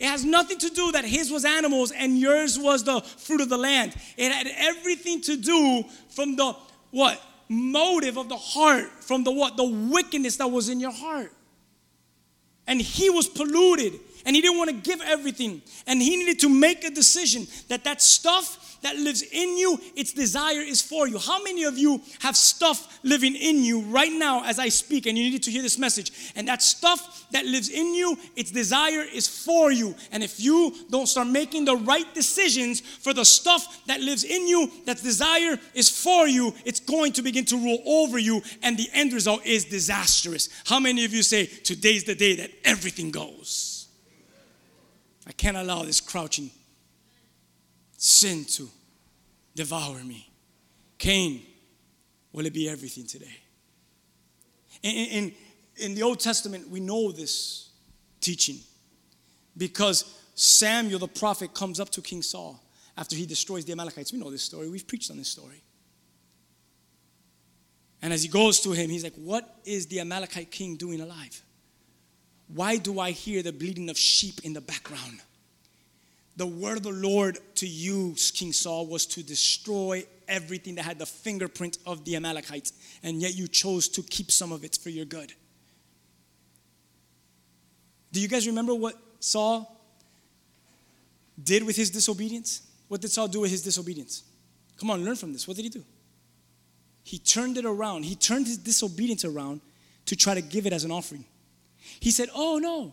It 0.00 0.06
has 0.06 0.24
nothing 0.24 0.58
to 0.58 0.68
do 0.68 0.92
that 0.92 1.04
his 1.04 1.30
was 1.30 1.44
animals 1.44 1.92
and 1.92 2.18
yours 2.18 2.58
was 2.58 2.82
the 2.82 3.00
fruit 3.00 3.40
of 3.40 3.48
the 3.48 3.56
land. 3.56 3.94
It 4.16 4.32
had 4.32 4.48
everything 4.58 5.20
to 5.22 5.36
do 5.36 5.84
from 6.10 6.34
the 6.34 6.54
what? 6.90 7.22
Motive 7.48 8.18
of 8.18 8.28
the 8.28 8.36
heart, 8.36 8.90
from 9.04 9.22
the 9.22 9.30
what? 9.30 9.56
The 9.56 9.64
wickedness 9.64 10.36
that 10.38 10.48
was 10.48 10.68
in 10.68 10.80
your 10.80 10.90
heart. 10.90 11.32
And 12.66 12.80
he 12.80 13.10
was 13.10 13.28
polluted 13.28 13.92
and 14.26 14.34
he 14.34 14.42
didn't 14.42 14.58
want 14.58 14.70
to 14.70 14.76
give 14.76 15.00
everything. 15.02 15.62
And 15.86 16.02
he 16.02 16.16
needed 16.16 16.40
to 16.40 16.48
make 16.48 16.82
a 16.82 16.90
decision 16.90 17.46
that 17.68 17.84
that 17.84 18.02
stuff 18.02 18.65
that 18.82 18.96
lives 18.96 19.22
in 19.22 19.56
you, 19.56 19.78
its 19.94 20.12
desire 20.12 20.60
is 20.60 20.82
for 20.82 21.08
you. 21.08 21.18
How 21.18 21.42
many 21.42 21.64
of 21.64 21.78
you 21.78 22.00
have 22.20 22.36
stuff 22.36 22.98
living 23.02 23.34
in 23.34 23.62
you 23.62 23.80
right 23.82 24.12
now 24.12 24.44
as 24.44 24.58
I 24.58 24.68
speak 24.68 25.06
and 25.06 25.16
you 25.16 25.30
need 25.30 25.42
to 25.44 25.50
hear 25.50 25.62
this 25.62 25.78
message? 25.78 26.32
And 26.36 26.48
that 26.48 26.62
stuff 26.62 27.26
that 27.30 27.44
lives 27.44 27.68
in 27.68 27.94
you, 27.94 28.16
its 28.36 28.50
desire 28.50 29.02
is 29.02 29.28
for 29.28 29.70
you. 29.72 29.94
And 30.12 30.22
if 30.22 30.40
you 30.40 30.74
don't 30.90 31.06
start 31.06 31.28
making 31.28 31.64
the 31.64 31.76
right 31.76 32.12
decisions 32.14 32.80
for 32.80 33.12
the 33.12 33.24
stuff 33.24 33.84
that 33.86 34.00
lives 34.00 34.24
in 34.24 34.46
you, 34.46 34.70
that 34.84 35.02
desire 35.02 35.58
is 35.74 35.88
for 35.88 36.28
you, 36.28 36.54
it's 36.64 36.80
going 36.80 37.12
to 37.12 37.22
begin 37.22 37.44
to 37.46 37.56
rule 37.56 37.82
over 37.86 38.18
you, 38.18 38.42
and 38.62 38.76
the 38.76 38.88
end 38.92 39.12
result 39.12 39.44
is 39.44 39.64
disastrous. 39.64 40.48
How 40.66 40.80
many 40.80 41.04
of 41.04 41.12
you 41.12 41.22
say, 41.22 41.46
Today's 41.46 42.04
the 42.04 42.14
day 42.14 42.36
that 42.36 42.50
everything 42.64 43.10
goes? 43.10 43.88
I 45.26 45.32
can't 45.32 45.56
allow 45.56 45.82
this 45.82 46.00
crouching 46.00 46.50
sin 48.06 48.44
to 48.44 48.68
devour 49.56 49.98
me. 50.04 50.30
Cain, 50.96 51.42
will 52.32 52.46
it 52.46 52.54
be 52.54 52.68
everything 52.68 53.04
today? 53.04 53.36
In, 54.82 54.90
in, 54.90 55.32
in 55.76 55.94
the 55.94 56.02
Old 56.02 56.20
Testament, 56.20 56.70
we 56.70 56.78
know 56.78 57.10
this 57.10 57.70
teaching 58.20 58.58
because 59.56 60.04
Samuel 60.36 61.00
the 61.00 61.08
prophet 61.08 61.52
comes 61.52 61.80
up 61.80 61.90
to 61.90 62.00
King 62.00 62.22
Saul 62.22 62.62
after 62.96 63.16
he 63.16 63.26
destroys 63.26 63.64
the 63.64 63.72
Amalekites. 63.72 64.12
We 64.12 64.20
know 64.20 64.30
this 64.30 64.42
story, 64.42 64.68
we've 64.68 64.86
preached 64.86 65.10
on 65.10 65.16
this 65.16 65.28
story. 65.28 65.62
And 68.02 68.12
as 68.12 68.22
he 68.22 68.28
goes 68.28 68.60
to 68.60 68.72
him, 68.72 68.88
he's 68.88 69.02
like, 69.02 69.16
What 69.16 69.52
is 69.64 69.86
the 69.86 70.00
Amalekite 70.00 70.52
king 70.52 70.76
doing 70.76 71.00
alive? 71.00 71.42
Why 72.48 72.76
do 72.76 73.00
I 73.00 73.10
hear 73.10 73.42
the 73.42 73.52
bleating 73.52 73.90
of 73.90 73.98
sheep 73.98 74.40
in 74.44 74.52
the 74.52 74.60
background? 74.60 75.20
The 76.36 76.46
word 76.46 76.76
of 76.76 76.82
the 76.82 76.90
Lord 76.90 77.38
to 77.56 77.66
you, 77.66 78.14
King 78.34 78.52
Saul, 78.52 78.86
was 78.86 79.06
to 79.06 79.22
destroy 79.22 80.04
everything 80.28 80.74
that 80.74 80.84
had 80.84 80.98
the 80.98 81.06
fingerprint 81.06 81.78
of 81.86 82.04
the 82.04 82.16
Amalekites, 82.16 82.72
and 83.02 83.22
yet 83.22 83.34
you 83.34 83.48
chose 83.48 83.88
to 83.88 84.02
keep 84.02 84.30
some 84.30 84.52
of 84.52 84.62
it 84.62 84.76
for 84.80 84.90
your 84.90 85.06
good. 85.06 85.32
Do 88.12 88.20
you 88.20 88.28
guys 88.28 88.46
remember 88.46 88.74
what 88.74 88.94
Saul 89.20 89.80
did 91.42 91.64
with 91.64 91.76
his 91.76 91.90
disobedience? 91.90 92.62
What 92.88 93.00
did 93.00 93.10
Saul 93.10 93.28
do 93.28 93.40
with 93.40 93.50
his 93.50 93.62
disobedience? 93.62 94.22
Come 94.78 94.90
on, 94.90 95.04
learn 95.04 95.16
from 95.16 95.32
this. 95.32 95.48
What 95.48 95.56
did 95.56 95.64
he 95.64 95.70
do? 95.70 95.84
He 97.02 97.18
turned 97.18 97.56
it 97.56 97.64
around. 97.64 98.04
He 98.04 98.14
turned 98.14 98.46
his 98.46 98.58
disobedience 98.58 99.24
around 99.24 99.60
to 100.06 100.16
try 100.16 100.34
to 100.34 100.42
give 100.42 100.66
it 100.66 100.72
as 100.72 100.84
an 100.84 100.90
offering. 100.90 101.24
He 102.00 102.10
said, 102.10 102.28
Oh, 102.34 102.58
no, 102.58 102.92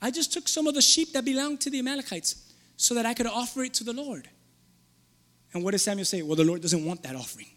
I 0.00 0.10
just 0.10 0.32
took 0.32 0.48
some 0.48 0.66
of 0.66 0.74
the 0.74 0.82
sheep 0.82 1.12
that 1.12 1.24
belonged 1.24 1.60
to 1.62 1.70
the 1.70 1.78
Amalekites 1.78 2.45
so 2.76 2.94
that 2.94 3.06
I 3.06 3.14
could 3.14 3.26
offer 3.26 3.62
it 3.64 3.74
to 3.74 3.84
the 3.84 3.92
Lord. 3.92 4.28
And 5.52 5.64
what 5.64 5.72
does 5.72 5.82
Samuel 5.82 6.04
say? 6.04 6.22
Well, 6.22 6.36
the 6.36 6.44
Lord 6.44 6.60
doesn't 6.60 6.84
want 6.84 7.02
that 7.04 7.16
offering. 7.16 7.48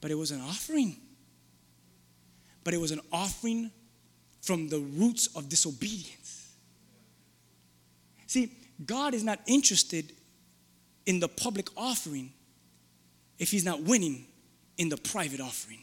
But 0.00 0.10
it 0.10 0.14
was 0.14 0.30
an 0.30 0.40
offering. 0.40 0.96
But 2.64 2.74
it 2.74 2.80
was 2.80 2.90
an 2.90 3.00
offering 3.12 3.70
from 4.40 4.68
the 4.68 4.78
roots 4.78 5.28
of 5.36 5.48
disobedience. 5.48 6.54
See, 8.26 8.52
God 8.86 9.14
is 9.14 9.24
not 9.24 9.40
interested 9.46 10.12
in 11.06 11.20
the 11.20 11.28
public 11.28 11.68
offering 11.76 12.32
if 13.38 13.50
He's 13.50 13.64
not 13.64 13.82
winning 13.82 14.26
in 14.78 14.88
the 14.88 14.96
private 14.96 15.40
offering. 15.40 15.82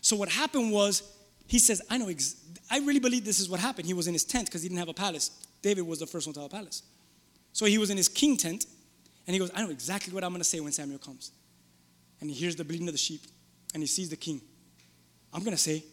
So, 0.00 0.16
what 0.16 0.28
happened 0.28 0.72
was, 0.72 1.02
He 1.46 1.58
says, 1.58 1.80
I 1.88 1.98
know 1.98 2.08
ex- 2.08 2.36
I 2.70 2.78
really 2.80 2.98
believe 2.98 3.24
this 3.24 3.40
is 3.40 3.48
what 3.48 3.60
happened. 3.60 3.86
He 3.86 3.94
was 3.94 4.06
in 4.06 4.12
his 4.12 4.24
tent 4.24 4.46
because 4.46 4.62
he 4.62 4.68
didn't 4.68 4.80
have 4.80 4.88
a 4.88 4.94
palace. 4.94 5.30
David 5.62 5.86
was 5.86 6.00
the 6.00 6.06
first 6.06 6.26
one 6.26 6.34
to 6.34 6.40
have 6.40 6.52
a 6.52 6.54
palace. 6.54 6.82
So 7.52 7.64
he 7.64 7.78
was 7.78 7.90
in 7.90 7.96
his 7.96 8.08
king 8.08 8.36
tent, 8.36 8.66
and 9.26 9.34
he 9.34 9.38
goes, 9.38 9.50
I 9.54 9.62
know 9.62 9.70
exactly 9.70 10.12
what 10.12 10.24
I'm 10.24 10.30
going 10.30 10.40
to 10.40 10.44
say 10.44 10.60
when 10.60 10.72
Samuel 10.72 10.98
comes. 10.98 11.30
And 12.20 12.28
he 12.28 12.36
hears 12.36 12.56
the 12.56 12.64
bleating 12.64 12.88
of 12.88 12.94
the 12.94 12.98
sheep, 12.98 13.22
and 13.72 13.82
he 13.82 13.86
sees 13.86 14.10
the 14.10 14.16
king. 14.16 14.40
I'm 15.32 15.40
going 15.40 15.56
to 15.56 15.62
say, 15.62 15.84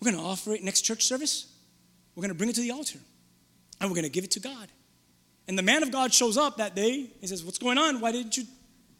we're 0.00 0.10
going 0.10 0.22
to 0.22 0.28
offer 0.28 0.52
it 0.52 0.62
next 0.62 0.82
church 0.82 1.04
service. 1.04 1.52
We're 2.14 2.22
going 2.22 2.30
to 2.30 2.36
bring 2.36 2.50
it 2.50 2.54
to 2.56 2.60
the 2.60 2.70
altar, 2.70 2.98
and 3.80 3.90
we're 3.90 3.94
going 3.94 4.04
to 4.04 4.10
give 4.10 4.24
it 4.24 4.30
to 4.32 4.40
God. 4.40 4.68
And 5.48 5.58
the 5.58 5.62
man 5.62 5.82
of 5.82 5.90
God 5.90 6.12
shows 6.12 6.36
up 6.36 6.58
that 6.58 6.76
day. 6.76 7.10
He 7.20 7.26
says, 7.26 7.44
What's 7.44 7.58
going 7.58 7.78
on? 7.78 8.00
Why 8.00 8.12
didn't 8.12 8.36
you 8.36 8.44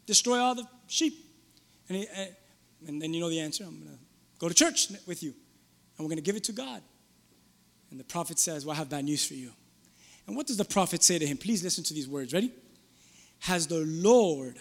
destroy 0.05 0.39
all 0.39 0.55
the 0.55 0.67
sheep? 0.87 1.13
And, 1.87 1.99
he, 1.99 2.07
and 2.87 3.01
then 3.01 3.13
you 3.13 3.21
know 3.21 3.29
the 3.29 3.39
answer. 3.39 3.63
I'm 3.63 3.79
going 3.79 3.91
to 3.91 3.99
go 4.39 4.49
to 4.49 4.53
church 4.53 4.91
with 5.05 5.23
you 5.23 5.33
and 5.97 6.05
we're 6.05 6.09
going 6.09 6.17
to 6.17 6.23
give 6.23 6.35
it 6.35 6.43
to 6.45 6.51
God. 6.51 6.81
And 7.91 7.99
the 7.99 8.03
prophet 8.03 8.39
says, 8.39 8.65
Well, 8.65 8.73
I 8.73 8.77
have 8.77 8.89
bad 8.89 9.05
news 9.05 9.25
for 9.25 9.35
you. 9.35 9.51
And 10.25 10.35
what 10.35 10.47
does 10.47 10.57
the 10.57 10.65
prophet 10.65 11.03
say 11.03 11.19
to 11.19 11.25
him? 11.25 11.37
Please 11.37 11.63
listen 11.63 11.83
to 11.85 11.93
these 11.93 12.07
words. 12.07 12.33
Ready? 12.33 12.51
Has 13.39 13.67
the 13.67 13.83
Lord 13.85 14.57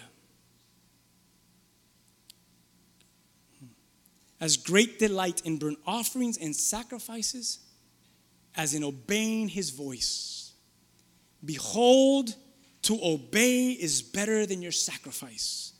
hmm, 3.58 3.66
as 4.40 4.56
great 4.56 4.98
delight 4.98 5.42
in 5.44 5.58
burnt 5.58 5.78
offerings 5.86 6.36
and 6.36 6.54
sacrifices 6.54 7.60
as 8.56 8.74
in 8.74 8.84
obeying 8.84 9.48
his 9.48 9.70
voice? 9.70 10.52
Behold, 11.44 12.34
to 12.82 12.98
obey 13.02 13.70
is 13.70 14.02
better 14.02 14.44
than 14.44 14.60
your 14.60 14.72
sacrifice, 14.72 15.72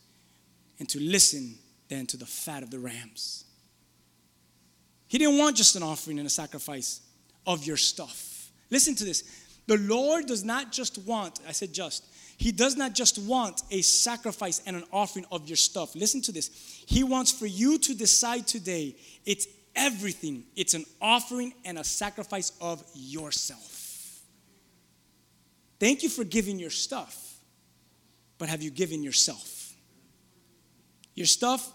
and 0.79 0.87
to 0.89 0.99
listen 0.99 1.55
than 1.89 2.05
to 2.07 2.17
the 2.17 2.25
fat 2.25 2.63
of 2.63 2.71
the 2.71 2.79
rams. 2.79 3.45
He 5.13 5.19
didn't 5.19 5.37
want 5.37 5.55
just 5.55 5.75
an 5.75 5.83
offering 5.83 6.17
and 6.17 6.25
a 6.25 6.29
sacrifice 6.31 6.99
of 7.45 7.63
your 7.67 7.77
stuff. 7.77 8.49
Listen 8.71 8.95
to 8.95 9.05
this. 9.05 9.23
The 9.67 9.77
Lord 9.77 10.25
does 10.25 10.43
not 10.43 10.71
just 10.71 10.97
want, 11.05 11.39
I 11.47 11.51
said 11.51 11.71
just, 11.71 12.03
He 12.37 12.51
does 12.51 12.75
not 12.75 12.95
just 12.95 13.19
want 13.19 13.61
a 13.69 13.83
sacrifice 13.83 14.63
and 14.65 14.75
an 14.75 14.85
offering 14.91 15.27
of 15.31 15.47
your 15.47 15.55
stuff. 15.55 15.93
Listen 15.93 16.19
to 16.23 16.31
this. 16.31 16.49
He 16.87 17.03
wants 17.03 17.31
for 17.31 17.45
you 17.45 17.77
to 17.77 17.93
decide 17.93 18.47
today 18.47 18.95
it's 19.23 19.45
everything, 19.75 20.45
it's 20.55 20.73
an 20.73 20.83
offering 20.99 21.53
and 21.63 21.77
a 21.77 21.83
sacrifice 21.83 22.51
of 22.59 22.83
yourself. 22.95 24.19
Thank 25.79 26.01
you 26.01 26.09
for 26.09 26.23
giving 26.23 26.57
your 26.57 26.71
stuff, 26.71 27.35
but 28.39 28.49
have 28.49 28.63
you 28.63 28.71
given 28.71 29.03
yourself? 29.03 29.75
Your 31.13 31.27
stuff 31.27 31.71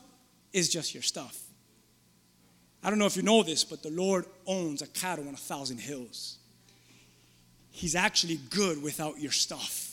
is 0.53 0.69
just 0.69 0.93
your 0.93 1.05
stuff. 1.05 1.48
I 2.83 2.91
don't 2.91 2.99
know 2.99 3.07
if 3.07 3.17
you 3.17 3.23
know 3.23 3.43
this, 3.43 3.65
but 3.65 3.83
the 3.83 3.91
Lord 3.91 4.27
owns 4.47 4.83
a 4.83 4.87
cattle 4.87 5.27
on 5.27 5.35
a 5.35 5.39
thousand 5.39 5.79
hills. 5.79 6.39
He's 7.71 7.95
actually 7.95 8.39
good 8.51 8.83
without 8.83 9.21
your 9.21 9.33
stuff. 9.33 9.87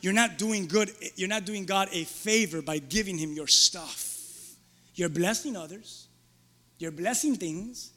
You're 0.00 0.14
not 0.14 0.38
doing 0.38 0.66
good, 0.66 0.90
you're 1.16 1.28
not 1.28 1.44
doing 1.44 1.66
God 1.66 1.88
a 1.92 2.04
favor 2.04 2.62
by 2.62 2.78
giving 2.78 3.18
him 3.18 3.32
your 3.32 3.46
stuff. 3.46 4.16
You're 4.94 5.10
blessing 5.10 5.56
others, 5.56 6.08
you're 6.78 6.90
blessing 6.90 7.36
things, 7.36 7.92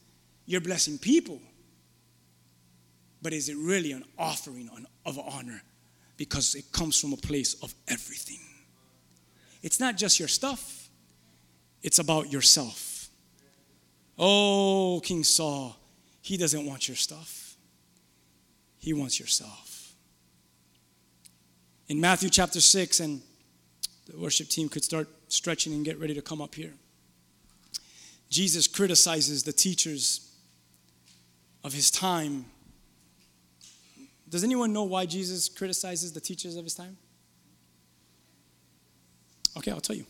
you're 0.45 0.61
blessing 0.61 0.97
people. 0.97 1.39
But 3.21 3.31
is 3.31 3.47
it 3.47 3.55
really 3.55 3.93
an 3.93 4.03
offering 4.17 4.69
of 5.05 5.17
honor? 5.17 5.61
Because 6.17 6.55
it 6.55 6.71
comes 6.73 6.99
from 6.99 7.13
a 7.13 7.17
place 7.17 7.55
of 7.63 7.73
everything. 7.87 8.39
It's 9.61 9.79
not 9.79 9.95
just 9.95 10.19
your 10.19 10.27
stuff 10.27 10.82
it's 11.83 11.99
about 11.99 12.31
yourself. 12.31 13.09
Oh, 14.17 15.01
King 15.03 15.23
Saul, 15.23 15.75
he 16.21 16.37
doesn't 16.37 16.65
want 16.65 16.87
your 16.87 16.95
stuff. 16.95 17.55
He 18.79 18.93
wants 18.93 19.19
yourself. 19.19 19.93
In 21.89 21.99
Matthew 21.99 22.29
chapter 22.29 22.61
6, 22.61 22.99
and 23.01 23.21
the 24.05 24.17
worship 24.17 24.47
team 24.47 24.69
could 24.69 24.83
start 24.83 25.07
stretching 25.27 25.73
and 25.73 25.83
get 25.83 25.99
ready 25.99 26.13
to 26.13 26.21
come 26.21 26.41
up 26.41 26.55
here. 26.55 26.73
Jesus 28.29 28.67
criticizes 28.67 29.43
the 29.43 29.53
teachers 29.53 30.31
of 31.63 31.73
his 31.73 31.91
time. 31.91 32.45
Does 34.29 34.43
anyone 34.43 34.73
know 34.73 34.83
why 34.83 35.05
Jesus 35.05 35.47
criticizes 35.49 36.13
the 36.13 36.21
teachers 36.21 36.55
of 36.55 36.63
his 36.63 36.73
time? 36.73 36.97
Okay, 39.57 39.71
I'll 39.71 39.81
tell 39.81 39.95
you. 39.95 40.05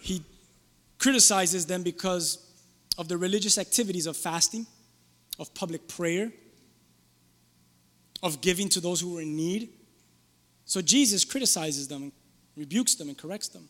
He 0.00 0.22
criticizes 0.98 1.66
them 1.66 1.82
because 1.82 2.46
of 2.98 3.08
the 3.08 3.16
religious 3.16 3.58
activities 3.58 4.06
of 4.06 4.16
fasting, 4.16 4.66
of 5.38 5.54
public 5.54 5.88
prayer, 5.88 6.30
of 8.22 8.40
giving 8.40 8.68
to 8.70 8.80
those 8.80 9.00
who 9.00 9.14
were 9.14 9.22
in 9.22 9.36
need. 9.36 9.70
So 10.64 10.82
Jesus 10.82 11.24
criticizes 11.24 11.88
them, 11.88 12.12
rebukes 12.56 12.94
them, 12.94 13.08
and 13.08 13.16
corrects 13.16 13.48
them. 13.48 13.68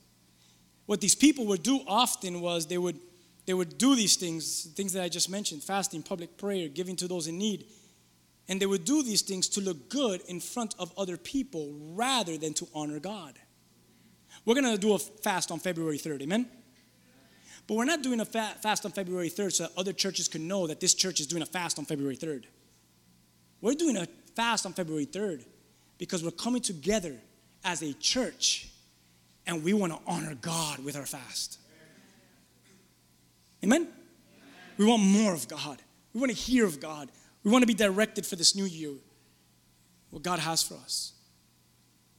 What 0.86 1.00
these 1.00 1.14
people 1.14 1.46
would 1.46 1.62
do 1.62 1.80
often 1.86 2.40
was 2.40 2.66
they 2.66 2.78
would, 2.78 2.98
they 3.46 3.54
would 3.54 3.78
do 3.78 3.94
these 3.94 4.16
things, 4.16 4.64
things 4.74 4.92
that 4.94 5.04
I 5.04 5.08
just 5.08 5.30
mentioned 5.30 5.62
fasting, 5.62 6.02
public 6.02 6.36
prayer, 6.36 6.68
giving 6.68 6.96
to 6.96 7.06
those 7.06 7.28
in 7.28 7.38
need. 7.38 7.66
And 8.48 8.60
they 8.60 8.66
would 8.66 8.84
do 8.84 9.02
these 9.04 9.22
things 9.22 9.48
to 9.50 9.60
look 9.60 9.88
good 9.88 10.20
in 10.26 10.40
front 10.40 10.74
of 10.80 10.92
other 10.98 11.16
people 11.16 11.72
rather 11.94 12.36
than 12.36 12.52
to 12.54 12.66
honor 12.74 12.98
God. 12.98 13.38
We're 14.44 14.54
going 14.54 14.74
to 14.74 14.78
do 14.78 14.94
a 14.94 14.98
fast 14.98 15.50
on 15.50 15.58
February 15.58 15.98
3rd, 15.98 16.22
amen? 16.22 16.48
But 17.66 17.74
we're 17.76 17.84
not 17.84 18.02
doing 18.02 18.20
a 18.20 18.24
fa- 18.24 18.56
fast 18.62 18.84
on 18.84 18.92
February 18.92 19.30
3rd 19.30 19.52
so 19.52 19.68
other 19.76 19.92
churches 19.92 20.28
can 20.28 20.48
know 20.48 20.66
that 20.66 20.80
this 20.80 20.94
church 20.94 21.20
is 21.20 21.26
doing 21.26 21.42
a 21.42 21.46
fast 21.46 21.78
on 21.78 21.84
February 21.84 22.16
3rd. 22.16 22.44
We're 23.60 23.74
doing 23.74 23.96
a 23.96 24.08
fast 24.34 24.66
on 24.66 24.72
February 24.72 25.06
3rd 25.06 25.44
because 25.98 26.24
we're 26.24 26.30
coming 26.30 26.62
together 26.62 27.16
as 27.64 27.82
a 27.82 27.92
church 27.94 28.70
and 29.46 29.62
we 29.62 29.72
want 29.72 29.92
to 29.92 29.98
honor 30.06 30.34
God 30.40 30.82
with 30.84 30.96
our 30.96 31.06
fast. 31.06 31.58
Amen? 33.62 33.88
We 34.78 34.86
want 34.86 35.02
more 35.02 35.34
of 35.34 35.46
God. 35.46 35.82
We 36.14 36.20
want 36.20 36.32
to 36.32 36.36
hear 36.36 36.64
of 36.64 36.80
God. 36.80 37.10
We 37.44 37.50
want 37.50 37.62
to 37.62 37.66
be 37.66 37.74
directed 37.74 38.26
for 38.26 38.36
this 38.36 38.56
new 38.56 38.64
year, 38.64 38.92
what 40.10 40.22
God 40.22 40.38
has 40.38 40.62
for 40.62 40.74
us. 40.74 41.12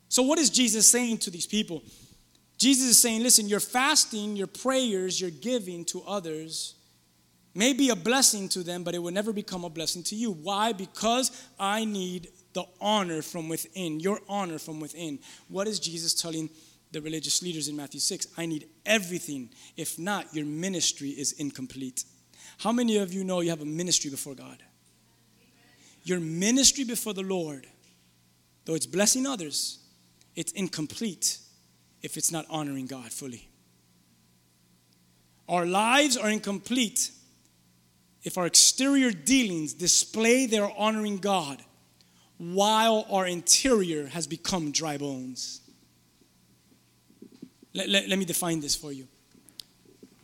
So, 0.10 0.24
what 0.24 0.40
is 0.40 0.50
Jesus 0.50 0.90
saying 0.92 1.20
to 1.20 1.30
these 1.30 1.48
people? 1.48 1.84
Jesus 2.62 2.90
is 2.90 3.00
saying, 3.00 3.24
listen, 3.24 3.50
your 3.50 3.60
fasting, 3.60 4.36
your 4.36 4.46
prayers, 4.46 5.20
your 5.20 5.32
giving 5.32 5.84
to 5.86 6.04
others 6.04 6.76
may 7.56 7.74
be 7.74 7.90
a 7.90 7.96
blessing 7.96 8.48
to 8.50 8.62
them, 8.62 8.84
but 8.84 8.94
it 8.94 9.00
will 9.00 9.12
never 9.12 9.34
become 9.34 9.64
a 9.64 9.70
blessing 9.70 10.04
to 10.04 10.16
you. 10.16 10.30
Why? 10.30 10.72
Because 10.72 11.32
I 11.60 11.86
need 11.86 12.28
the 12.54 12.66
honor 12.80 13.24
from 13.24 13.50
within, 13.50 14.00
your 14.00 14.20
honor 14.30 14.60
from 14.60 14.80
within. 14.80 15.18
What 15.48 15.68
is 15.68 15.80
Jesus 15.80 16.14
telling 16.14 16.52
the 16.92 17.02
religious 17.02 17.42
leaders 17.42 17.68
in 17.68 17.76
Matthew 17.76 18.00
6? 18.00 18.28
I 18.38 18.46
need 18.46 18.68
everything. 18.86 19.50
If 19.76 19.98
not, 19.98 20.32
your 20.32 20.46
ministry 20.46 21.10
is 21.10 21.32
incomplete. 21.32 22.06
How 22.60 22.72
many 22.72 22.98
of 22.98 23.12
you 23.12 23.24
know 23.24 23.42
you 23.42 23.50
have 23.50 23.62
a 23.62 23.66
ministry 23.66 24.12
before 24.12 24.36
God? 24.36 24.62
Your 26.04 26.20
ministry 26.20 26.84
before 26.84 27.16
the 27.16 27.24
Lord, 27.24 27.66
though 28.66 28.76
it's 28.76 28.86
blessing 28.86 29.26
others, 29.26 29.80
it's 30.36 30.52
incomplete 30.52 31.40
if 32.02 32.18
it's 32.18 32.32
not 32.32 32.46
honoring 32.50 32.88
God 32.88 33.12
fully. 33.12 33.48
Our 35.48 35.66
lives 35.66 36.18
are 36.18 36.30
incomplete 36.30 37.12
if 38.24 38.38
our 38.38 38.46
exterior 38.46 39.12
dealings 39.12 39.74
display 39.74 40.46
their 40.46 40.70
honoring 40.78 41.18
God 41.18 41.62
while 42.38 43.06
our 43.12 43.28
interior 43.28 44.08
has 44.08 44.28
become 44.28 44.72
dry 44.72 44.98
bones. 44.98 45.62
Let, 47.74 47.90
let, 47.90 48.08
let 48.08 48.20
me 48.20 48.26
define 48.26 48.60
this 48.62 48.76
for 48.76 48.92
you. 48.92 49.08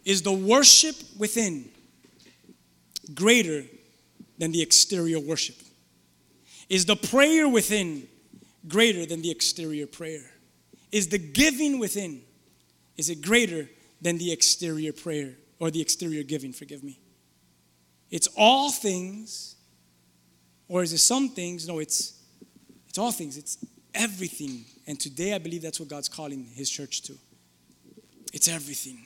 Is 0.05 0.21
the 0.21 0.31
worship 0.31 0.95
within 1.17 1.69
greater 3.13 3.63
than 4.37 4.51
the 4.51 4.61
exterior 4.61 5.19
worship? 5.19 5.55
Is 6.69 6.85
the 6.85 6.95
prayer 6.95 7.47
within 7.47 8.07
greater 8.67 9.05
than 9.05 9.21
the 9.21 9.31
exterior 9.31 9.87
prayer? 9.87 10.31
Is 10.91 11.09
the 11.09 11.17
giving 11.17 11.79
within, 11.79 12.21
is 12.95 13.09
it 13.09 13.21
greater 13.21 13.69
than 14.01 14.17
the 14.17 14.31
exterior 14.31 14.93
prayer 14.93 15.35
or 15.59 15.71
the 15.71 15.81
exterior 15.81 16.23
giving, 16.23 16.53
forgive 16.53 16.83
me? 16.83 16.99
It's 18.09 18.27
all 18.37 18.71
things, 18.71 19.55
or 20.67 20.83
is 20.83 20.93
it 20.93 20.99
some 20.99 21.29
things? 21.29 21.67
No, 21.67 21.79
it's 21.79 22.13
it's 22.87 22.97
all 22.97 23.11
things, 23.11 23.37
it's 23.37 23.57
everything. 23.93 24.65
And 24.87 24.99
today 24.99 25.33
I 25.33 25.37
believe 25.37 25.61
that's 25.61 25.79
what 25.79 25.89
God's 25.89 26.09
calling 26.09 26.45
his 26.45 26.69
church 26.69 27.01
to. 27.03 27.13
It's 28.33 28.47
everything. 28.47 29.05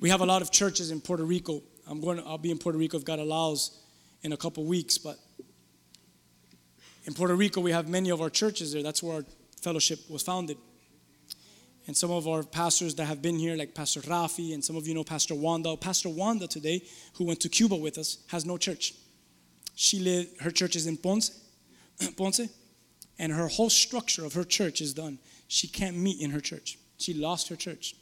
We 0.00 0.08
have 0.08 0.20
a 0.20 0.26
lot 0.26 0.42
of 0.42 0.50
churches 0.50 0.90
in 0.90 1.00
Puerto 1.00 1.24
Rico. 1.24 1.62
I'm 1.86 2.00
going 2.00 2.16
to, 2.16 2.24
I'll 2.24 2.38
be 2.38 2.50
in 2.50 2.58
Puerto 2.58 2.78
Rico 2.78 2.96
if 2.96 3.04
God 3.04 3.18
allows 3.18 3.78
in 4.22 4.32
a 4.32 4.36
couple 4.36 4.64
weeks, 4.64 4.98
but 4.98 5.18
in 7.04 7.14
Puerto 7.14 7.36
Rico 7.36 7.60
we 7.60 7.70
have 7.70 7.88
many 7.88 8.10
of 8.10 8.20
our 8.20 8.30
churches 8.30 8.72
there. 8.72 8.82
That's 8.82 9.02
where 9.02 9.16
our 9.16 9.24
fellowship 9.62 9.98
was 10.10 10.22
founded. 10.22 10.58
And 11.86 11.96
some 11.96 12.10
of 12.10 12.28
our 12.28 12.42
pastors 12.42 12.94
that 12.96 13.06
have 13.06 13.22
been 13.22 13.38
here, 13.38 13.56
like 13.56 13.74
Pastor 13.74 14.00
Rafi, 14.00 14.54
and 14.54 14.64
some 14.64 14.76
of 14.76 14.86
you 14.86 14.94
know 14.94 15.02
Pastor 15.02 15.34
Wanda. 15.34 15.76
Pastor 15.76 16.08
Wanda 16.08 16.46
today, 16.46 16.82
who 17.14 17.24
went 17.24 17.40
to 17.40 17.48
Cuba 17.48 17.74
with 17.74 17.98
us, 17.98 18.18
has 18.28 18.44
no 18.44 18.56
church. 18.56 18.94
She 19.74 19.98
lived, 19.98 20.40
her 20.42 20.50
church 20.50 20.76
is 20.76 20.86
in 20.86 20.96
Ponce, 20.96 21.40
Ponce, 22.16 22.42
and 23.18 23.32
her 23.32 23.48
whole 23.48 23.70
structure 23.70 24.24
of 24.24 24.34
her 24.34 24.44
church 24.44 24.80
is 24.80 24.94
done. 24.94 25.18
She 25.48 25.66
can't 25.66 25.96
meet 25.96 26.20
in 26.20 26.30
her 26.30 26.40
church. 26.40 26.78
She 26.98 27.14
lost 27.14 27.48
her 27.48 27.56
church. 27.56 27.96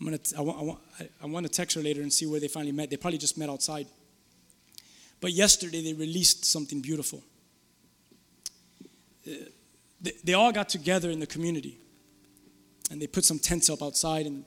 I'm 0.00 0.06
gonna, 0.06 0.18
I 0.36 0.40
want, 0.40 0.58
I 0.58 0.62
want, 0.62 0.80
I 1.22 1.26
want 1.26 1.46
to 1.46 1.52
text 1.52 1.76
her 1.76 1.82
later 1.82 2.02
and 2.02 2.12
see 2.12 2.26
where 2.26 2.40
they 2.40 2.48
finally 2.48 2.72
met. 2.72 2.90
They 2.90 2.96
probably 2.96 3.18
just 3.18 3.38
met 3.38 3.48
outside. 3.48 3.86
But 5.20 5.32
yesterday 5.32 5.82
they 5.82 5.92
released 5.92 6.44
something 6.44 6.80
beautiful. 6.80 7.22
Uh, 9.26 9.34
They, 10.00 10.12
they 10.24 10.34
all 10.34 10.52
got 10.52 10.68
together 10.68 11.10
in 11.10 11.20
the 11.20 11.26
community 11.26 11.78
and 12.90 13.00
they 13.00 13.06
put 13.06 13.24
some 13.24 13.38
tents 13.38 13.68
up 13.68 13.82
outside 13.82 14.26
and 14.26 14.44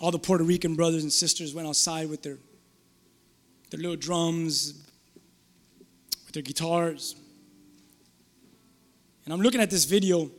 all 0.00 0.10
the 0.10 0.18
Puerto 0.18 0.44
Rican 0.44 0.74
brothers 0.74 1.02
and 1.02 1.12
sisters 1.12 1.54
went 1.54 1.68
outside 1.68 2.08
with 2.08 2.22
their 2.22 2.38
their 3.74 3.80
little 3.80 3.96
drums, 3.96 4.84
with 6.26 6.32
their 6.32 6.42
guitars. 6.42 7.16
And 9.24 9.32
I'm 9.32 9.40
looking 9.40 9.60
at 9.60 9.70
this 9.70 9.84
video, 9.84 10.30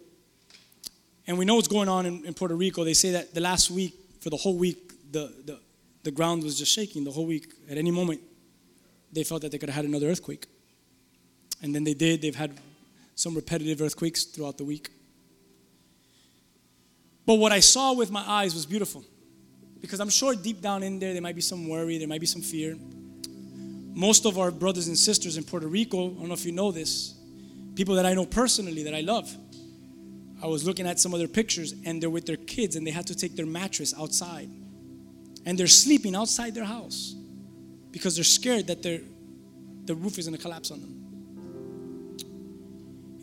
and 1.28 1.38
we 1.38 1.44
know 1.44 1.56
what's 1.56 1.68
going 1.68 1.90
on 1.90 2.06
in, 2.06 2.26
in 2.26 2.34
Puerto 2.34 2.56
Rico. 2.56 2.84
They 2.84 2.94
say 2.94 3.12
that 3.12 3.34
the 3.34 3.42
last 3.42 3.72
week, 3.72 3.94
for 4.22 4.30
the 4.30 4.38
whole 4.38 4.56
week, 4.56 4.94
the, 5.12 5.34
the, 5.46 5.60
the 6.04 6.12
ground 6.12 6.44
was 6.44 6.58
just 6.58 6.72
shaking 6.72 7.04
the 7.04 7.12
whole 7.12 7.26
week. 7.26 7.52
At 7.70 7.78
any 7.78 7.92
moment, 7.92 8.22
they 9.12 9.24
felt 9.24 9.42
that 9.42 9.52
they 9.52 9.58
could 9.58 9.70
have 9.70 9.76
had 9.76 9.86
another 9.86 10.08
earthquake. 10.08 10.46
And 11.62 11.74
then 11.74 11.84
they 11.84 11.94
did. 11.94 12.22
They've 12.22 12.36
had 12.36 12.58
some 13.16 13.34
repetitive 13.34 13.82
earthquakes 13.82 14.26
throughout 14.26 14.58
the 14.58 14.66
week. 14.66 14.90
But 17.26 17.36
what 17.36 17.52
I 17.52 17.60
saw 17.60 17.94
with 17.94 18.12
my 18.12 18.24
eyes 18.28 18.54
was 18.54 18.66
beautiful. 18.66 19.04
Because 19.82 20.00
I'm 20.00 20.10
sure 20.10 20.36
deep 20.36 20.62
down 20.62 20.84
in 20.84 21.00
there, 21.00 21.14
there 21.14 21.22
might 21.22 21.36
be 21.36 21.42
some 21.42 21.68
worry, 21.68 21.98
there 21.98 22.08
might 22.08 22.22
be 22.22 22.28
some 22.28 22.42
fear. 22.42 22.76
Most 23.94 24.26
of 24.26 24.38
our 24.38 24.52
brothers 24.52 24.88
and 24.88 24.98
sisters 24.98 25.38
in 25.38 25.44
Puerto 25.44 25.68
Rico, 25.68 26.12
I 26.12 26.14
don't 26.14 26.28
know 26.28 26.34
if 26.34 26.46
you 26.46 26.52
know 26.52 26.72
this, 26.72 27.16
people 27.76 27.96
that 27.96 28.06
I 28.06 28.14
know 28.14 28.26
personally 28.26 28.84
that 28.84 28.94
I 28.94 29.02
love. 29.02 29.36
I 30.44 30.48
was 30.48 30.66
looking 30.66 30.86
at 30.86 31.00
some 31.00 31.14
of 31.14 31.20
their 31.20 31.28
pictures 31.28 31.74
and 31.86 32.02
they're 32.02 32.10
with 32.10 32.26
their 32.26 32.36
kids 32.36 32.76
and 32.76 32.86
they 32.86 32.92
had 32.92 33.08
to 33.08 33.16
take 33.16 33.36
their 33.36 33.46
mattress 33.46 33.94
outside. 33.98 34.50
And 35.46 35.58
they're 35.58 35.68
sleeping 35.68 36.16
outside 36.16 36.54
their 36.54 36.66
house 36.66 37.16
because 37.92 38.16
they're 38.16 38.24
scared 38.24 38.68
that 38.68 38.84
their, 38.84 39.00
the 39.86 39.96
roof 39.96 40.20
is 40.20 40.28
going 40.28 40.36
to 40.36 40.42
collapse 40.42 40.72
on 40.72 40.82
them. 40.82 40.95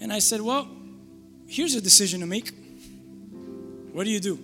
And 0.03 0.13
I 0.13 0.19
said, 0.19 0.41
Well, 0.41 0.69
here's 1.47 1.77
a 1.77 1.81
decision 1.81 2.21
to 2.21 2.27
make. 2.27 2.51
What 3.93 4.05
do 4.05 4.11
you 4.11 4.19
do? 4.19 4.39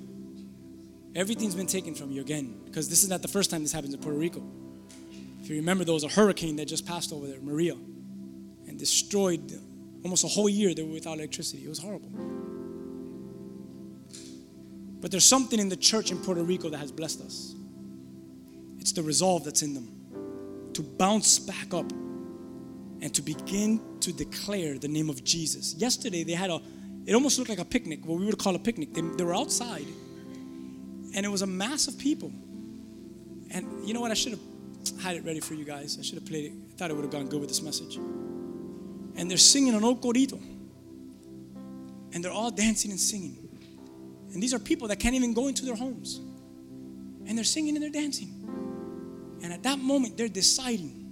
Everything's 1.16 1.56
been 1.56 1.66
taken 1.66 1.96
from 1.96 2.12
you 2.12 2.20
again 2.20 2.60
because 2.64 2.88
this 2.88 3.02
is 3.02 3.10
not 3.10 3.22
the 3.22 3.28
first 3.28 3.50
time 3.50 3.62
this 3.62 3.72
happens 3.72 3.92
in 3.92 4.00
Puerto 4.00 4.16
Rico. 4.16 4.40
If 5.42 5.50
you 5.50 5.56
remember, 5.56 5.84
there 5.84 5.94
was 5.94 6.04
a 6.04 6.08
hurricane 6.08 6.54
that 6.56 6.66
just 6.66 6.86
passed 6.86 7.12
over 7.12 7.26
there, 7.26 7.40
Maria, 7.40 7.74
and 8.68 8.78
destroyed 8.78 9.52
almost 10.04 10.22
a 10.22 10.28
whole 10.28 10.48
year 10.48 10.74
they 10.74 10.84
were 10.84 10.92
without 10.92 11.14
electricity. 11.14 11.64
It 11.64 11.68
was 11.68 11.80
horrible. 11.80 12.10
But 15.00 15.10
there's 15.10 15.24
something 15.24 15.58
in 15.58 15.68
the 15.68 15.76
church 15.76 16.12
in 16.12 16.18
Puerto 16.18 16.44
Rico 16.44 16.68
that 16.68 16.78
has 16.78 16.92
blessed 16.92 17.20
us. 17.22 17.56
It's 18.78 18.92
the 18.92 19.02
resolve 19.02 19.44
that's 19.44 19.62
in 19.62 19.74
them 19.74 20.70
to 20.74 20.82
bounce 20.82 21.40
back 21.40 21.74
up 21.74 21.90
and 23.00 23.12
to 23.12 23.22
begin 23.22 23.80
to 24.02 24.12
declare 24.12 24.78
the 24.78 24.88
name 24.88 25.10
of 25.10 25.24
Jesus. 25.24 25.74
Yesterday 25.74 26.24
they 26.24 26.32
had 26.32 26.50
a, 26.50 26.60
it 27.06 27.14
almost 27.14 27.38
looked 27.38 27.50
like 27.50 27.58
a 27.58 27.64
picnic, 27.64 28.04
what 28.04 28.18
we 28.18 28.26
would 28.26 28.38
call 28.38 28.54
a 28.54 28.58
picnic. 28.58 28.94
They, 28.94 29.00
they 29.00 29.24
were 29.24 29.34
outside 29.34 29.86
and 31.14 31.24
it 31.24 31.28
was 31.28 31.42
a 31.42 31.46
mass 31.46 31.88
of 31.88 31.98
people. 31.98 32.32
And 33.50 33.86
you 33.86 33.94
know 33.94 34.00
what? 34.00 34.10
I 34.10 34.14
should 34.14 34.32
have 34.32 35.00
had 35.00 35.16
it 35.16 35.24
ready 35.24 35.40
for 35.40 35.54
you 35.54 35.64
guys. 35.64 35.96
I 35.98 36.02
should 36.02 36.16
have 36.16 36.26
played 36.26 36.46
it. 36.46 36.52
I 36.52 36.76
thought 36.76 36.90
it 36.90 36.94
would 36.94 37.04
have 37.04 37.12
gone 37.12 37.28
good 37.28 37.40
with 37.40 37.48
this 37.48 37.62
message. 37.62 37.96
And 37.96 39.30
they're 39.30 39.38
singing 39.38 39.74
an 39.74 39.84
old. 39.84 40.04
And 42.12 42.24
they're 42.24 42.32
all 42.32 42.50
dancing 42.50 42.90
and 42.90 43.00
singing. 43.00 43.48
And 44.32 44.42
these 44.42 44.52
are 44.52 44.58
people 44.58 44.88
that 44.88 44.96
can't 44.96 45.14
even 45.14 45.32
go 45.32 45.48
into 45.48 45.64
their 45.64 45.74
homes. 45.74 46.20
And 47.26 47.36
they're 47.36 47.44
singing 47.44 47.74
and 47.74 47.82
they're 47.82 47.90
dancing. 47.90 48.34
And 49.42 49.52
at 49.52 49.62
that 49.62 49.78
moment, 49.78 50.16
they're 50.16 50.28
deciding 50.28 51.07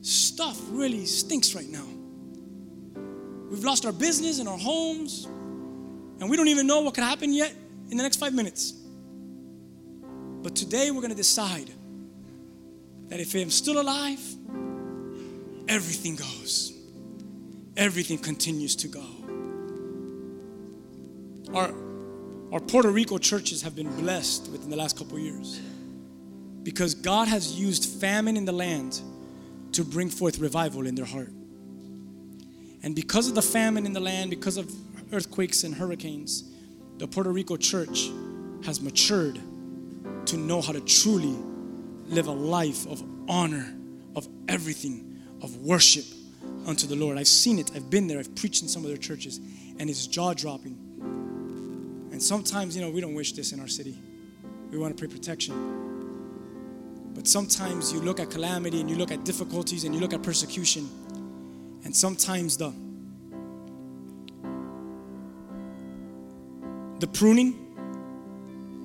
stuff 0.00 0.58
really 0.70 1.04
stinks 1.06 1.54
right 1.54 1.68
now. 1.68 1.86
We've 3.50 3.64
lost 3.64 3.86
our 3.86 3.92
business 3.92 4.38
and 4.38 4.48
our 4.48 4.58
homes, 4.58 5.24
and 5.24 6.28
we 6.28 6.36
don't 6.36 6.48
even 6.48 6.66
know 6.66 6.80
what 6.80 6.94
could 6.94 7.04
happen 7.04 7.32
yet 7.32 7.54
in 7.90 7.96
the 7.96 8.02
next 8.02 8.16
five 8.16 8.34
minutes. 8.34 8.72
But 10.42 10.54
today 10.54 10.90
we're 10.90 11.00
going 11.00 11.10
to 11.10 11.16
decide 11.16 11.70
that 13.08 13.20
if 13.20 13.34
I'm 13.34 13.50
still 13.50 13.80
alive, 13.80 14.20
everything 15.66 16.16
goes, 16.16 16.72
everything 17.76 18.18
continues 18.18 18.76
to 18.76 18.88
go. 18.88 19.04
Our, 21.54 21.74
our 22.52 22.60
Puerto 22.60 22.90
Rico 22.90 23.16
churches 23.16 23.62
have 23.62 23.74
been 23.74 23.94
blessed 23.96 24.50
within 24.52 24.68
the 24.68 24.76
last 24.76 24.98
couple 24.98 25.18
years 25.18 25.58
because 26.62 26.94
God 26.94 27.28
has 27.28 27.58
used 27.58 27.86
famine 28.00 28.36
in 28.36 28.44
the 28.44 28.52
land 28.52 29.00
to 29.78 29.84
bring 29.84 30.10
forth 30.10 30.40
revival 30.40 30.88
in 30.88 30.96
their 30.96 31.04
heart. 31.04 31.30
And 32.82 32.96
because 32.96 33.28
of 33.28 33.36
the 33.36 33.42
famine 33.42 33.86
in 33.86 33.92
the 33.92 34.00
land, 34.00 34.28
because 34.28 34.56
of 34.56 34.68
earthquakes 35.12 35.62
and 35.62 35.72
hurricanes, 35.72 36.50
the 36.96 37.06
Puerto 37.06 37.30
Rico 37.30 37.56
church 37.56 38.10
has 38.64 38.80
matured 38.80 39.38
to 40.26 40.36
know 40.36 40.60
how 40.60 40.72
to 40.72 40.80
truly 40.80 41.36
live 42.08 42.26
a 42.26 42.32
life 42.32 42.88
of 42.88 43.04
honor, 43.28 43.72
of 44.16 44.26
everything, 44.48 45.22
of 45.42 45.54
worship 45.58 46.06
unto 46.66 46.88
the 46.88 46.96
Lord. 46.96 47.16
I've 47.16 47.28
seen 47.28 47.60
it, 47.60 47.70
I've 47.76 47.88
been 47.88 48.08
there, 48.08 48.18
I've 48.18 48.34
preached 48.34 48.62
in 48.62 48.68
some 48.68 48.82
of 48.82 48.88
their 48.88 48.98
churches, 48.98 49.38
and 49.78 49.88
it's 49.88 50.08
jaw 50.08 50.34
dropping. 50.34 50.76
And 52.10 52.20
sometimes, 52.20 52.74
you 52.74 52.82
know, 52.82 52.90
we 52.90 53.00
don't 53.00 53.14
wish 53.14 53.30
this 53.30 53.52
in 53.52 53.60
our 53.60 53.68
city. 53.68 53.96
We 54.72 54.78
want 54.78 54.96
to 54.96 55.00
pray 55.00 55.08
protection. 55.08 55.87
But 57.18 57.26
sometimes 57.26 57.92
you 57.92 58.00
look 58.00 58.20
at 58.20 58.30
calamity 58.30 58.80
and 58.80 58.88
you 58.88 58.94
look 58.94 59.10
at 59.10 59.24
difficulties 59.24 59.82
and 59.82 59.92
you 59.92 60.00
look 60.00 60.12
at 60.12 60.22
persecution, 60.22 60.88
and 61.82 61.94
sometimes 61.94 62.56
the 62.56 62.72
the 67.00 67.08
pruning 67.08 67.74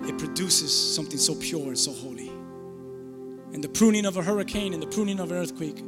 it 0.05 0.17
produces 0.17 0.95
something 0.95 1.19
so 1.19 1.36
pure 1.36 1.67
and 1.67 1.77
so 1.77 1.93
holy. 1.93 2.29
And 3.53 3.63
the 3.63 3.69
pruning 3.69 4.03
of 4.03 4.17
a 4.17 4.23
hurricane 4.23 4.73
and 4.73 4.81
the 4.81 4.88
pruning 4.88 5.19
of 5.19 5.31
an 5.31 5.38
earthquake, 5.38 5.84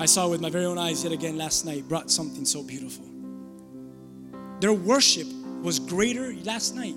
I 0.00 0.06
saw 0.06 0.28
with 0.28 0.40
my 0.40 0.50
very 0.50 0.66
own 0.66 0.78
eyes 0.78 1.02
yet 1.02 1.12
again 1.12 1.36
last 1.36 1.66
night, 1.66 1.88
brought 1.88 2.12
something 2.12 2.44
so 2.44 2.62
beautiful. 2.62 3.06
Their 4.60 4.72
worship 4.72 5.26
was 5.62 5.80
greater 5.80 6.32
last 6.44 6.76
night 6.76 6.94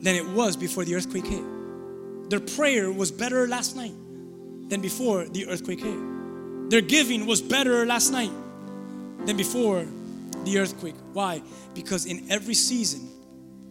than 0.00 0.14
it 0.14 0.28
was 0.28 0.56
before 0.56 0.84
the 0.84 0.94
earthquake 0.94 1.26
hit. 1.26 1.55
Their 2.28 2.40
prayer 2.40 2.90
was 2.90 3.10
better 3.10 3.46
last 3.46 3.76
night 3.76 3.94
than 4.68 4.80
before 4.80 5.26
the 5.26 5.46
earthquake 5.46 5.80
hit. 5.80 6.70
Their 6.70 6.80
giving 6.80 7.26
was 7.26 7.40
better 7.40 7.86
last 7.86 8.10
night 8.10 8.32
than 9.24 9.36
before 9.36 9.86
the 10.44 10.58
earthquake. 10.58 10.96
Why? 11.12 11.42
Because 11.74 12.06
in 12.06 12.26
every 12.30 12.54
season, 12.54 13.08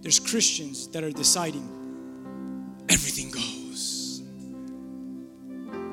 there's 0.01 0.19
Christians 0.19 0.87
that 0.89 1.03
are 1.03 1.11
deciding 1.11 1.67
everything 2.89 3.31
goes. 3.31 4.21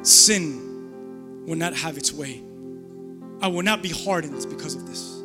Sin 0.03 1.47
will 1.47 1.57
not 1.57 1.75
have 1.75 1.97
its 1.97 2.13
way. 2.13 2.43
I 3.41 3.49
will 3.49 3.63
not 3.63 3.83
be 3.83 3.89
hardened 3.89 4.47
because 4.49 4.77
of 4.77 4.87
this. 4.87 5.21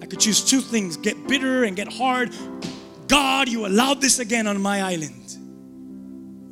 I 0.00 0.06
could 0.06 0.20
choose 0.20 0.44
two 0.44 0.60
things 0.60 0.96
get 0.96 1.26
bitter 1.26 1.64
and 1.64 1.74
get 1.74 1.92
hard. 1.92 2.30
God, 3.08 3.48
you 3.48 3.66
allowed 3.66 4.00
this 4.00 4.20
again 4.20 4.46
on 4.46 4.60
my 4.60 4.82
island. 4.82 5.19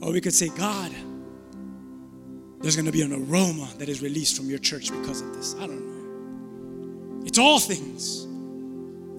Or 0.09 0.11
we 0.11 0.23
could 0.23 0.33
say, 0.33 0.49
God, 0.49 0.91
there's 2.63 2.77
going 2.77 2.87
to 2.87 2.93
be 2.93 3.03
an 3.03 3.13
aroma 3.13 3.69
that 3.77 3.91
is 3.91 4.01
released 4.01 4.39
from 4.39 4.49
your 4.49 4.59
church 4.59 4.91
because 4.91 5.21
of 5.21 5.35
this. 5.35 5.55
I 5.57 5.67
don't 5.67 5.85
know. 7.21 7.27
It's 7.27 7.39
all 7.39 7.59
things, 7.59 8.27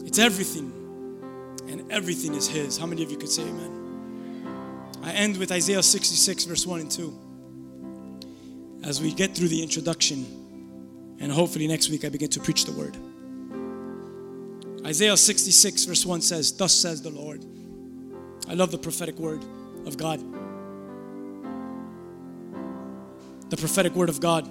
it's 0.04 0.18
everything, 0.18 0.74
and 1.68 1.92
everything 1.92 2.34
is 2.34 2.48
His. 2.48 2.76
How 2.76 2.88
many 2.88 3.04
of 3.04 3.12
you 3.12 3.18
could 3.18 3.30
say 3.30 3.44
amen? 3.44 4.98
I 5.04 5.12
end 5.12 5.38
with 5.38 5.52
Isaiah 5.52 5.84
66, 5.84 6.46
verse 6.46 6.66
1 6.66 6.80
and 6.80 6.90
2. 6.90 7.20
As 8.84 9.00
we 9.00 9.14
get 9.14 9.36
through 9.36 9.50
the 9.50 9.62
introduction, 9.62 10.26
and 11.20 11.32
hopefully 11.32 11.68
next 11.68 11.92
week 11.92 12.04
I 12.04 12.10
begin 12.10 12.32
to 12.32 12.40
preach 12.40 12.66
the 12.66 12.72
word. 12.72 12.98
Isaiah 14.88 15.16
66, 15.16 15.86
verse 15.86 16.04
1 16.04 16.22
says, 16.22 16.52
Thus 16.52 16.74
says 16.74 17.04
the 17.04 17.12
Lord. 17.12 17.46
I 18.50 18.56
love 18.56 18.72
the 18.72 18.80
prophetic 18.80 19.20
word 19.20 19.46
of 19.86 19.96
God. 19.96 20.39
The 23.50 23.58
prophetic 23.58 23.96
word 23.96 24.10
of 24.10 24.20
God. 24.20 24.48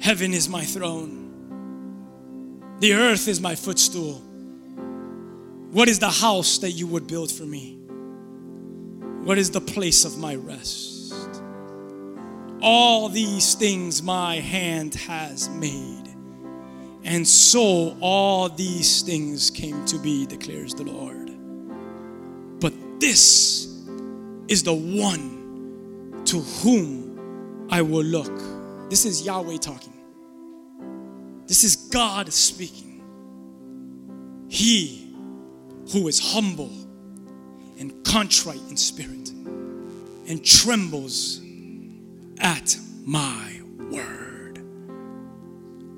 Heaven 0.00 0.32
is 0.32 0.48
my 0.48 0.64
throne, 0.64 1.26
the 2.80 2.94
earth 2.94 3.28
is 3.28 3.40
my 3.40 3.54
footstool. 3.54 4.22
What 5.70 5.88
is 5.88 5.98
the 5.98 6.10
house 6.10 6.58
that 6.58 6.70
you 6.70 6.86
would 6.86 7.06
build 7.06 7.30
for 7.30 7.42
me? 7.42 7.74
What 9.22 9.36
is 9.36 9.50
the 9.50 9.60
place 9.60 10.06
of 10.06 10.16
my 10.16 10.34
rest? 10.34 11.12
All 12.62 13.10
these 13.10 13.54
things 13.54 14.02
my 14.02 14.36
hand 14.36 14.94
has 14.94 15.50
made. 15.50 16.04
And 17.04 17.28
so 17.28 17.96
all 18.00 18.48
these 18.48 19.02
things 19.02 19.50
came 19.50 19.84
to 19.86 19.98
be, 19.98 20.24
declares 20.24 20.72
the 20.74 20.84
Lord. 20.84 21.30
But 22.60 22.72
this 23.00 23.66
is 24.48 24.62
the 24.62 24.74
one 24.74 25.37
to 26.28 26.40
whom 26.40 27.66
I 27.70 27.80
will 27.80 28.04
look. 28.04 28.90
This 28.90 29.06
is 29.06 29.24
Yahweh 29.24 29.56
talking. 29.56 29.94
This 31.46 31.64
is 31.64 31.74
God 31.76 32.30
speaking. 32.30 33.02
He 34.50 35.14
who 35.90 36.06
is 36.06 36.20
humble 36.20 36.70
and 37.78 38.04
contrite 38.04 38.60
in 38.68 38.76
spirit 38.76 39.30
and 39.30 40.44
trembles 40.44 41.40
at 42.40 42.76
my 43.06 43.62
word. 43.90 44.58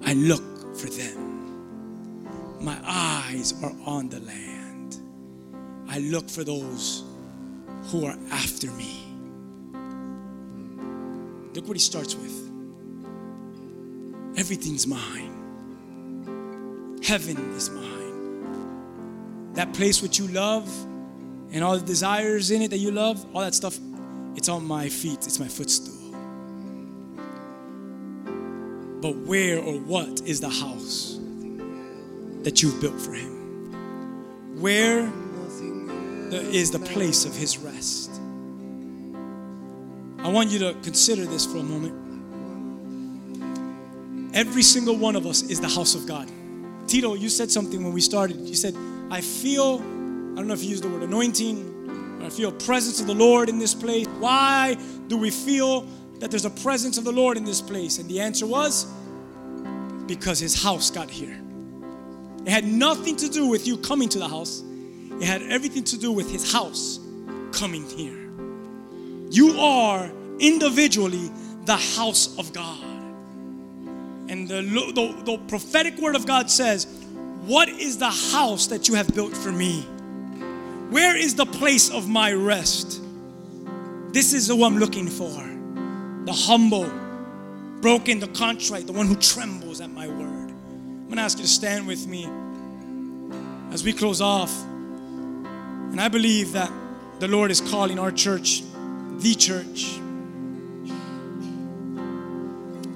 I 0.04 0.14
look 0.14 0.76
for 0.76 0.86
them. 0.86 2.62
My 2.62 2.78
eyes 2.84 3.52
are 3.64 3.72
on 3.84 4.08
the 4.08 4.20
land. 4.20 5.00
I 5.88 5.98
look 5.98 6.30
for 6.30 6.44
those 6.44 7.02
who 7.86 8.04
are 8.06 8.16
after 8.30 8.70
me. 8.72 9.09
Look 11.54 11.66
what 11.66 11.76
he 11.76 11.80
starts 11.80 12.14
with. 12.14 12.50
Everything's 14.36 14.86
mine. 14.86 16.98
Heaven 17.02 17.54
is 17.54 17.70
mine. 17.70 19.52
That 19.54 19.74
place 19.74 20.00
which 20.00 20.18
you 20.18 20.28
love 20.28 20.68
and 21.52 21.64
all 21.64 21.76
the 21.76 21.84
desires 21.84 22.50
in 22.50 22.62
it 22.62 22.70
that 22.70 22.78
you 22.78 22.92
love, 22.92 23.24
all 23.34 23.40
that 23.40 23.54
stuff, 23.54 23.78
it's 24.36 24.48
on 24.48 24.64
my 24.64 24.88
feet, 24.88 25.26
it's 25.26 25.40
my 25.40 25.48
footstool. 25.48 25.96
But 29.00 29.16
where 29.26 29.58
or 29.58 29.80
what 29.80 30.20
is 30.20 30.40
the 30.40 30.48
house 30.48 31.18
that 32.42 32.62
you've 32.62 32.80
built 32.80 33.00
for 33.00 33.14
him? 33.14 34.60
Where 34.60 35.10
is 36.30 36.70
the 36.70 36.78
place 36.78 37.24
of 37.24 37.34
his 37.34 37.58
rest? 37.58 38.09
I 40.22 40.28
want 40.28 40.50
you 40.50 40.58
to 40.60 40.74
consider 40.82 41.24
this 41.24 41.46
for 41.46 41.58
a 41.58 41.62
moment. 41.62 41.94
Every 44.34 44.62
single 44.62 44.96
one 44.96 45.16
of 45.16 45.26
us 45.26 45.42
is 45.42 45.60
the 45.60 45.68
house 45.68 45.94
of 45.94 46.06
God. 46.06 46.30
Tito, 46.86 47.14
you 47.14 47.28
said 47.28 47.50
something 47.50 47.82
when 47.82 47.92
we 47.92 48.00
started. 48.00 48.36
You 48.36 48.54
said, 48.54 48.76
I 49.10 49.20
feel, 49.22 49.76
I 49.76 50.36
don't 50.36 50.46
know 50.46 50.54
if 50.54 50.62
you 50.62 50.70
used 50.70 50.84
the 50.84 50.88
word 50.88 51.02
anointing, 51.02 52.20
I 52.22 52.28
feel 52.28 52.52
presence 52.52 53.00
of 53.00 53.06
the 53.06 53.14
Lord 53.14 53.48
in 53.48 53.58
this 53.58 53.74
place. 53.74 54.06
Why 54.18 54.76
do 55.08 55.16
we 55.16 55.30
feel 55.30 55.86
that 56.18 56.30
there's 56.30 56.44
a 56.44 56.50
presence 56.50 56.98
of 56.98 57.04
the 57.04 57.12
Lord 57.12 57.36
in 57.36 57.44
this 57.44 57.62
place? 57.62 57.98
And 57.98 58.08
the 58.08 58.20
answer 58.20 58.46
was 58.46 58.86
because 60.06 60.38
his 60.38 60.62
house 60.62 60.90
got 60.90 61.08
here. 61.10 61.40
It 62.44 62.50
had 62.50 62.64
nothing 62.64 63.16
to 63.16 63.28
do 63.28 63.46
with 63.46 63.66
you 63.66 63.78
coming 63.78 64.08
to 64.10 64.18
the 64.18 64.28
house, 64.28 64.62
it 65.12 65.24
had 65.24 65.42
everything 65.42 65.84
to 65.84 65.98
do 65.98 66.12
with 66.12 66.30
his 66.30 66.52
house 66.52 67.00
coming 67.52 67.84
here. 67.84 68.19
You 69.30 69.58
are 69.60 70.10
individually 70.38 71.30
the 71.64 71.76
house 71.76 72.36
of 72.38 72.52
God. 72.52 72.82
And 74.28 74.48
the, 74.48 74.62
the, 74.62 75.22
the 75.24 75.38
prophetic 75.48 75.98
word 75.98 76.16
of 76.16 76.26
God 76.26 76.50
says, 76.50 76.86
What 77.46 77.68
is 77.68 77.98
the 77.98 78.10
house 78.10 78.68
that 78.68 78.88
you 78.88 78.94
have 78.94 79.14
built 79.14 79.36
for 79.36 79.52
me? 79.52 79.82
Where 80.90 81.16
is 81.16 81.36
the 81.36 81.46
place 81.46 81.90
of 81.90 82.08
my 82.08 82.32
rest? 82.32 83.00
This 84.12 84.32
is 84.32 84.48
who 84.48 84.64
I'm 84.64 84.78
looking 84.78 85.06
for. 85.06 85.30
The 86.24 86.32
humble, 86.32 86.90
broken, 87.80 88.18
the 88.18 88.28
contrite, 88.28 88.86
the 88.86 88.92
one 88.92 89.06
who 89.06 89.14
trembles 89.14 89.80
at 89.80 89.90
my 89.90 90.08
word. 90.08 90.50
I'm 90.50 91.08
gonna 91.08 91.22
ask 91.22 91.38
you 91.38 91.44
to 91.44 91.50
stand 91.50 91.86
with 91.86 92.06
me 92.06 92.28
as 93.72 93.84
we 93.84 93.92
close 93.92 94.20
off. 94.20 94.52
And 94.64 96.00
I 96.00 96.08
believe 96.08 96.52
that 96.52 96.72
the 97.20 97.28
Lord 97.28 97.50
is 97.50 97.60
calling 97.60 97.98
our 97.98 98.10
church, 98.10 98.62
the 99.20 99.34
church, 99.34 100.00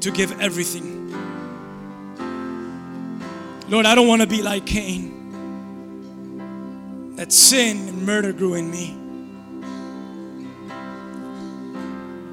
to 0.01 0.11
give 0.11 0.41
everything. 0.41 0.93
Lord, 3.69 3.87
I 3.87 3.95
don't 3.95 4.09
want 4.09 4.21
to 4.21 4.27
be 4.27 4.43
like 4.43 4.67
Cain. 4.67 5.13
That 7.17 7.33
sin 7.33 7.89
and 7.89 8.05
murder 8.05 8.33
grew 8.33 8.55
in 8.55 8.71
me. 8.71 8.95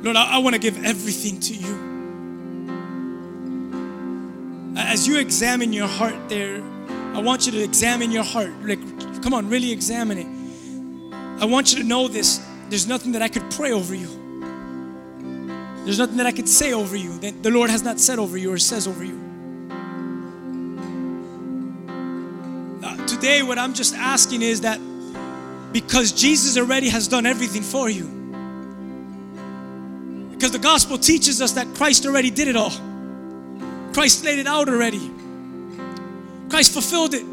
Lord, 0.03 0.17
I, 0.17 0.35
I 0.35 0.37
want 0.39 0.55
to 0.55 0.59
give 0.59 0.83
everything 0.83 1.39
to 1.39 1.53
you. 1.53 1.91
As 4.75 5.07
you 5.07 5.19
examine 5.19 5.71
your 5.71 5.87
heart 5.87 6.27
there, 6.27 6.61
I 7.13 7.19
want 7.19 7.45
you 7.45 7.51
to 7.53 7.63
examine 7.63 8.11
your 8.11 8.23
heart. 8.23 8.51
Like, 8.63 8.79
come 9.21 9.33
on, 9.33 9.47
really 9.49 9.71
examine 9.71 10.17
it. 10.17 10.27
I 11.41 11.45
want 11.45 11.71
you 11.71 11.79
to 11.79 11.85
know 11.85 12.07
this. 12.07 12.41
There's 12.71 12.87
nothing 12.87 13.11
that 13.11 13.21
I 13.21 13.27
could 13.27 13.51
pray 13.51 13.73
over 13.73 13.93
you. 13.93 14.07
There's 15.83 15.99
nothing 15.99 16.15
that 16.15 16.25
I 16.25 16.31
could 16.31 16.47
say 16.47 16.71
over 16.71 16.95
you 16.95 17.17
that 17.19 17.43
the 17.43 17.49
Lord 17.49 17.69
has 17.69 17.83
not 17.83 17.99
said 17.99 18.17
over 18.17 18.37
you 18.37 18.53
or 18.53 18.57
says 18.57 18.87
over 18.87 19.03
you. 19.03 19.19
Uh, 22.81 23.05
today, 23.07 23.43
what 23.43 23.59
I'm 23.59 23.73
just 23.73 23.93
asking 23.93 24.41
is 24.41 24.61
that 24.61 24.79
because 25.73 26.13
Jesus 26.13 26.57
already 26.57 26.87
has 26.87 27.09
done 27.09 27.25
everything 27.25 27.61
for 27.61 27.89
you, 27.89 28.05
because 30.31 30.51
the 30.51 30.59
gospel 30.59 30.97
teaches 30.97 31.41
us 31.41 31.51
that 31.51 31.67
Christ 31.75 32.05
already 32.05 32.31
did 32.31 32.47
it 32.47 32.55
all, 32.55 32.71
Christ 33.91 34.23
laid 34.23 34.39
it 34.39 34.47
out 34.47 34.69
already, 34.69 35.11
Christ 36.47 36.71
fulfilled 36.71 37.15
it. 37.15 37.25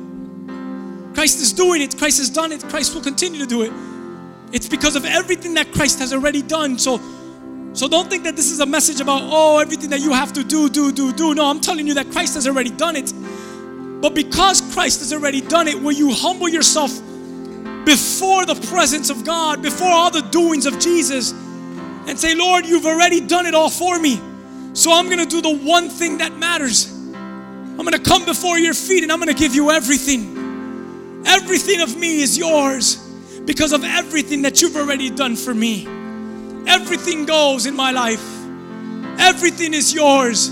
Christ 1.14 1.40
is 1.40 1.52
doing 1.52 1.80
it. 1.80 1.96
Christ 1.96 2.18
has 2.18 2.28
done 2.28 2.50
it. 2.50 2.60
Christ 2.64 2.92
will 2.92 3.02
continue 3.02 3.38
to 3.38 3.46
do 3.46 3.62
it. 3.62 3.72
It's 4.52 4.68
because 4.68 4.96
of 4.96 5.04
everything 5.04 5.54
that 5.54 5.72
Christ 5.72 5.98
has 5.98 6.12
already 6.12 6.42
done. 6.42 6.78
So, 6.78 7.00
so 7.74 7.86
don't 7.86 8.08
think 8.08 8.24
that 8.24 8.34
this 8.34 8.50
is 8.50 8.60
a 8.60 8.66
message 8.66 9.00
about 9.00 9.22
oh 9.24 9.58
everything 9.58 9.90
that 9.90 10.00
you 10.00 10.12
have 10.12 10.32
to 10.34 10.44
do, 10.44 10.68
do, 10.68 10.90
do, 10.90 11.12
do. 11.12 11.34
No, 11.34 11.50
I'm 11.50 11.60
telling 11.60 11.86
you 11.86 11.94
that 11.94 12.10
Christ 12.10 12.34
has 12.34 12.46
already 12.46 12.70
done 12.70 12.96
it. 12.96 13.12
But 14.00 14.14
because 14.14 14.60
Christ 14.72 15.00
has 15.00 15.12
already 15.12 15.40
done 15.40 15.68
it, 15.68 15.80
will 15.80 15.92
you 15.92 16.12
humble 16.12 16.48
yourself 16.48 16.90
before 17.84 18.46
the 18.46 18.54
presence 18.70 19.10
of 19.10 19.24
God, 19.24 19.60
before 19.60 19.88
all 19.88 20.10
the 20.10 20.22
doings 20.22 20.66
of 20.66 20.78
Jesus, 20.78 21.32
and 21.32 22.18
say, 22.18 22.34
Lord, 22.34 22.64
you've 22.64 22.86
already 22.86 23.20
done 23.20 23.44
it 23.44 23.54
all 23.54 23.70
for 23.70 23.98
me. 23.98 24.20
So 24.72 24.92
I'm 24.92 25.10
gonna 25.10 25.26
do 25.26 25.42
the 25.42 25.56
one 25.56 25.90
thing 25.90 26.18
that 26.18 26.32
matters. 26.34 26.86
I'm 26.86 27.84
gonna 27.84 27.98
come 27.98 28.24
before 28.24 28.58
your 28.58 28.74
feet 28.74 29.02
and 29.02 29.12
I'm 29.12 29.18
gonna 29.18 29.34
give 29.34 29.54
you 29.54 29.70
everything. 29.70 31.22
Everything 31.26 31.80
of 31.80 31.96
me 31.96 32.22
is 32.22 32.38
yours 32.38 33.07
because 33.48 33.72
of 33.72 33.82
everything 33.82 34.42
that 34.42 34.60
you've 34.60 34.76
already 34.76 35.08
done 35.08 35.34
for 35.34 35.54
me. 35.54 35.86
Everything 36.66 37.24
goes 37.24 37.64
in 37.64 37.74
my 37.74 37.90
life, 37.90 38.22
everything 39.18 39.72
is 39.72 39.94
yours. 39.94 40.50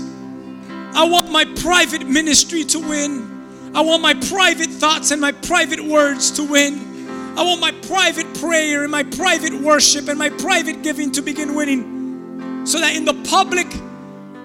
I 0.95 1.07
want 1.07 1.31
my 1.31 1.45
private 1.61 2.07
ministry 2.07 2.63
to 2.63 2.79
win. 2.79 3.71
I 3.75 3.81
want 3.81 4.01
my 4.01 4.15
private 4.15 4.71
thoughts 4.71 5.11
and 5.11 5.21
my 5.21 5.31
private 5.31 5.79
words 5.79 6.31
to 6.31 6.43
win. 6.43 7.07
I 7.37 7.43
want 7.43 7.61
my 7.61 7.71
private 7.71 8.33
prayer 8.39 8.81
and 8.81 8.91
my 8.91 9.03
private 9.03 9.53
worship 9.53 10.07
and 10.07 10.17
my 10.17 10.31
private 10.31 10.81
giving 10.81 11.11
to 11.11 11.21
begin 11.21 11.53
winning 11.53 12.65
so 12.65 12.79
that 12.79 12.95
in 12.95 13.05
the 13.05 13.13
public, 13.29 13.67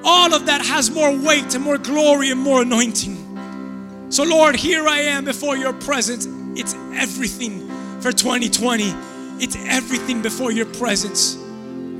all 0.05 0.35
of 0.35 0.45
that 0.45 0.61
has 0.61 0.91
more 0.91 1.11
weight 1.11 1.55
and 1.55 1.65
more 1.65 1.79
glory 1.79 2.31
and 2.31 2.41
more 2.41 2.61
anointing. 2.61 4.11
So, 4.11 4.25
Lord, 4.25 4.57
here 4.57 4.87
I 4.87 4.99
am 4.99 5.25
before 5.25 5.57
your 5.57 5.73
presence. 5.73 6.27
It's 6.55 6.75
everything 6.95 7.72
for 8.03 8.11
2020, 8.11 8.93
it's 9.39 9.57
everything 9.57 10.23
before 10.23 10.51
your 10.51 10.67
presence. 10.67 11.39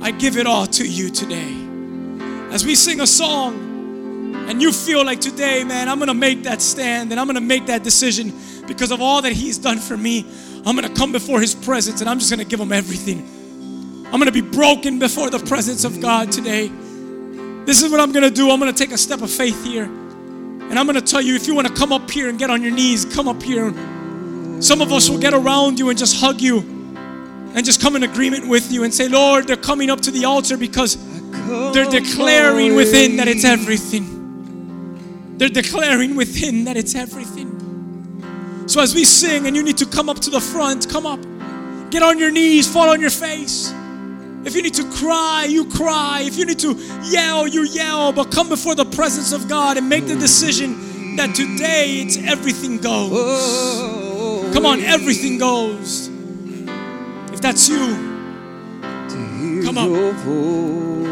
I 0.01 0.11
give 0.11 0.37
it 0.37 0.45
all 0.45 0.67
to 0.67 0.85
you 0.85 1.09
today. 1.09 1.53
As 2.53 2.65
we 2.65 2.75
sing 2.75 2.99
a 2.99 3.07
song, 3.07 3.73
and 4.49 4.61
you 4.61 4.73
feel 4.73 5.05
like 5.05 5.21
today, 5.21 5.63
man, 5.63 5.87
I'm 5.87 5.99
gonna 5.99 6.13
make 6.13 6.43
that 6.43 6.61
stand 6.61 7.11
and 7.11 7.19
I'm 7.19 7.27
gonna 7.27 7.39
make 7.39 7.67
that 7.67 7.83
decision 7.83 8.33
because 8.67 8.91
of 8.91 9.01
all 9.01 9.21
that 9.21 9.31
He's 9.31 9.57
done 9.57 9.77
for 9.77 9.95
me. 9.95 10.25
I'm 10.65 10.75
gonna 10.75 10.93
come 10.93 11.13
before 11.13 11.39
His 11.39 11.55
presence 11.55 12.01
and 12.01 12.09
I'm 12.09 12.19
just 12.19 12.29
gonna 12.29 12.43
give 12.43 12.59
Him 12.59 12.73
everything. 12.73 13.25
I'm 14.11 14.19
gonna 14.19 14.31
be 14.31 14.41
broken 14.41 14.99
before 14.99 15.29
the 15.29 15.39
presence 15.39 15.85
of 15.85 16.01
God 16.01 16.31
today. 16.31 16.69
This 17.65 17.81
is 17.81 17.89
what 17.89 18.01
I'm 18.01 18.11
gonna 18.11 18.29
do. 18.29 18.51
I'm 18.51 18.59
gonna 18.59 18.73
take 18.73 18.91
a 18.91 18.97
step 18.97 19.21
of 19.21 19.31
faith 19.31 19.63
here. 19.63 19.85
And 19.85 20.77
I'm 20.77 20.85
gonna 20.85 21.01
tell 21.01 21.21
you 21.21 21.35
if 21.35 21.47
you 21.47 21.55
wanna 21.55 21.73
come 21.73 21.93
up 21.93 22.11
here 22.11 22.27
and 22.27 22.37
get 22.37 22.49
on 22.49 22.61
your 22.61 22.71
knees, 22.71 23.05
come 23.05 23.29
up 23.29 23.41
here. 23.41 23.73
Some 24.59 24.81
of 24.81 24.91
us 24.91 25.09
will 25.09 25.19
get 25.19 25.33
around 25.33 25.79
you 25.79 25.89
and 25.89 25.97
just 25.97 26.19
hug 26.19 26.41
you 26.41 26.59
and 27.55 27.63
just 27.63 27.81
come 27.81 27.95
in 27.95 28.03
agreement 28.03 28.47
with 28.47 28.71
you 28.71 28.83
and 28.83 28.93
say, 28.93 29.07
Lord, 29.07 29.47
they're 29.47 29.55
coming 29.55 29.89
up 29.89 30.01
to 30.01 30.11
the 30.11 30.25
altar 30.25 30.57
because 30.57 30.97
they're 31.73 31.89
declaring 31.89 32.75
within 32.75 33.17
that 33.17 33.27
it's 33.27 33.43
everything. 33.43 35.37
They're 35.37 35.49
declaring 35.49 36.15
within 36.15 36.65
that 36.65 36.77
it's 36.77 36.95
everything. 36.95 37.53
So 38.67 38.81
as 38.81 38.95
we 38.95 39.03
sing 39.03 39.45
and 39.45 39.55
you 39.55 39.63
need 39.63 39.77
to 39.77 39.85
come 39.85 40.09
up 40.09 40.19
to 40.19 40.29
the 40.29 40.39
front, 40.41 40.89
come 40.89 41.05
up. 41.05 41.19
Get 41.91 42.01
on 42.01 42.17
your 42.17 42.31
knees, 42.31 42.71
fall 42.71 42.89
on 42.89 43.01
your 43.01 43.11
face. 43.11 43.71
If 44.45 44.55
you 44.55 44.61
need 44.61 44.73
to 44.75 44.89
cry, 44.91 45.45
you 45.47 45.65
cry. 45.65 46.21
If 46.23 46.37
you 46.37 46.45
need 46.45 46.59
to 46.59 46.73
yell, 47.03 47.47
you 47.47 47.63
yell. 47.63 48.11
But 48.11 48.31
come 48.31 48.49
before 48.49 48.75
the 48.75 48.85
presence 48.85 49.31
of 49.31 49.47
God 49.47 49.77
and 49.77 49.87
make 49.87 50.07
the 50.07 50.15
decision 50.15 51.15
that 51.17 51.35
today 51.35 52.01
it's 52.01 52.17
everything 52.17 52.77
goes. 52.77 54.02
Come 54.53 54.67
on, 54.67 54.81
everything 54.81 55.39
goes. 55.39 56.09
If 57.33 57.41
that's 57.41 57.67
you, 57.67 57.95
come 59.65 59.77
up. 59.79 61.02